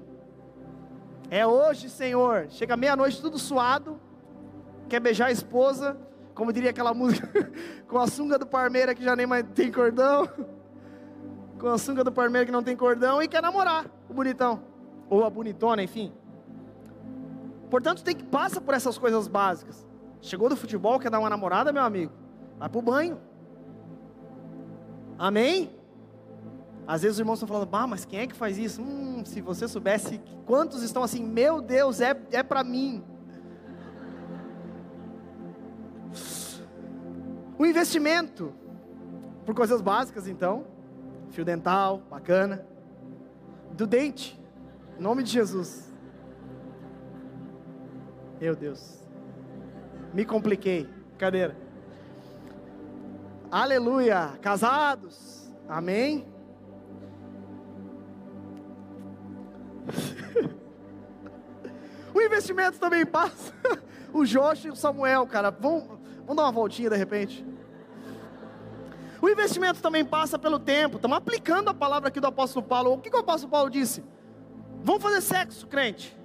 É 1.30 1.46
hoje, 1.46 1.90
Senhor. 1.90 2.48
Chega 2.50 2.78
meia-noite 2.78 3.22
tudo 3.22 3.38
suado, 3.38 4.00
quer 4.88 5.00
beijar 5.00 5.28
a 5.28 5.32
esposa, 5.32 5.98
como 6.34 6.54
diria 6.54 6.70
aquela 6.70 6.94
música, 6.94 7.52
com 7.88 7.98
a 7.98 8.08
sunga 8.08 8.38
do 8.38 8.46
Parmeira 8.46 8.94
que 8.94 9.04
já 9.04 9.16
nem 9.16 9.26
mais 9.26 9.44
tem 9.56 9.72
cordão, 9.72 10.30
com 11.60 11.68
a 11.68 11.78
sunga 11.78 12.04
do 12.04 12.12
Parmeira 12.12 12.46
que 12.46 12.52
não 12.52 12.64
tem 12.64 12.76
cordão 12.76 13.22
e 13.22 13.28
quer 13.28 13.42
namorar 13.42 13.86
o 14.08 14.14
bonitão, 14.14 14.62
ou 15.10 15.26
a 15.26 15.30
bonitona, 15.30 15.82
enfim. 15.82 16.14
Portanto, 17.70 18.03
tem 18.03 18.15
que 18.15 18.24
passa 18.24 18.61
por 18.61 18.74
essas 18.74 18.97
coisas 18.97 19.28
básicas. 19.28 19.86
Chegou 20.22 20.49
do 20.49 20.55
futebol, 20.55 20.99
quer 20.99 21.11
dar 21.11 21.20
uma 21.20 21.30
namorada, 21.30 21.72
meu 21.72 21.84
amigo? 21.84 22.11
Vai 22.57 22.70
pro 22.70 22.82
banho. 22.82 23.20
Amém? 25.18 25.76
Às 26.88 27.01
vezes 27.01 27.15
os 27.15 27.20
irmãos 27.20 27.36
estão 27.36 27.47
falando, 27.47 27.68
bah, 27.68 27.86
mas 27.86 28.05
quem 28.05 28.22
é 28.22 28.28
que 28.28 28.36
faz 28.36 28.57
isso? 28.57 28.82
Hum, 28.82 29.24
se 29.26 29.41
você 29.41 29.68
soubesse 29.68 30.22
quantos 30.45 30.82
estão 30.82 31.03
assim, 31.03 31.24
meu 31.24 31.61
Deus, 31.61 31.99
é, 31.99 32.18
é 32.32 32.41
para 32.41 32.63
mim. 32.63 33.03
O 37.59 37.65
investimento, 37.65 38.53
por 39.45 39.53
coisas 39.53 39.82
básicas 39.82 40.28
então, 40.28 40.65
fio 41.32 41.43
dental, 41.43 42.03
bacana, 42.09 42.65
do 43.74 43.86
dente, 43.86 44.39
em 44.97 45.01
nome 45.01 45.24
de 45.24 45.32
Jesus. 45.32 45.87
Meu 48.40 48.56
Deus. 48.56 49.04
Me 50.14 50.24
compliquei. 50.24 50.88
Cadeira. 51.18 51.58
Aleluia. 53.52 54.38
Casados. 54.42 55.52
Amém. 55.68 56.28
o 62.14 62.22
investimento 62.22 62.80
também 62.80 63.06
passa. 63.06 63.54
o 64.14 64.24
Josh 64.24 64.66
e 64.66 64.70
o 64.70 64.76
Samuel, 64.76 65.26
cara. 65.26 65.50
Vamos, 65.50 65.88
vamos 66.20 66.36
dar 66.36 66.44
uma 66.44 66.52
voltinha 66.52 66.90
de 66.90 66.98
repente. 66.98 67.46
O 69.20 69.28
investimento 69.28 69.82
também 69.82 70.06
passa 70.06 70.38
pelo 70.38 70.60
tempo. 70.60 70.98
Estamos 70.98 71.18
aplicando 71.18 71.70
a 71.70 71.74
palavra 71.74 72.10
aqui 72.10 72.20
do 72.20 72.28
apóstolo 72.28 72.66
Paulo. 72.66 72.94
O 72.94 73.00
que, 73.00 73.10
que 73.10 73.16
o 73.16 73.20
apóstolo 73.20 73.50
Paulo 73.50 73.70
disse? 73.70 74.04
Vamos 74.84 75.02
fazer 75.02 75.22
sexo, 75.22 75.66
crente. 75.66 76.16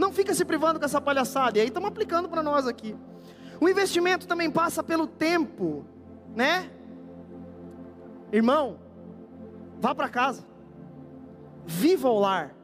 Não 0.00 0.10
fica 0.10 0.32
se 0.34 0.46
privando 0.46 0.80
com 0.80 0.86
essa 0.86 0.98
palhaçada. 0.98 1.58
E 1.58 1.60
aí 1.60 1.66
estamos 1.66 1.86
aplicando 1.86 2.26
para 2.26 2.42
nós 2.42 2.66
aqui. 2.66 2.96
O 3.60 3.68
investimento 3.68 4.26
também 4.26 4.50
passa 4.50 4.82
pelo 4.82 5.06
tempo, 5.06 5.84
né? 6.34 6.70
Irmão, 8.32 8.78
vá 9.78 9.94
para 9.94 10.08
casa. 10.08 10.42
Viva 11.66 12.08
o 12.08 12.18
lar. 12.18 12.54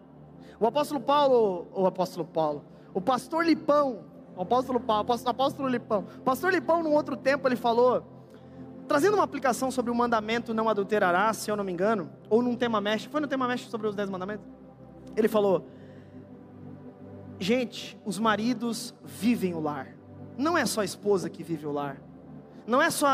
O 0.59 0.67
apóstolo 0.67 0.99
Paulo, 0.99 1.69
o 1.75 1.87
apóstolo 1.87 2.25
Paulo, 2.25 2.65
o 2.95 3.03
pastor 3.03 3.45
Lipão, 3.45 4.05
o 4.35 4.41
apóstolo 4.41 4.81
Paulo, 4.81 5.07
o 5.07 5.29
apóstolo 5.29 5.69
Lipão. 5.69 6.07
O 6.19 6.23
pastor 6.23 6.51
Lipão, 6.51 6.83
num 6.83 6.95
outro 6.95 7.19
tempo, 7.19 7.47
ele 7.47 7.57
falou 7.57 8.03
Trazendo 8.89 9.15
uma 9.15 9.25
aplicação 9.25 9.69
sobre 9.71 9.91
o 9.91 9.95
mandamento 9.95 10.55
não 10.55 10.69
adulterará, 10.69 11.33
se 11.33 11.51
eu 11.51 11.57
não 11.57 11.65
me 11.65 11.73
engano, 11.73 12.09
ou 12.31 12.41
num 12.41 12.55
tema 12.55 12.81
mexe, 12.81 13.09
foi 13.09 13.21
no 13.21 13.27
tema 13.27 13.49
mexe 13.49 13.69
sobre 13.69 13.89
os 13.89 13.97
dez 13.97 14.09
mandamentos? 14.09 14.47
Ele 15.17 15.27
falou: 15.27 15.67
Gente, 17.39 17.99
os 18.05 18.19
maridos 18.19 18.95
vivem 19.05 19.55
o 19.55 19.61
lar. 19.61 19.95
Não 20.39 20.57
é 20.57 20.65
só 20.65 20.81
a 20.81 20.85
esposa 20.85 21.29
que 21.29 21.43
vive 21.43 21.67
o 21.67 21.73
lar. 21.73 22.01
Não 22.67 22.81
é 22.81 22.91
só 22.91 23.07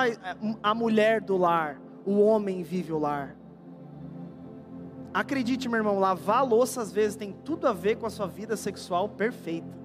a, 0.62 0.74
mulher 0.74 1.20
do 1.20 1.36
lar. 1.36 1.80
O 2.04 2.20
homem 2.20 2.62
vive 2.62 2.92
o 2.92 2.98
lar. 2.98 3.36
Acredite, 5.12 5.68
meu 5.68 5.78
irmão, 5.78 5.98
lavar 5.98 6.38
a 6.38 6.42
louça 6.42 6.80
às 6.80 6.90
vezes 6.90 7.16
tem 7.16 7.32
tudo 7.44 7.66
a 7.66 7.72
ver 7.72 7.96
com 7.96 8.06
a 8.06 8.10
sua 8.10 8.26
vida 8.26 8.56
sexual 8.56 9.08
perfeita. 9.08 9.76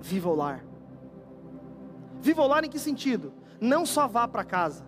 Viva 0.00 0.28
o 0.28 0.34
lar. 0.34 0.64
Viva 2.20 2.42
o 2.42 2.46
lar 2.46 2.64
em 2.64 2.68
que 2.68 2.78
sentido? 2.78 3.32
Não 3.60 3.86
só 3.86 4.08
vá 4.08 4.26
para 4.26 4.44
casa, 4.44 4.84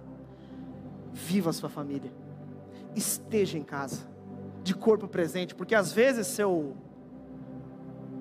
viva 1.12 1.50
a 1.50 1.52
sua 1.52 1.68
família, 1.68 2.12
esteja 2.94 3.58
em 3.58 3.62
casa, 3.62 4.06
de 4.62 4.74
corpo 4.74 5.08
presente, 5.08 5.54
porque 5.54 5.74
às 5.74 5.92
vezes 5.92 6.26
seu 6.26 6.76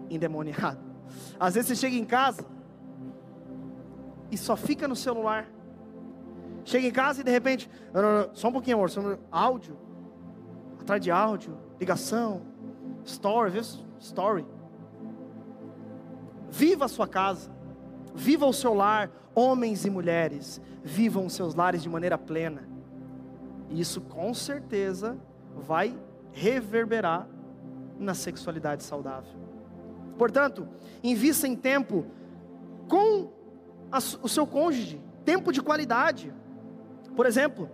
endemoniado, 0.09 0.79
às 1.39 1.55
vezes 1.55 1.69
você 1.69 1.75
chega 1.75 1.95
em 1.95 2.05
casa 2.05 2.45
e 4.31 4.37
só 4.37 4.55
fica 4.55 4.87
no 4.87 4.95
celular. 4.95 5.47
Chega 6.65 6.87
em 6.87 6.91
casa 6.91 7.21
e 7.21 7.23
de 7.23 7.31
repente, 7.31 7.69
não, 7.93 8.01
não, 8.01 8.19
não, 8.19 8.35
só 8.35 8.49
um 8.49 8.51
pouquinho, 8.51 8.77
amor, 8.77 8.89
só 8.89 9.01
áudio, 9.31 9.75
atrás 10.79 11.01
de 11.01 11.09
áudio, 11.09 11.57
ligação, 11.79 12.41
story, 13.05 13.51
viu? 13.51 13.61
Story. 13.99 14.45
Viva 16.51 16.85
a 16.85 16.87
sua 16.87 17.07
casa. 17.07 17.49
Viva 18.13 18.45
o 18.45 18.53
seu 18.53 18.73
lar, 18.73 19.09
homens 19.35 19.85
e 19.85 19.89
mulheres, 19.89 20.61
vivam 20.83 21.25
os 21.25 21.33
seus 21.33 21.53
lares 21.53 21.81
de 21.81 21.89
maneira 21.89 22.17
plena. 22.17 22.67
E 23.69 23.79
isso 23.79 24.01
com 24.01 24.33
certeza 24.33 25.17
vai 25.55 25.97
reverberar 26.31 27.27
na 27.97 28.13
sexualidade 28.13 28.83
saudável. 28.83 29.48
Portanto, 30.19 30.67
invista 31.01 31.47
em 31.47 31.55
tempo 31.55 32.05
com 32.89 33.31
a, 33.89 33.99
o 34.21 34.27
seu 34.27 34.45
cônjuge, 34.45 35.01
tempo 35.23 35.53
de 35.53 35.61
qualidade. 35.61 36.33
Por 37.15 37.25
exemplo, 37.25 37.69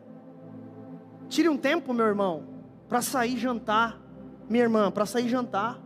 tire 1.27 1.49
um 1.49 1.57
tempo, 1.57 1.91
meu 1.91 2.05
irmão, 2.05 2.43
para 2.87 3.01
sair 3.01 3.35
jantar, 3.35 3.99
minha 4.47 4.63
irmã, 4.63 4.91
para 4.91 5.07
sair 5.07 5.27
jantar. 5.27 5.81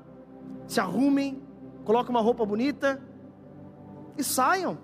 Se 0.67 0.81
arrumem, 0.81 1.41
coloque 1.85 2.09
uma 2.09 2.19
roupa 2.19 2.45
bonita, 2.45 3.01
e 4.17 4.23
saiam. 4.23 4.77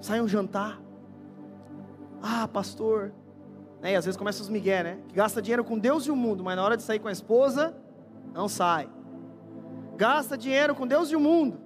Saiam 0.00 0.28
jantar. 0.28 0.80
Ah, 2.22 2.46
pastor. 2.46 3.12
Né? 3.82 3.94
E 3.94 3.96
às 3.96 4.04
vezes 4.04 4.16
começa 4.16 4.40
os 4.40 4.48
migué, 4.48 4.84
né? 4.84 4.98
Que 5.08 5.16
gasta 5.16 5.42
dinheiro 5.42 5.64
com 5.64 5.76
Deus 5.76 6.06
e 6.06 6.10
o 6.12 6.14
mundo, 6.14 6.44
mas 6.44 6.54
na 6.54 6.62
hora 6.62 6.76
de 6.76 6.84
sair 6.84 7.00
com 7.00 7.08
a 7.08 7.12
esposa, 7.12 7.76
não 8.36 8.48
sai. 8.48 8.88
Gasta 9.96 10.36
dinheiro 10.36 10.74
com 10.74 10.86
Deus 10.86 11.10
e 11.10 11.16
o 11.16 11.20
mundo. 11.20 11.58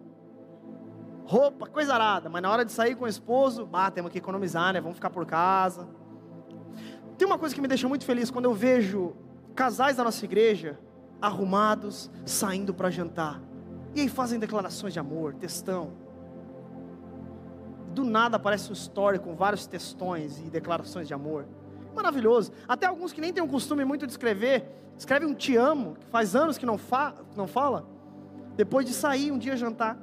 Roupa, 1.25 1.67
coisa 1.67 1.95
arada, 1.95 2.29
mas 2.29 2.43
na 2.43 2.51
hora 2.51 2.65
de 2.65 2.73
sair 2.73 2.95
com 2.95 3.05
o 3.05 3.09
esposo, 3.09 3.67
bah, 3.67 3.91
temos 3.91 4.11
que 4.11 4.19
economizar, 4.19 4.73
né? 4.73 4.81
Vamos 4.81 4.97
ficar 4.97 5.11
por 5.11 5.27
casa. 5.27 5.89
Tem 7.19 7.27
uma 7.27 7.39
coisa 7.39 7.55
que 7.55 7.61
me 7.61 7.69
deixa 7.69 7.87
muito 7.89 8.05
feliz 8.05 8.31
quando 8.31 8.47
eu 8.47 8.55
vejo 8.55 9.15
casais 9.55 9.97
da 9.97 10.05
nossa 10.05 10.25
igreja 10.25 10.79
arrumados, 11.21 12.11
saindo 12.25 12.73
para 12.73 12.89
jantar. 12.89 13.43
E 13.95 14.01
aí 14.01 14.09
fazem 14.09 14.39
declarações 14.39 14.93
de 14.93 14.99
amor, 14.99 15.35
textão. 15.35 15.93
Do 17.93 18.05
nada 18.05 18.37
aparece 18.37 18.71
um 18.71 18.73
story 18.73 19.19
com 19.19 19.35
vários 19.35 19.67
textões 19.67 20.39
e 20.39 20.45
declarações 20.45 21.07
de 21.09 21.13
amor. 21.13 21.47
Maravilhoso. 21.95 22.53
Até 22.67 22.87
alguns 22.87 23.13
que 23.13 23.21
nem 23.21 23.33
têm 23.33 23.43
um 23.43 23.49
costume 23.49 23.85
muito 23.85 24.07
de 24.07 24.13
escrever, 24.13 24.65
escreve 25.01 25.25
um 25.25 25.33
te 25.33 25.57
amo, 25.57 25.97
que 25.99 26.07
faz 26.07 26.37
anos 26.37 26.59
que 26.59 26.67
não, 26.67 26.77
fa 26.77 27.15
não 27.35 27.47
fala, 27.47 27.87
depois 28.55 28.85
de 28.85 28.93
sair 28.93 29.33
um 29.33 29.39
dia 29.39 29.57
jantar. 29.57 29.97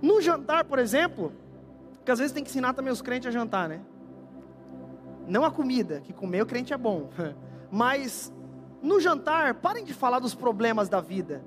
No 0.00 0.20
jantar, 0.22 0.64
por 0.64 0.78
exemplo, 0.78 1.30
que 2.02 2.10
às 2.10 2.18
vezes 2.18 2.32
tem 2.32 2.42
que 2.42 2.48
ensinar 2.48 2.72
também 2.72 2.90
os 2.90 3.02
crentes 3.02 3.28
a 3.28 3.30
jantar, 3.30 3.68
né? 3.68 3.82
Não 5.28 5.44
a 5.44 5.50
comida, 5.50 6.00
que 6.00 6.10
comer 6.10 6.40
o 6.40 6.46
crente 6.46 6.72
é 6.72 6.78
bom. 6.78 7.10
Mas 7.70 8.32
no 8.80 8.98
jantar, 8.98 9.56
parem 9.56 9.84
de 9.84 9.92
falar 9.92 10.20
dos 10.20 10.34
problemas 10.34 10.88
da 10.88 11.00
vida. 11.02 11.44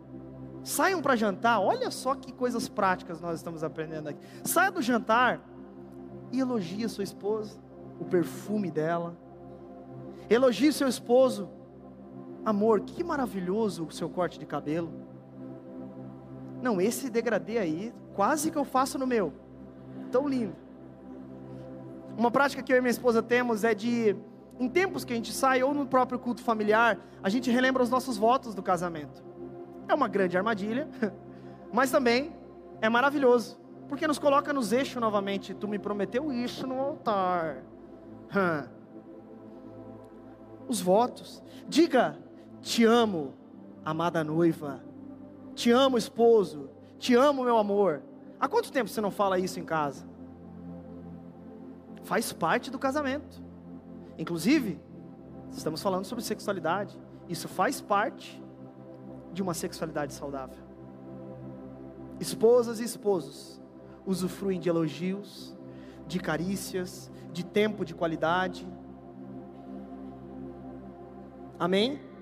Saiam 0.63 1.01
para 1.01 1.15
jantar, 1.15 1.59
olha 1.59 1.89
só 1.89 2.13
que 2.13 2.31
coisas 2.31 2.69
práticas 2.69 3.19
nós 3.19 3.37
estamos 3.37 3.63
aprendendo 3.63 4.09
aqui. 4.09 4.19
Saia 4.43 4.71
do 4.71 4.83
jantar 4.83 5.41
e 6.31 6.39
elogie 6.39 6.87
sua 6.87 7.03
esposa, 7.03 7.57
o 7.99 8.05
perfume 8.05 8.69
dela. 8.69 9.17
Elogie 10.29 10.71
seu 10.71 10.87
esposo. 10.87 11.49
Amor, 12.45 12.81
que 12.81 13.03
maravilhoso 13.03 13.85
o 13.85 13.91
seu 13.91 14.07
corte 14.07 14.37
de 14.37 14.45
cabelo. 14.45 14.93
Não, 16.61 16.79
esse 16.79 17.09
degradê 17.09 17.57
aí, 17.57 17.93
quase 18.13 18.51
que 18.51 18.57
eu 18.57 18.63
faço 18.63 18.99
no 18.99 19.07
meu. 19.07 19.33
Tão 20.11 20.27
lindo. 20.27 20.55
Uma 22.15 22.29
prática 22.29 22.61
que 22.61 22.71
eu 22.71 22.77
e 22.77 22.81
minha 22.81 22.91
esposa 22.91 23.23
temos 23.23 23.63
é 23.63 23.73
de, 23.73 24.15
em 24.59 24.69
tempos 24.69 25.03
que 25.03 25.11
a 25.11 25.15
gente 25.15 25.33
sai, 25.33 25.63
ou 25.63 25.73
no 25.73 25.87
próprio 25.87 26.19
culto 26.19 26.41
familiar, 26.41 26.99
a 27.21 27.29
gente 27.29 27.49
relembra 27.49 27.81
os 27.81 27.89
nossos 27.89 28.15
votos 28.15 28.53
do 28.53 28.61
casamento. 28.61 29.23
É 29.87 29.93
uma 29.93 30.07
grande 30.07 30.37
armadilha, 30.37 30.87
mas 31.73 31.91
também 31.91 32.31
é 32.79 32.87
maravilhoso, 32.87 33.59
porque 33.89 34.07
nos 34.07 34.19
coloca 34.19 34.53
nos 34.53 34.71
eixos 34.71 35.01
novamente. 35.01 35.53
Tu 35.53 35.67
me 35.67 35.79
prometeu 35.79 36.31
isso 36.31 36.65
no 36.67 36.79
altar. 36.79 37.63
Os 40.67 40.79
votos. 40.79 41.43
Diga: 41.67 42.17
Te 42.65 42.83
amo, 42.83 43.31
amada 43.85 44.23
noiva. 44.23 44.81
Te 45.53 45.69
amo, 45.69 45.99
esposo. 45.99 46.67
Te 46.97 47.13
amo, 47.13 47.43
meu 47.43 47.59
amor. 47.59 48.01
Há 48.39 48.47
quanto 48.47 48.71
tempo 48.71 48.89
você 48.89 48.99
não 48.99 49.11
fala 49.11 49.37
isso 49.37 49.59
em 49.59 49.63
casa? 49.63 50.03
Faz 52.05 52.33
parte 52.33 52.71
do 52.71 52.79
casamento. 52.79 53.39
Inclusive, 54.17 54.79
estamos 55.51 55.79
falando 55.79 56.05
sobre 56.05 56.23
sexualidade. 56.23 56.97
Isso 57.29 57.47
faz 57.47 57.81
parte 57.81 58.43
de 59.31 59.43
uma 59.43 59.53
sexualidade 59.53 60.11
saudável. 60.11 60.57
Esposas 62.19 62.79
e 62.79 62.83
esposos 62.83 63.61
usufruem 64.07 64.59
de 64.59 64.69
elogios, 64.69 65.55
de 66.07 66.19
carícias, 66.19 67.11
de 67.31 67.45
tempo 67.45 67.85
de 67.85 67.93
qualidade. 67.93 68.67
Amém? 71.59 72.14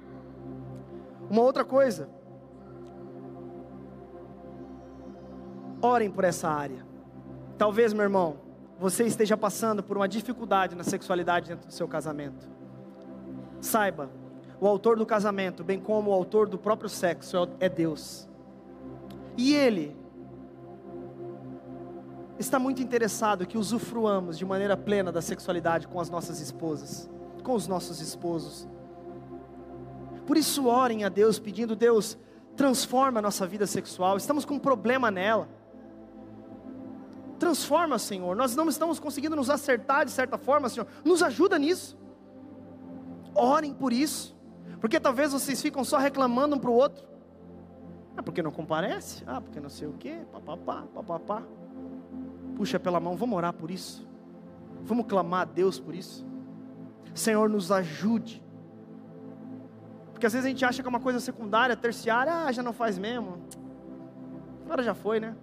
Uma 1.30 1.42
outra 1.42 1.64
coisa. 1.64 2.10
Orem 5.82 6.10
por 6.10 6.24
essa 6.24 6.50
área. 6.50 6.86
Talvez, 7.58 7.94
meu 7.94 8.04
irmão, 8.04 8.38
você 8.80 9.04
esteja 9.06 9.38
passando 9.38 9.84
por 9.84 9.98
uma 9.98 10.08
dificuldade 10.08 10.76
na 10.76 10.84
sexualidade 10.84 11.50
dentro 11.50 11.68
do 11.68 11.74
seu 11.74 11.88
casamento. 11.88 12.50
Saiba, 13.62 14.10
o 14.60 14.68
autor 14.68 14.98
do 14.98 15.06
casamento, 15.06 15.64
bem 15.64 15.80
como 15.80 16.12
o 16.12 16.14
autor 16.14 16.48
do 16.48 16.58
próprio 16.58 16.90
sexo, 16.90 17.38
é 17.60 17.70
Deus. 17.70 18.28
E 19.38 19.54
Ele 19.54 19.96
está 22.40 22.60
muito 22.60 22.82
interessado 22.82 23.46
que 23.46 23.58
usufruamos 23.58 24.38
de 24.38 24.46
maneira 24.46 24.76
plena 24.76 25.12
da 25.12 25.22
sexualidade 25.22 25.88
com 25.88 26.00
as 26.00 26.10
nossas 26.10 26.40
esposas, 26.40 27.10
com 27.44 27.54
os 27.54 27.68
nossos 27.68 28.00
esposos. 28.00 28.68
Por 30.26 30.38
isso, 30.38 30.68
orem 30.68 31.04
a 31.04 31.10
Deus, 31.10 31.40
pedindo: 31.40 31.76
Deus, 31.76 32.18
transforma 32.56 33.20
a 33.20 33.22
nossa 33.22 33.46
vida 33.46 33.66
sexual. 33.68 34.18
Estamos 34.18 34.46
com 34.46 34.56
um 34.56 34.60
problema 34.60 35.12
nela. 35.12 35.48
Transforma, 37.40 38.00
Senhor. 38.00 38.36
Nós 38.36 38.56
não 38.56 38.70
estamos 38.70 39.00
conseguindo 39.00 39.36
nos 39.36 39.50
acertar 39.50 40.06
de 40.06 40.12
certa 40.12 40.38
forma, 40.38 40.70
Senhor. 40.70 40.88
Nos 41.04 41.22
ajuda 41.22 41.60
nisso. 41.60 41.98
Orem 43.36 43.74
por 43.74 43.92
isso. 43.92 44.36
Porque 44.80 45.00
talvez 45.00 45.32
vocês 45.32 45.62
ficam 45.62 45.84
só 45.84 45.98
reclamando 45.98 46.56
um 46.56 46.60
para 46.60 46.70
o 46.70 46.74
outro. 46.74 47.06
Ah, 48.16 48.22
porque 48.22 48.44
não 48.44 48.52
comparece? 48.52 49.24
Ah, 49.26 49.42
porque 49.42 49.60
não 49.60 49.70
sei 49.70 49.88
o 49.88 49.94
quê, 49.94 50.20
papapá, 50.32 50.84
papapá. 50.94 51.44
Puxa 52.56 52.80
pela 52.80 53.00
mão, 53.00 53.16
vamos 53.16 53.36
orar 53.36 53.54
por 53.54 53.72
isso. 53.72 54.08
Vamos 54.84 55.06
clamar 55.08 55.42
a 55.42 55.46
Deus 55.46 55.80
por 55.80 55.96
isso. 55.96 56.26
Senhor, 57.16 57.50
nos 57.50 57.72
ajude. 57.72 58.43
Porque 60.24 60.28
às 60.28 60.34
vezes 60.36 60.46
a 60.46 60.50
gente 60.52 60.64
acha 60.64 60.82
que 60.82 60.88
é 60.88 60.90
uma 60.90 61.02
coisa 61.02 61.20
secundária, 61.20 61.76
terciária, 61.76 62.46
ah, 62.46 62.50
já 62.50 62.64
não 62.64 62.72
faz 62.72 62.98
mesmo. 62.98 63.40
Agora 64.64 64.82
já 64.82 64.94
foi, 64.94 65.20
né? 65.20 65.36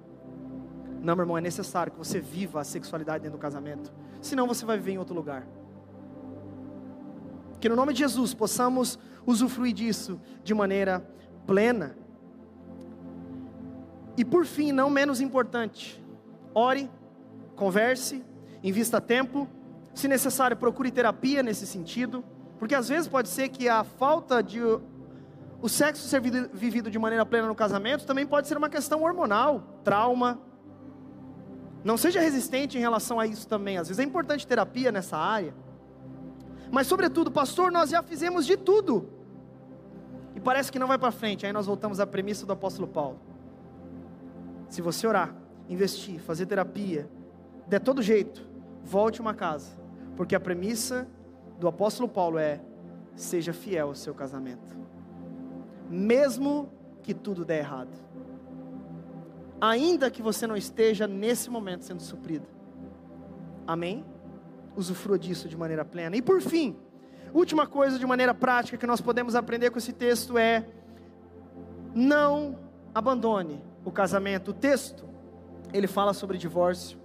Não, 1.02 1.14
meu 1.14 1.24
irmão, 1.24 1.36
é 1.36 1.40
necessário 1.42 1.92
que 1.92 1.98
você 1.98 2.18
viva 2.18 2.62
a 2.62 2.64
sexualidade 2.64 3.24
dentro 3.24 3.36
do 3.36 3.42
casamento. 3.42 3.92
Senão 4.22 4.46
você 4.46 4.64
vai 4.64 4.78
viver 4.78 4.92
em 4.92 4.96
outro 4.96 5.14
lugar. 5.14 5.46
Que 7.60 7.68
no 7.68 7.76
nome 7.76 7.92
de 7.92 7.98
Jesus 7.98 8.32
possamos 8.32 8.98
usufruir 9.26 9.74
disso 9.74 10.18
de 10.42 10.54
maneira 10.54 11.06
plena. 11.46 11.94
E 14.16 14.24
por 14.24 14.46
fim, 14.46 14.72
não 14.72 14.88
menos 14.88 15.20
importante, 15.20 16.02
ore, 16.54 16.90
converse, 17.54 18.24
invista 18.64 18.98
tempo, 18.98 19.46
se 19.92 20.08
necessário, 20.08 20.56
procure 20.56 20.90
terapia 20.90 21.42
nesse 21.42 21.66
sentido, 21.66 22.24
porque 22.60 22.74
às 22.74 22.90
vezes 22.90 23.08
pode 23.08 23.30
ser 23.30 23.48
que 23.48 23.70
a 23.70 23.82
falta 23.82 24.42
de 24.42 24.60
o 25.62 25.68
sexo 25.68 26.06
ser 26.06 26.20
vivido 26.20 26.90
de 26.90 26.98
maneira 26.98 27.24
plena 27.24 27.48
no 27.48 27.54
casamento 27.54 28.04
também 28.04 28.26
pode 28.26 28.46
ser 28.46 28.56
uma 28.58 28.68
questão 28.68 29.02
hormonal, 29.02 29.80
trauma. 29.82 30.38
Não 31.82 31.96
seja 31.96 32.20
resistente 32.20 32.76
em 32.76 32.80
relação 32.80 33.18
a 33.18 33.26
isso 33.26 33.48
também. 33.48 33.78
Às 33.78 33.88
vezes 33.88 33.98
é 33.98 34.02
importante 34.04 34.46
terapia 34.46 34.92
nessa 34.92 35.16
área. 35.16 35.54
Mas, 36.70 36.86
sobretudo, 36.86 37.30
pastor, 37.30 37.72
nós 37.72 37.88
já 37.88 38.02
fizemos 38.02 38.44
de 38.44 38.58
tudo. 38.58 39.08
E 40.36 40.40
parece 40.40 40.70
que 40.70 40.78
não 40.78 40.86
vai 40.86 40.98
para 40.98 41.10
frente. 41.10 41.46
Aí 41.46 41.54
nós 41.54 41.64
voltamos 41.64 41.98
à 41.98 42.06
premissa 42.06 42.44
do 42.44 42.52
apóstolo 42.52 42.86
Paulo. 42.86 43.18
Se 44.68 44.82
você 44.82 45.06
orar, 45.06 45.34
investir, 45.66 46.20
fazer 46.20 46.44
terapia, 46.44 47.08
der 47.66 47.80
todo 47.80 48.02
jeito, 48.02 48.46
volte 48.84 49.18
uma 49.18 49.32
casa. 49.32 49.78
Porque 50.14 50.34
a 50.34 50.40
premissa 50.40 51.08
do 51.60 51.68
apóstolo 51.68 52.08
Paulo 52.08 52.38
é: 52.38 52.58
seja 53.14 53.52
fiel 53.52 53.88
ao 53.88 53.94
seu 53.94 54.14
casamento. 54.14 54.76
Mesmo 55.88 56.72
que 57.02 57.12
tudo 57.12 57.44
der 57.44 57.58
errado. 57.58 57.96
Ainda 59.60 60.10
que 60.10 60.22
você 60.22 60.46
não 60.46 60.56
esteja 60.56 61.06
nesse 61.06 61.50
momento 61.50 61.84
sendo 61.84 62.02
suprido. 62.02 62.46
Amém? 63.66 64.04
Usufrua 64.74 65.18
disso 65.18 65.48
de 65.48 65.56
maneira 65.56 65.84
plena. 65.84 66.16
E 66.16 66.22
por 66.22 66.40
fim, 66.40 66.76
última 67.34 67.66
coisa 67.66 67.98
de 67.98 68.06
maneira 68.06 68.32
prática 68.32 68.78
que 68.78 68.86
nós 68.86 69.02
podemos 69.02 69.34
aprender 69.34 69.70
com 69.70 69.78
esse 69.78 69.92
texto 69.92 70.38
é: 70.38 70.66
não 71.94 72.58
abandone 72.94 73.62
o 73.84 73.90
casamento. 73.90 74.52
O 74.52 74.54
texto, 74.54 75.04
ele 75.74 75.86
fala 75.86 76.14
sobre 76.14 76.38
divórcio. 76.38 76.98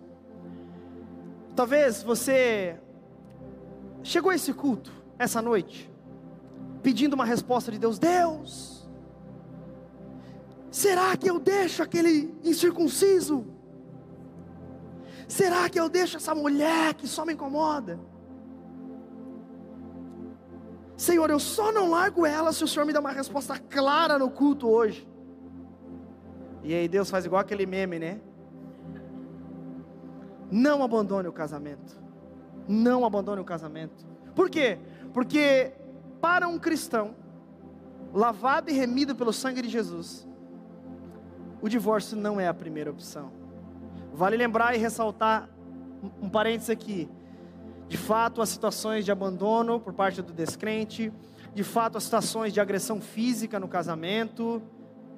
Talvez 1.56 2.02
você 2.02 2.80
chegou 4.06 4.32
esse 4.32 4.54
culto 4.54 4.92
essa 5.18 5.42
noite, 5.42 5.92
pedindo 6.84 7.14
uma 7.14 7.26
resposta 7.26 7.72
de 7.72 7.80
Deus: 7.80 7.98
Deus, 7.98 8.88
será 10.70 11.18
que 11.18 11.30
eu 11.30 11.40
deixo 11.40 11.82
aquele 11.82 12.34
incircunciso? 12.44 13.46
Será 15.28 15.68
que 15.68 15.80
eu 15.80 15.90
deixo 15.90 16.18
essa 16.18 16.36
mulher 16.36 16.94
que 16.94 17.08
só 17.08 17.26
me 17.26 17.34
incomoda? 17.34 18.00
Senhor, 20.96 21.30
eu 21.30 21.40
só 21.40 21.72
não 21.72 21.90
largo 21.90 22.26
ela 22.26 22.54
se 22.54 22.64
o 22.64 22.68
Senhor 22.68 22.86
me 22.86 22.94
dá 22.94 23.00
uma 23.00 23.12
resposta 23.12 23.58
clara 23.58 24.20
no 24.20 24.30
culto 24.30 24.70
hoje. 24.70 25.06
E 26.64 26.74
aí 26.74 26.88
Deus 26.88 27.10
faz 27.10 27.26
igual 27.26 27.42
aquele 27.42 27.66
meme, 27.66 28.00
né? 28.00 28.22
Não 30.52 30.84
abandone 30.84 31.28
o 31.28 31.34
casamento. 31.34 32.05
Não 32.68 33.06
abandone 33.06 33.42
o 33.42 33.46
casamento. 33.46 34.06
Por 34.36 34.50
quê? 34.50 34.78
Porque 35.14 35.74
para 36.22 36.48
um 36.48 36.58
cristão, 36.58 37.16
lavado 38.14 38.70
e 38.70 38.74
remido 38.74 39.16
pelo 39.16 39.32
sangue 39.32 39.62
de 39.62 39.70
Jesus, 39.70 40.28
o 41.62 41.70
divórcio 41.70 42.18
não 42.18 42.40
é 42.40 42.48
a 42.48 42.54
primeira 42.54 42.92
opção. 42.92 43.32
Vale 44.14 44.38
lembrar 44.38 44.76
e 44.76 44.78
ressaltar 44.78 45.50
um 46.22 46.30
parênteses 46.30 46.70
aqui. 46.70 47.10
De 47.88 47.98
fato, 47.98 48.42
há 48.42 48.46
situações 48.46 49.06
de 49.06 49.12
abandono 49.12 49.80
por 49.80 49.94
parte 49.94 50.22
do 50.22 50.34
descrente, 50.34 51.12
de 51.56 51.64
fato, 51.64 51.98
há 51.98 52.02
situações 52.02 52.52
de 52.52 52.60
agressão 52.60 53.00
física 53.00 53.58
no 53.62 53.68
casamento, 53.70 54.62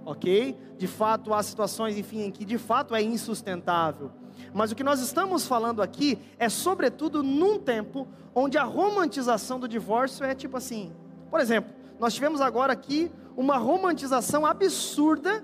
ok? 0.05 0.55
De 0.77 0.85
fato, 0.85 1.33
há 1.33 1.41
situações, 1.41 1.97
enfim, 1.97 2.25
em 2.25 2.31
que 2.31 2.45
de 2.45 2.59
fato 2.59 2.93
é 2.93 3.01
insustentável. 3.01 4.11
Mas 4.53 4.71
o 4.71 4.75
que 4.75 4.83
nós 4.83 4.99
estamos 4.99 5.45
falando 5.45 5.81
aqui 5.81 6.17
é, 6.37 6.49
sobretudo, 6.49 7.21
num 7.21 7.59
tempo 7.59 8.07
onde 8.33 8.57
a 8.57 8.63
romantização 8.63 9.59
do 9.59 9.67
divórcio 9.67 10.25
é 10.25 10.33
tipo 10.33 10.57
assim. 10.57 10.91
Por 11.29 11.39
exemplo, 11.39 11.73
nós 11.99 12.13
tivemos 12.13 12.41
agora 12.41 12.73
aqui 12.73 13.11
uma 13.35 13.57
romantização 13.57 14.45
absurda 14.45 15.43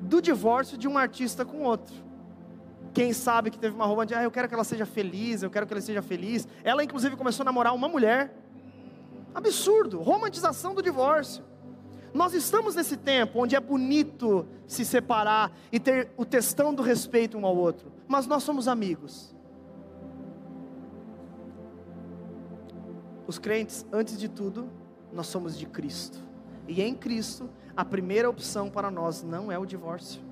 do 0.00 0.20
divórcio 0.20 0.76
de 0.76 0.86
um 0.86 0.98
artista 0.98 1.44
com 1.44 1.62
outro. 1.62 1.94
Quem 2.92 3.12
sabe 3.12 3.50
que 3.50 3.58
teve 3.58 3.74
uma 3.74 3.86
romantização, 3.86 4.22
ah, 4.22 4.26
eu 4.26 4.30
quero 4.30 4.48
que 4.48 4.54
ela 4.54 4.64
seja 4.64 4.86
feliz, 4.86 5.42
eu 5.42 5.50
quero 5.50 5.66
que 5.66 5.72
ela 5.72 5.80
seja 5.80 6.00
feliz. 6.00 6.46
Ela, 6.62 6.84
inclusive, 6.84 7.16
começou 7.16 7.42
a 7.42 7.46
namorar 7.46 7.74
uma 7.74 7.88
mulher. 7.88 8.36
Absurdo, 9.34 10.00
romantização 10.00 10.74
do 10.74 10.82
divórcio. 10.82 11.42
Nós 12.12 12.32
estamos 12.32 12.76
nesse 12.76 12.96
tempo 12.96 13.42
onde 13.42 13.56
é 13.56 13.60
bonito 13.60 14.46
se 14.68 14.84
separar 14.84 15.50
e 15.72 15.80
ter 15.80 16.12
o 16.16 16.24
testão 16.24 16.72
do 16.72 16.80
respeito 16.80 17.36
um 17.36 17.44
ao 17.44 17.56
outro, 17.56 17.90
mas 18.14 18.28
nós 18.28 18.44
somos 18.44 18.68
amigos. 18.68 19.34
Os 23.26 23.40
crentes, 23.40 23.84
antes 23.92 24.16
de 24.16 24.28
tudo, 24.28 24.70
nós 25.12 25.26
somos 25.26 25.58
de 25.58 25.66
Cristo. 25.66 26.20
E 26.68 26.80
em 26.80 26.94
Cristo, 26.94 27.50
a 27.76 27.84
primeira 27.84 28.30
opção 28.30 28.70
para 28.70 28.88
nós 28.88 29.24
não 29.24 29.50
é 29.50 29.58
o 29.58 29.66
divórcio. 29.66 30.22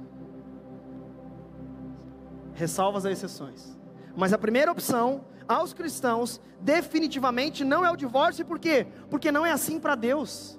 Ressalvas 2.54 3.04
as 3.04 3.14
exceções. 3.14 3.76
Mas 4.14 4.32
a 4.32 4.38
primeira 4.38 4.70
opção 4.70 5.24
aos 5.48 5.74
cristãos 5.74 6.40
definitivamente 6.60 7.64
não 7.64 7.84
é 7.84 7.90
o 7.90 7.96
divórcio, 7.96 8.46
por 8.46 8.60
quê? 8.60 8.86
Porque 9.10 9.32
não 9.32 9.44
é 9.44 9.50
assim 9.50 9.80
para 9.80 9.96
Deus 9.96 10.56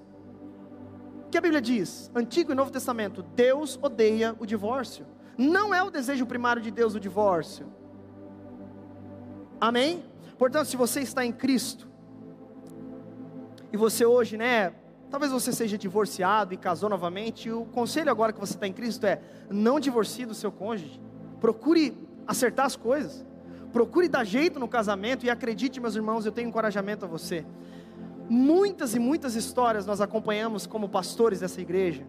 que 1.34 1.38
a 1.40 1.42
Bíblia 1.42 1.62
diz? 1.62 2.12
Antigo 2.14 2.52
e 2.52 2.56
Novo 2.56 2.70
Testamento, 2.70 3.24
Deus 3.24 3.80
odeia 3.82 4.36
o 4.40 4.46
divórcio. 4.46 5.04
Não 5.38 5.74
é 5.74 5.82
o 5.82 5.90
desejo 5.90 6.26
primário 6.26 6.62
de 6.62 6.72
Deus 6.72 6.96
o 6.96 7.00
divórcio. 7.00 7.66
Amém? 9.60 10.04
Portanto, 10.38 10.68
se 10.68 10.78
você 10.78 11.02
está 11.02 11.26
em 11.26 11.32
Cristo, 11.32 11.88
e 13.72 13.78
você 13.78 14.06
hoje, 14.06 14.38
né, 14.38 14.74
talvez 15.10 15.32
você 15.32 15.52
seja 15.52 15.78
divorciado 15.78 16.54
e 16.54 16.58
casou 16.58 16.90
novamente, 16.90 17.50
o 17.50 17.66
conselho 17.66 18.12
agora 18.12 18.32
que 18.32 18.40
você 18.40 18.54
está 18.54 18.68
em 18.68 18.74
Cristo 18.74 19.06
é: 19.06 19.20
não 19.50 19.80
divorcie 19.80 20.26
do 20.26 20.36
seu 20.36 20.52
cônjuge, 20.52 21.02
procure 21.42 21.98
acertar 22.28 22.68
as 22.68 22.76
coisas, 22.76 23.26
procure 23.72 24.08
dar 24.08 24.24
jeito 24.24 24.60
no 24.60 24.68
casamento, 24.68 25.26
e 25.26 25.30
acredite, 25.30 25.80
meus 25.80 25.96
irmãos, 25.96 26.26
eu 26.26 26.32
tenho 26.32 26.50
encorajamento 26.50 27.06
a 27.06 27.08
você. 27.08 27.44
Muitas 28.30 28.96
e 28.96 29.00
muitas 29.00 29.36
histórias 29.36 29.86
nós 29.86 30.00
acompanhamos 30.00 30.68
como 30.68 30.88
pastores 30.88 31.40
dessa 31.40 31.60
igreja, 31.60 32.06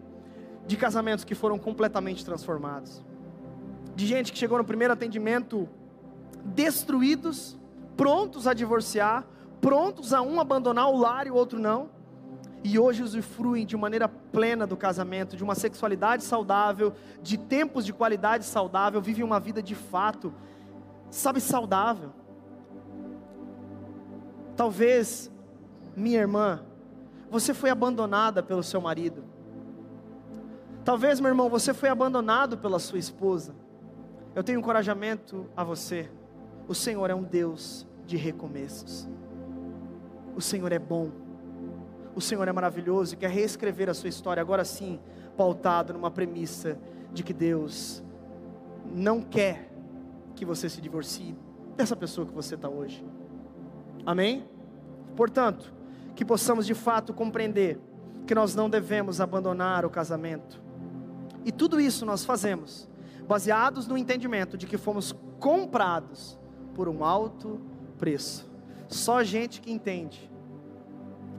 de 0.67 0.77
casamentos 0.77 1.25
que 1.25 1.35
foram 1.35 1.57
completamente 1.57 2.23
transformados, 2.23 3.03
de 3.95 4.05
gente 4.05 4.31
que 4.31 4.37
chegou 4.37 4.57
no 4.57 4.65
primeiro 4.65 4.93
atendimento 4.93 5.67
destruídos, 6.43 7.57
prontos 7.95 8.45
a 8.45 8.53
divorciar, 8.53 9.25
prontos 9.61 10.13
a 10.13 10.21
um 10.21 10.39
abandonar 10.39 10.89
o 10.89 10.97
lar 10.97 11.25
e 11.25 11.31
o 11.31 11.35
outro 11.35 11.57
não, 11.57 11.89
e 12.63 12.77
hoje 12.77 13.03
usufruem 13.03 13.65
de 13.65 13.77
maneira 13.77 14.07
plena 14.07 14.67
do 14.67 14.75
casamento, 14.75 15.37
de 15.37 15.43
uma 15.43 15.55
sexualidade 15.55 16.23
saudável, 16.23 16.93
de 17.21 17.37
tempos 17.37 17.85
de 17.85 17.93
qualidade 17.93 18.43
saudável, 18.43 19.01
vivem 19.01 19.23
uma 19.23 19.39
vida 19.39 19.61
de 19.61 19.75
fato, 19.75 20.33
sabe, 21.09 21.39
saudável. 21.39 22.11
Talvez 24.55 25.31
minha 25.95 26.19
irmã, 26.19 26.61
você 27.29 27.53
foi 27.53 27.69
abandonada 27.69 28.41
pelo 28.41 28.63
seu 28.63 28.81
marido. 28.81 29.23
Talvez, 30.83 31.19
meu 31.19 31.29
irmão, 31.29 31.49
você 31.49 31.73
foi 31.73 31.89
abandonado 31.89 32.57
pela 32.57 32.79
sua 32.79 32.99
esposa. 32.99 33.55
Eu 34.35 34.43
tenho 34.43 34.59
encorajamento 34.59 35.45
a 35.55 35.63
você. 35.63 36.11
O 36.67 36.75
Senhor 36.75 37.09
é 37.09 37.15
um 37.15 37.23
Deus 37.23 37.87
de 38.05 38.17
recomeços. 38.17 39.07
O 40.35 40.41
Senhor 40.41 40.71
é 40.73 40.79
bom. 40.79 41.09
O 42.13 42.19
Senhor 42.19 42.45
é 42.47 42.51
maravilhoso 42.51 43.13
e 43.13 43.17
quer 43.17 43.29
reescrever 43.29 43.89
a 43.89 43.93
sua 43.93 44.09
história, 44.09 44.41
agora 44.41 44.65
sim, 44.65 44.99
pautado 45.37 45.93
numa 45.93 46.11
premissa 46.11 46.77
de 47.13 47.23
que 47.23 47.33
Deus 47.33 48.03
não 48.93 49.21
quer 49.21 49.71
que 50.35 50.45
você 50.45 50.69
se 50.69 50.81
divorcie 50.81 51.35
dessa 51.77 51.95
pessoa 51.95 52.27
que 52.27 52.33
você 52.33 52.55
está 52.55 52.67
hoje. 52.69 53.05
Amém? 54.05 54.45
Portanto, 55.15 55.73
que 56.13 56.25
possamos 56.25 56.65
de 56.65 56.73
fato 56.73 57.13
compreender 57.13 57.79
que 58.27 58.35
nós 58.35 58.53
não 58.53 58.69
devemos 58.69 59.21
abandonar 59.21 59.85
o 59.85 59.89
casamento. 59.89 60.61
E 61.45 61.51
tudo 61.51 61.79
isso 61.79 62.05
nós 62.05 62.25
fazemos 62.25 62.89
baseados 63.27 63.87
no 63.87 63.97
entendimento 63.97 64.57
de 64.57 64.67
que 64.67 64.77
fomos 64.77 65.13
comprados 65.39 66.37
por 66.73 66.87
um 66.87 67.03
alto 67.03 67.59
preço. 67.97 68.49
Só 68.87 69.23
gente 69.23 69.61
que 69.61 69.71
entende 69.71 70.31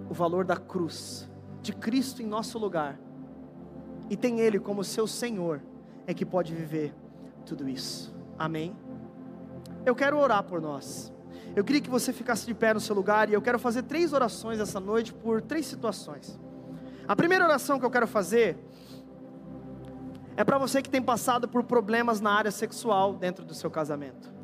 o 0.09 0.15
valor 0.15 0.45
da 0.45 0.57
cruz, 0.57 1.29
de 1.63 1.73
Cristo 1.73 2.23
em 2.23 2.27
nosso 2.27 2.59
lugar, 2.59 2.99
e 4.09 4.17
tem 4.17 4.41
Ele 4.41 4.59
como 4.59 4.85
seu 4.85 5.07
Senhor, 5.07 5.63
é 6.07 6.15
que 6.15 6.25
pode 6.25 6.55
viver 6.55 6.95
tudo 7.45 7.69
isso. 7.69 8.15
Amém? 8.39 8.77
Eu 9.85 9.95
quero 9.95 10.19
orar 10.19 10.43
por 10.45 10.61
nós. 10.61 11.13
Eu 11.55 11.65
queria 11.65 11.81
que 11.81 11.91
você 11.91 12.13
ficasse 12.13 12.47
de 12.47 12.55
pé 12.55 12.75
no 12.75 12.81
seu 12.81 12.95
lugar 12.95 13.31
e 13.31 13.33
eu 13.33 13.43
quero 13.43 13.59
fazer 13.59 13.83
três 13.83 14.13
orações 14.13 14.61
essa 14.61 14.79
noite 14.79 15.13
por 15.13 15.41
três 15.41 15.67
situações. 15.67 16.39
A 17.09 17.17
primeira 17.17 17.45
oração 17.45 17.79
que 17.79 17.85
eu 17.85 17.91
quero 17.91 18.07
fazer 18.07 18.59
é 20.37 20.45
para 20.45 20.59
você 20.59 20.83
que 20.83 20.91
tem 20.91 21.01
passado 21.01 21.49
por 21.49 21.65
problemas 21.65 22.21
na 22.21 22.31
área 22.31 22.51
sexual 22.51 23.15
dentro 23.15 23.45
do 23.45 23.55
seu 23.55 23.71
casamento. 23.71 24.35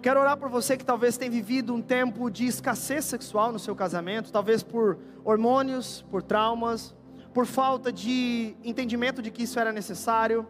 Quero 0.00 0.20
orar 0.20 0.36
por 0.36 0.48
você 0.48 0.76
que 0.76 0.84
talvez 0.84 1.16
tenha 1.16 1.30
vivido 1.30 1.74
um 1.74 1.82
tempo 1.82 2.30
de 2.30 2.46
escassez 2.46 3.04
sexual 3.04 3.50
no 3.50 3.58
seu 3.58 3.74
casamento, 3.74 4.30
talvez 4.30 4.62
por 4.62 4.98
hormônios, 5.24 6.06
por 6.08 6.22
traumas, 6.22 6.94
por 7.34 7.46
falta 7.46 7.92
de 7.92 8.56
entendimento 8.62 9.20
de 9.20 9.32
que 9.32 9.42
isso 9.42 9.58
era 9.58 9.72
necessário. 9.72 10.46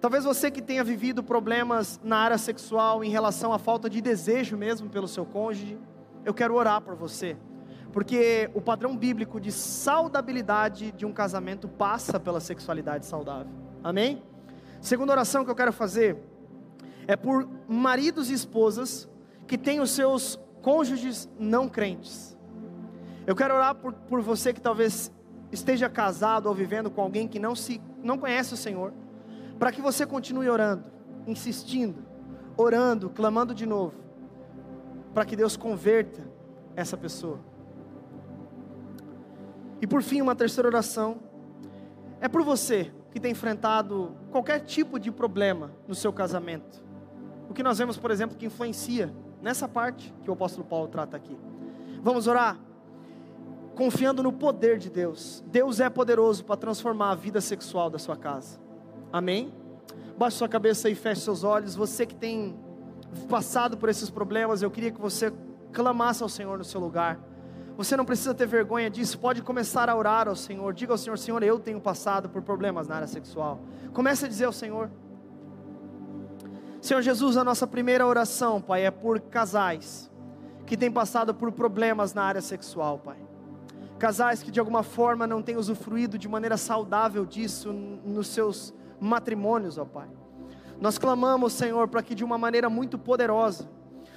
Talvez 0.00 0.22
você 0.22 0.52
que 0.52 0.62
tenha 0.62 0.84
vivido 0.84 1.24
problemas 1.24 2.00
na 2.04 2.18
área 2.18 2.38
sexual 2.38 3.02
em 3.02 3.10
relação 3.10 3.52
à 3.52 3.58
falta 3.58 3.90
de 3.90 4.00
desejo 4.00 4.56
mesmo 4.56 4.88
pelo 4.88 5.08
seu 5.08 5.26
cônjuge, 5.26 5.76
eu 6.24 6.32
quero 6.32 6.54
orar 6.54 6.80
por 6.80 6.94
você, 6.94 7.36
porque 7.92 8.48
o 8.54 8.60
padrão 8.60 8.96
bíblico 8.96 9.40
de 9.40 9.50
saudabilidade 9.50 10.92
de 10.92 11.04
um 11.04 11.12
casamento 11.12 11.66
passa 11.66 12.20
pela 12.20 12.38
sexualidade 12.38 13.06
saudável. 13.06 13.63
Amém? 13.84 14.22
Segunda 14.80 15.12
oração 15.12 15.44
que 15.44 15.50
eu 15.50 15.54
quero 15.54 15.72
fazer 15.72 16.16
é 17.06 17.14
por 17.14 17.46
maridos 17.68 18.30
e 18.30 18.32
esposas 18.32 19.06
que 19.46 19.58
têm 19.58 19.78
os 19.78 19.90
seus 19.90 20.40
cônjuges 20.62 21.28
não 21.38 21.68
crentes. 21.68 22.34
Eu 23.26 23.36
quero 23.36 23.54
orar 23.54 23.74
por, 23.74 23.92
por 23.92 24.22
você 24.22 24.54
que 24.54 24.60
talvez 24.60 25.12
esteja 25.52 25.90
casado 25.90 26.46
ou 26.46 26.54
vivendo 26.54 26.90
com 26.90 27.02
alguém 27.02 27.28
que 27.28 27.38
não, 27.38 27.54
se, 27.54 27.78
não 28.02 28.16
conhece 28.16 28.54
o 28.54 28.56
Senhor, 28.56 28.94
para 29.58 29.70
que 29.70 29.82
você 29.82 30.06
continue 30.06 30.48
orando, 30.48 30.90
insistindo, 31.26 32.02
orando, 32.56 33.10
clamando 33.10 33.54
de 33.54 33.66
novo, 33.66 33.92
para 35.12 35.26
que 35.26 35.36
Deus 35.36 35.58
converta 35.58 36.26
essa 36.74 36.96
pessoa. 36.96 37.38
E 39.82 39.86
por 39.86 40.02
fim, 40.02 40.22
uma 40.22 40.34
terceira 40.34 40.68
oração 40.68 41.18
é 42.18 42.28
por 42.28 42.42
você 42.42 42.90
que 43.14 43.20
tem 43.20 43.30
enfrentado 43.30 44.10
qualquer 44.32 44.58
tipo 44.58 44.98
de 44.98 45.12
problema 45.12 45.70
no 45.86 45.94
seu 45.94 46.12
casamento. 46.12 46.82
O 47.48 47.54
que 47.54 47.62
nós 47.62 47.78
vemos, 47.78 47.96
por 47.96 48.10
exemplo, 48.10 48.36
que 48.36 48.44
influencia 48.44 49.14
nessa 49.40 49.68
parte 49.68 50.12
que 50.24 50.28
o 50.28 50.32
apóstolo 50.32 50.66
Paulo 50.66 50.88
trata 50.88 51.16
aqui. 51.16 51.38
Vamos 52.02 52.26
orar? 52.26 52.58
Confiando 53.76 54.20
no 54.20 54.32
poder 54.32 54.78
de 54.78 54.90
Deus. 54.90 55.44
Deus 55.46 55.78
é 55.78 55.88
poderoso 55.88 56.44
para 56.44 56.56
transformar 56.56 57.12
a 57.12 57.14
vida 57.14 57.40
sexual 57.40 57.88
da 57.88 58.00
sua 58.00 58.16
casa. 58.16 58.58
Amém? 59.12 59.54
Baixe 60.18 60.38
sua 60.38 60.48
cabeça 60.48 60.90
e 60.90 60.96
feche 60.96 61.20
seus 61.20 61.44
olhos. 61.44 61.76
Você 61.76 62.04
que 62.04 62.16
tem 62.16 62.58
passado 63.28 63.76
por 63.76 63.88
esses 63.88 64.10
problemas, 64.10 64.60
eu 64.60 64.72
queria 64.72 64.90
que 64.90 65.00
você 65.00 65.32
clamasse 65.72 66.20
ao 66.20 66.28
Senhor 66.28 66.58
no 66.58 66.64
seu 66.64 66.80
lugar. 66.80 67.20
Você 67.76 67.96
não 67.96 68.04
precisa 68.04 68.32
ter 68.32 68.46
vergonha 68.46 68.88
disso, 68.88 69.18
pode 69.18 69.42
começar 69.42 69.88
a 69.88 69.96
orar 69.96 70.28
ao 70.28 70.36
Senhor. 70.36 70.72
Diga 70.72 70.92
ao 70.92 70.98
Senhor: 70.98 71.18
Senhor, 71.18 71.42
eu 71.42 71.58
tenho 71.58 71.80
passado 71.80 72.28
por 72.28 72.42
problemas 72.42 72.86
na 72.86 72.96
área 72.96 73.08
sexual. 73.08 73.60
Comece 73.92 74.26
a 74.26 74.28
dizer 74.28 74.44
ao 74.44 74.52
Senhor: 74.52 74.90
Senhor 76.80 77.02
Jesus, 77.02 77.36
a 77.36 77.42
nossa 77.42 77.66
primeira 77.66 78.06
oração, 78.06 78.60
Pai, 78.60 78.84
é 78.84 78.90
por 78.90 79.18
casais 79.20 80.10
que 80.66 80.76
têm 80.76 80.90
passado 80.90 81.34
por 81.34 81.50
problemas 81.50 82.14
na 82.14 82.22
área 82.22 82.40
sexual, 82.40 82.98
Pai. 82.98 83.16
Casais 83.98 84.42
que 84.42 84.50
de 84.50 84.60
alguma 84.60 84.82
forma 84.82 85.26
não 85.26 85.42
têm 85.42 85.56
usufruído 85.56 86.16
de 86.18 86.28
maneira 86.28 86.56
saudável 86.56 87.24
disso 87.24 87.72
nos 87.72 88.28
seus 88.28 88.72
matrimônios, 89.00 89.78
ó 89.78 89.84
Pai. 89.84 90.08
Nós 90.80 90.98
clamamos, 90.98 91.52
Senhor, 91.52 91.88
para 91.88 92.02
que 92.02 92.14
de 92.14 92.24
uma 92.24 92.38
maneira 92.38 92.68
muito 92.68 92.98
poderosa, 92.98 93.68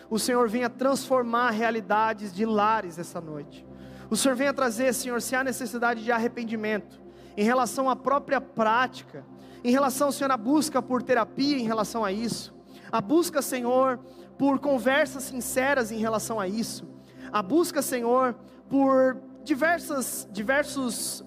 o 0.09 0.17
Senhor 0.17 0.47
venha 0.47 0.69
transformar 0.69 1.51
realidades 1.51 2.33
de 2.33 2.45
lares 2.45 2.97
essa 2.97 3.19
noite. 3.19 3.65
O 4.09 4.15
Senhor 4.15 4.35
venha 4.35 4.53
trazer, 4.53 4.93
Senhor, 4.93 5.21
se 5.21 5.35
há 5.35 5.43
necessidade 5.43 6.03
de 6.03 6.11
arrependimento 6.11 7.01
em 7.35 7.43
relação 7.43 7.89
à 7.89 7.95
própria 7.95 8.39
prática, 8.39 9.25
em 9.63 9.71
relação, 9.71 10.11
Senhor, 10.11 10.31
à 10.31 10.37
busca 10.37 10.81
por 10.81 11.03
terapia 11.03 11.57
em 11.57 11.65
relação 11.65 12.05
a 12.05 12.11
isso, 12.11 12.55
a 12.91 13.01
busca, 13.01 13.41
Senhor, 13.41 13.99
por 14.37 14.59
conversas 14.59 15.23
sinceras 15.23 15.91
em 15.91 15.97
relação 15.97 16.39
a 16.39 16.47
isso, 16.47 16.87
a 17.31 17.41
busca, 17.41 17.81
Senhor, 17.81 18.33
por 18.69 19.17
diversas, 19.43 20.27
diversos 20.31 21.23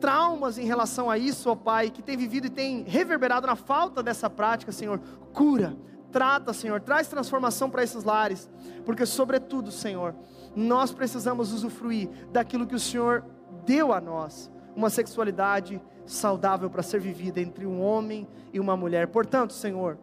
traumas 0.00 0.56
em 0.56 0.64
relação 0.64 1.10
a 1.10 1.18
isso, 1.18 1.50
ó 1.50 1.54
Pai, 1.54 1.90
que 1.90 2.02
tem 2.02 2.16
vivido 2.16 2.46
e 2.46 2.50
tem 2.50 2.82
reverberado 2.84 3.46
na 3.46 3.56
falta 3.56 4.02
dessa 4.02 4.30
prática, 4.30 4.72
Senhor, 4.72 5.00
cura, 5.32 5.76
trata, 6.10 6.52
Senhor, 6.52 6.80
traz 6.80 7.08
transformação 7.08 7.70
para 7.70 7.82
esses 7.82 8.04
lares, 8.04 8.48
porque, 8.84 9.06
sobretudo, 9.06 9.70
Senhor, 9.70 10.14
nós 10.54 10.92
precisamos 10.92 11.52
usufruir 11.52 12.08
daquilo 12.32 12.66
que 12.66 12.74
o 12.74 12.80
Senhor 12.80 13.24
deu 13.64 13.92
a 13.92 14.00
nós, 14.00 14.50
uma 14.74 14.90
sexualidade 14.90 15.80
saudável 16.04 16.68
para 16.68 16.82
ser 16.82 17.00
vivida 17.00 17.40
entre 17.40 17.66
um 17.66 17.80
homem 17.80 18.26
e 18.52 18.58
uma 18.58 18.76
mulher. 18.76 19.06
Portanto, 19.08 19.52
Senhor, 19.52 19.98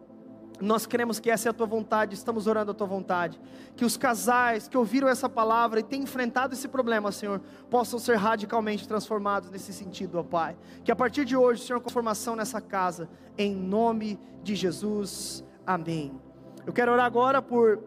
nós 0.60 0.86
queremos 0.86 1.20
que 1.20 1.30
essa 1.30 1.48
é 1.48 1.50
a 1.50 1.52
tua 1.52 1.66
vontade, 1.66 2.14
estamos 2.14 2.46
orando 2.46 2.72
a 2.72 2.74
tua 2.74 2.86
vontade. 2.86 3.40
Que 3.76 3.84
os 3.84 3.96
casais 3.96 4.66
que 4.66 4.76
ouviram 4.76 5.08
essa 5.08 5.28
palavra 5.28 5.80
e 5.80 5.82
têm 5.82 6.02
enfrentado 6.02 6.54
esse 6.54 6.66
problema, 6.66 7.12
Senhor, 7.12 7.40
possam 7.70 7.98
ser 7.98 8.16
radicalmente 8.16 8.88
transformados 8.88 9.50
nesse 9.50 9.72
sentido, 9.72 10.18
ó 10.18 10.22
Pai. 10.22 10.56
Que 10.84 10.90
a 10.90 10.96
partir 10.96 11.24
de 11.24 11.36
hoje, 11.36 11.62
Senhor, 11.62 11.80
com 11.80 11.88
formação 11.88 12.34
nessa 12.34 12.60
casa, 12.60 13.08
em 13.36 13.54
nome 13.54 14.18
de 14.42 14.56
Jesus. 14.56 15.44
Amém. 15.68 16.18
Eu 16.64 16.72
quero 16.72 16.90
orar 16.90 17.04
agora 17.04 17.42
por 17.42 17.84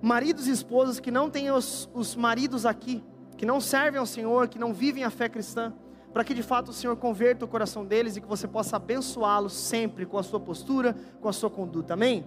maridos 0.00 0.46
e 0.46 0.50
esposas 0.50 0.98
que 0.98 1.10
não 1.10 1.28
têm 1.28 1.50
os, 1.50 1.86
os 1.92 2.16
maridos 2.16 2.64
aqui, 2.64 3.04
que 3.36 3.44
não 3.44 3.60
servem 3.60 4.00
ao 4.00 4.06
Senhor, 4.06 4.48
que 4.48 4.58
não 4.58 4.72
vivem 4.72 5.04
a 5.04 5.10
fé 5.10 5.28
cristã 5.28 5.74
para 6.10 6.24
que 6.24 6.32
de 6.32 6.42
fato 6.42 6.70
o 6.70 6.72
Senhor 6.72 6.96
converta 6.96 7.44
o 7.44 7.48
coração 7.48 7.84
deles 7.84 8.16
e 8.16 8.20
que 8.22 8.26
você 8.26 8.48
possa 8.48 8.76
abençoá-los 8.76 9.52
sempre 9.52 10.06
com 10.06 10.16
a 10.16 10.22
sua 10.22 10.40
postura, 10.40 10.96
com 11.20 11.28
a 11.28 11.34
sua 11.34 11.50
conduta. 11.50 11.92
Amém? 11.92 12.24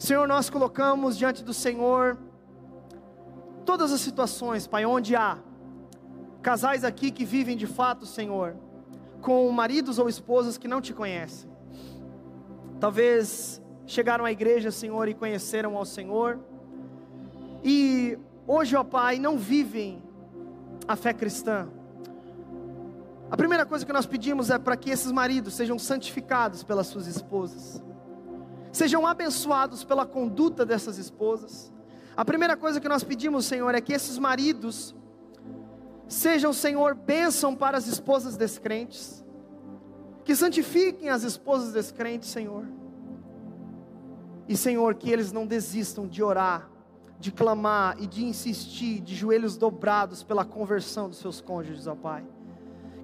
Senhor, 0.00 0.26
nós 0.26 0.50
colocamos 0.50 1.16
diante 1.16 1.44
do 1.44 1.54
Senhor 1.54 2.18
todas 3.64 3.92
as 3.92 4.00
situações, 4.00 4.66
Pai, 4.66 4.84
onde 4.84 5.14
há 5.14 5.38
casais 6.42 6.82
aqui 6.82 7.12
que 7.12 7.24
vivem 7.24 7.56
de 7.56 7.68
fato, 7.68 8.04
Senhor, 8.04 8.56
com 9.20 9.48
maridos 9.52 10.00
ou 10.00 10.08
esposas 10.08 10.58
que 10.58 10.66
não 10.66 10.80
te 10.80 10.92
conhecem. 10.92 11.48
Talvez 12.80 13.61
chegaram 13.86 14.24
à 14.24 14.32
igreja, 14.32 14.70
Senhor, 14.70 15.08
e 15.08 15.14
conheceram 15.14 15.76
ao 15.76 15.84
Senhor. 15.84 16.38
E 17.62 18.18
hoje, 18.46 18.74
ó 18.76 18.84
Pai, 18.84 19.18
não 19.18 19.36
vivem 19.38 20.02
a 20.86 20.96
fé 20.96 21.12
cristã 21.12 21.68
a 23.32 23.36
primeira 23.36 23.64
coisa 23.64 23.86
que 23.86 23.92
nós 23.94 24.04
pedimos 24.04 24.50
é 24.50 24.58
para 24.58 24.76
que 24.76 24.90
esses 24.90 25.10
maridos 25.10 25.54
sejam 25.54 25.78
santificados 25.78 26.62
pelas 26.62 26.86
suas 26.88 27.06
esposas, 27.06 27.82
sejam 28.70 29.06
abençoados 29.06 29.84
pela 29.84 30.04
conduta 30.04 30.66
dessas 30.66 30.98
esposas. 30.98 31.72
A 32.14 32.26
primeira 32.26 32.58
coisa 32.58 32.78
que 32.78 32.86
nós 32.86 33.02
pedimos, 33.02 33.46
Senhor, 33.46 33.74
é 33.74 33.80
que 33.80 33.94
esses 33.94 34.18
maridos 34.18 34.94
sejam, 36.06 36.52
Senhor, 36.52 36.94
bênção 36.94 37.56
para 37.56 37.78
as 37.78 37.86
esposas 37.86 38.36
descrentes, 38.36 39.24
que 40.24 40.36
santifiquem 40.36 41.08
as 41.08 41.22
esposas 41.22 41.72
descrentes, 41.72 42.28
Senhor. 42.28 42.66
E, 44.52 44.56
Senhor, 44.56 44.96
que 44.96 45.10
eles 45.10 45.32
não 45.32 45.46
desistam 45.46 46.06
de 46.06 46.22
orar, 46.22 46.68
de 47.18 47.32
clamar 47.32 47.96
e 47.98 48.06
de 48.06 48.22
insistir, 48.22 49.00
de 49.00 49.14
joelhos 49.14 49.56
dobrados 49.56 50.22
pela 50.22 50.44
conversão 50.44 51.08
dos 51.08 51.16
seus 51.16 51.40
cônjuges, 51.40 51.86
ó 51.86 51.94
Pai 51.94 52.22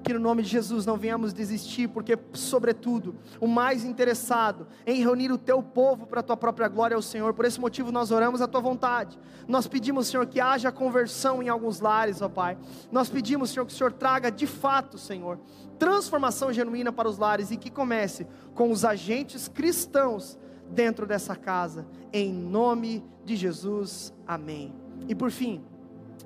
que 0.02 0.14
no 0.14 0.20
nome 0.20 0.42
de 0.42 0.48
Jesus 0.48 0.86
não 0.86 0.96
venhamos 0.96 1.34
desistir, 1.34 1.88
porque, 1.88 2.18
sobretudo, 2.32 3.16
o 3.40 3.46
mais 3.46 3.84
interessado 3.84 4.66
em 4.86 5.02
reunir 5.02 5.30
o 5.30 5.36
teu 5.36 5.62
povo 5.62 6.06
para 6.06 6.20
a 6.20 6.22
tua 6.22 6.36
própria 6.36 6.66
glória 6.66 6.94
é 6.94 6.98
o 6.98 7.02
Senhor. 7.02 7.34
Por 7.34 7.44
esse 7.44 7.60
motivo, 7.60 7.92
nós 7.92 8.10
oramos 8.10 8.40
a 8.40 8.48
tua 8.48 8.60
vontade. 8.60 9.18
Nós 9.46 9.66
pedimos, 9.66 10.06
Senhor, 10.06 10.24
que 10.26 10.40
haja 10.40 10.72
conversão 10.72 11.42
em 11.42 11.50
alguns 11.50 11.80
lares, 11.80 12.22
ó 12.22 12.28
Pai. 12.28 12.56
Nós 12.90 13.10
pedimos, 13.10 13.50
Senhor, 13.50 13.66
que 13.66 13.72
o 13.72 13.76
Senhor 13.76 13.92
traga 13.92 14.30
de 14.30 14.46
fato, 14.46 14.96
Senhor, 14.96 15.38
transformação 15.78 16.52
genuína 16.52 16.90
para 16.90 17.08
os 17.08 17.18
lares 17.18 17.50
e 17.50 17.58
que 17.58 17.70
comece 17.70 18.26
com 18.54 18.70
os 18.70 18.86
agentes 18.86 19.46
cristãos 19.46 20.38
dentro 20.70 21.06
dessa 21.06 21.34
casa, 21.34 21.86
em 22.12 22.32
nome 22.32 23.04
de 23.24 23.36
Jesus, 23.36 24.12
amém. 24.26 24.72
E 25.08 25.14
por 25.14 25.30
fim, 25.30 25.62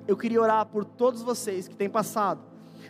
eu 0.07 0.17
queria 0.17 0.41
orar 0.41 0.65
por 0.65 0.85
todos 0.85 1.21
vocês 1.21 1.67
que 1.67 1.75
têm 1.75 1.89
passado, 1.89 2.41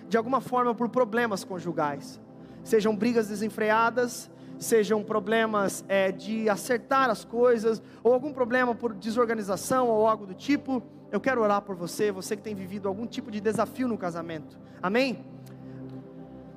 de 0.08 0.18
alguma 0.18 0.42
forma, 0.42 0.74
por 0.74 0.90
problemas 0.90 1.44
conjugais, 1.44 2.20
sejam 2.64 2.96
brigas 2.96 3.28
desenfreadas, 3.28 4.30
sejam 4.58 5.04
problemas 5.04 5.84
é, 5.88 6.12
de 6.12 6.50
acertar 6.50 7.10
as 7.10 7.26
coisas, 7.26 7.82
ou 8.04 8.14
algum 8.14 8.32
problema 8.32 8.74
por 8.74 8.94
desorganização 8.94 9.88
ou 9.90 10.08
algo 10.08 10.26
do 10.26 10.34
tipo. 10.34 10.82
Eu 11.12 11.20
quero 11.20 11.42
orar 11.42 11.62
por 11.62 11.76
você, 11.76 12.12
você 12.12 12.36
que 12.36 12.42
tem 12.42 12.56
vivido 12.56 12.88
algum 12.88 13.06
tipo 13.06 13.30
de 13.30 13.40
desafio 13.40 13.88
no 13.88 13.98
casamento, 13.98 14.58
amém? 14.82 15.24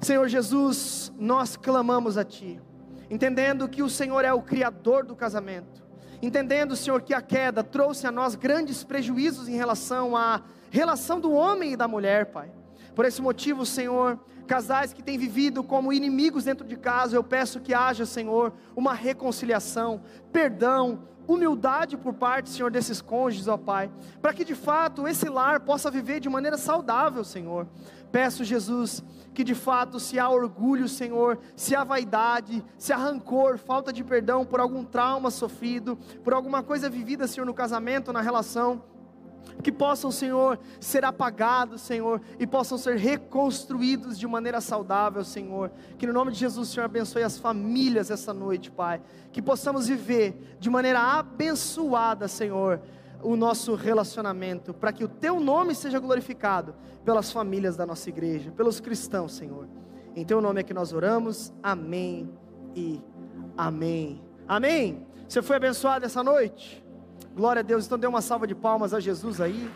Senhor 0.01 0.29
Jesus, 0.29 1.13
nós 1.19 1.57
clamamos 1.57 2.17
a 2.17 2.25
Ti, 2.25 2.61
entendendo 3.11 3.69
que 3.69 3.83
o 3.83 3.91
Senhor 3.91 4.25
é 4.25 4.33
o 4.33 4.43
Criador 4.43 5.05
do 5.05 5.15
casamento, 5.15 5.85
entendendo, 6.23 6.77
Senhor, 6.77 7.03
que 7.03 7.15
a 7.15 7.21
queda 7.21 7.63
trouxe 7.63 8.07
a 8.07 8.13
nós 8.13 8.35
grandes 8.35 8.83
prejuízos 8.85 9.49
em 9.49 9.57
relação 9.57 10.17
à 10.17 10.43
relação 10.71 11.21
do 11.21 11.33
homem 11.33 11.73
e 11.73 11.77
da 11.77 11.87
mulher, 11.87 12.27
Pai. 12.27 12.51
Por 12.95 13.05
esse 13.05 13.21
motivo, 13.21 13.67
Senhor, 13.67 14.19
casais 14.47 14.93
que 14.93 15.03
têm 15.03 15.19
vivido 15.19 15.63
como 15.63 15.93
inimigos 15.93 16.45
dentro 16.45 16.67
de 16.67 16.77
casa, 16.77 17.17
eu 17.17 17.23
peço 17.23 17.61
que 17.61 17.75
haja, 17.75 18.07
Senhor, 18.07 18.53
uma 18.75 18.95
reconciliação, 18.95 20.01
perdão, 20.33 21.03
humildade 21.29 21.97
por 21.97 22.15
parte, 22.15 22.49
Senhor, 22.51 22.71
desses 22.71 23.03
cônjuges, 23.03 23.49
ó 23.49 23.57
Pai, 23.57 23.91
para 24.23 24.33
que 24.33 24.45
de 24.45 24.55
fato 24.55 25.07
esse 25.09 25.29
lar 25.29 25.61
possa 25.61 25.91
viver 25.91 26.21
de 26.21 26.29
maneira 26.29 26.57
saudável, 26.57 27.25
Senhor. 27.25 27.67
Peço, 28.17 28.45
Jesus, 28.45 29.05
que 29.35 29.45
de 29.45 29.55
fato, 29.55 30.01
se 30.01 30.19
há 30.19 30.27
orgulho, 30.27 30.89
Senhor, 30.89 31.39
se 31.55 31.77
há 31.77 31.85
vaidade, 31.85 32.64
se 32.79 32.91
há 32.91 32.97
rancor, 32.97 33.59
falta 33.59 33.93
de 33.93 34.03
perdão 34.03 34.43
por 34.43 34.59
algum 34.59 34.83
trauma 34.83 35.31
sofrido, 35.31 35.99
por 36.25 36.33
alguma 36.33 36.62
coisa 36.62 36.89
vivida, 36.89 37.27
Senhor, 37.27 37.45
no 37.45 37.53
casamento, 37.53 38.14
na 38.14 38.23
relação, 38.23 38.83
que 39.62 39.71
possam, 39.71 40.11
Senhor, 40.11 40.59
ser 40.81 41.05
apagados, 41.05 41.83
Senhor, 41.83 42.23
e 42.39 42.47
possam 42.47 42.79
ser 42.79 42.97
reconstruídos 42.97 44.19
de 44.19 44.27
maneira 44.27 44.62
saudável, 44.62 45.23
Senhor. 45.23 45.71
Que 45.99 46.07
no 46.07 46.12
nome 46.14 46.33
de 46.33 46.39
Jesus, 46.39 46.71
Senhor, 46.71 46.87
abençoe 46.87 47.23
as 47.23 47.39
famílias 47.39 48.11
essa 48.11 48.33
noite, 48.33 48.71
Pai. 48.71 49.03
Que 49.31 49.43
possamos 49.43 49.89
viver 49.89 50.57
de 50.59 50.71
maneira 50.71 51.01
abençoada, 51.01 52.29
Senhor, 52.29 52.81
o 53.23 53.37
nosso 53.37 53.75
relacionamento, 53.75 54.73
para 54.75 54.93
que 54.93 55.05
o 55.05 55.09
Teu 55.09 55.41
nome 55.41 55.75
seja 55.75 55.99
glorificado 55.99 56.75
pelas 57.05 57.31
famílias 57.31 57.77
da 57.77 57.87
nossa 57.87 58.09
igreja, 58.09 58.51
pelos 58.53 58.81
cristãos, 58.81 59.33
Senhor. 59.33 59.69
Em 60.14 60.25
Teu 60.25 60.41
nome 60.41 60.61
é 60.61 60.62
que 60.62 60.75
nós 60.75 60.93
oramos. 60.93 61.53
Amém 61.62 62.31
e 62.75 63.03
amém. 63.57 64.23
Amém. 64.47 65.07
Você 65.29 65.43
foi 65.43 65.57
abençoado 65.57 66.05
essa 66.05 66.23
noite? 66.23 66.85
Glória 67.35 67.61
a 67.61 67.62
Deus. 67.62 67.87
Então 67.87 67.99
dê 67.99 68.07
uma 68.07 68.23
salva 68.23 68.47
de 68.47 68.55
palmas 68.55 68.95
a 68.95 69.01
Jesus 69.01 69.41
aí. 69.41 69.71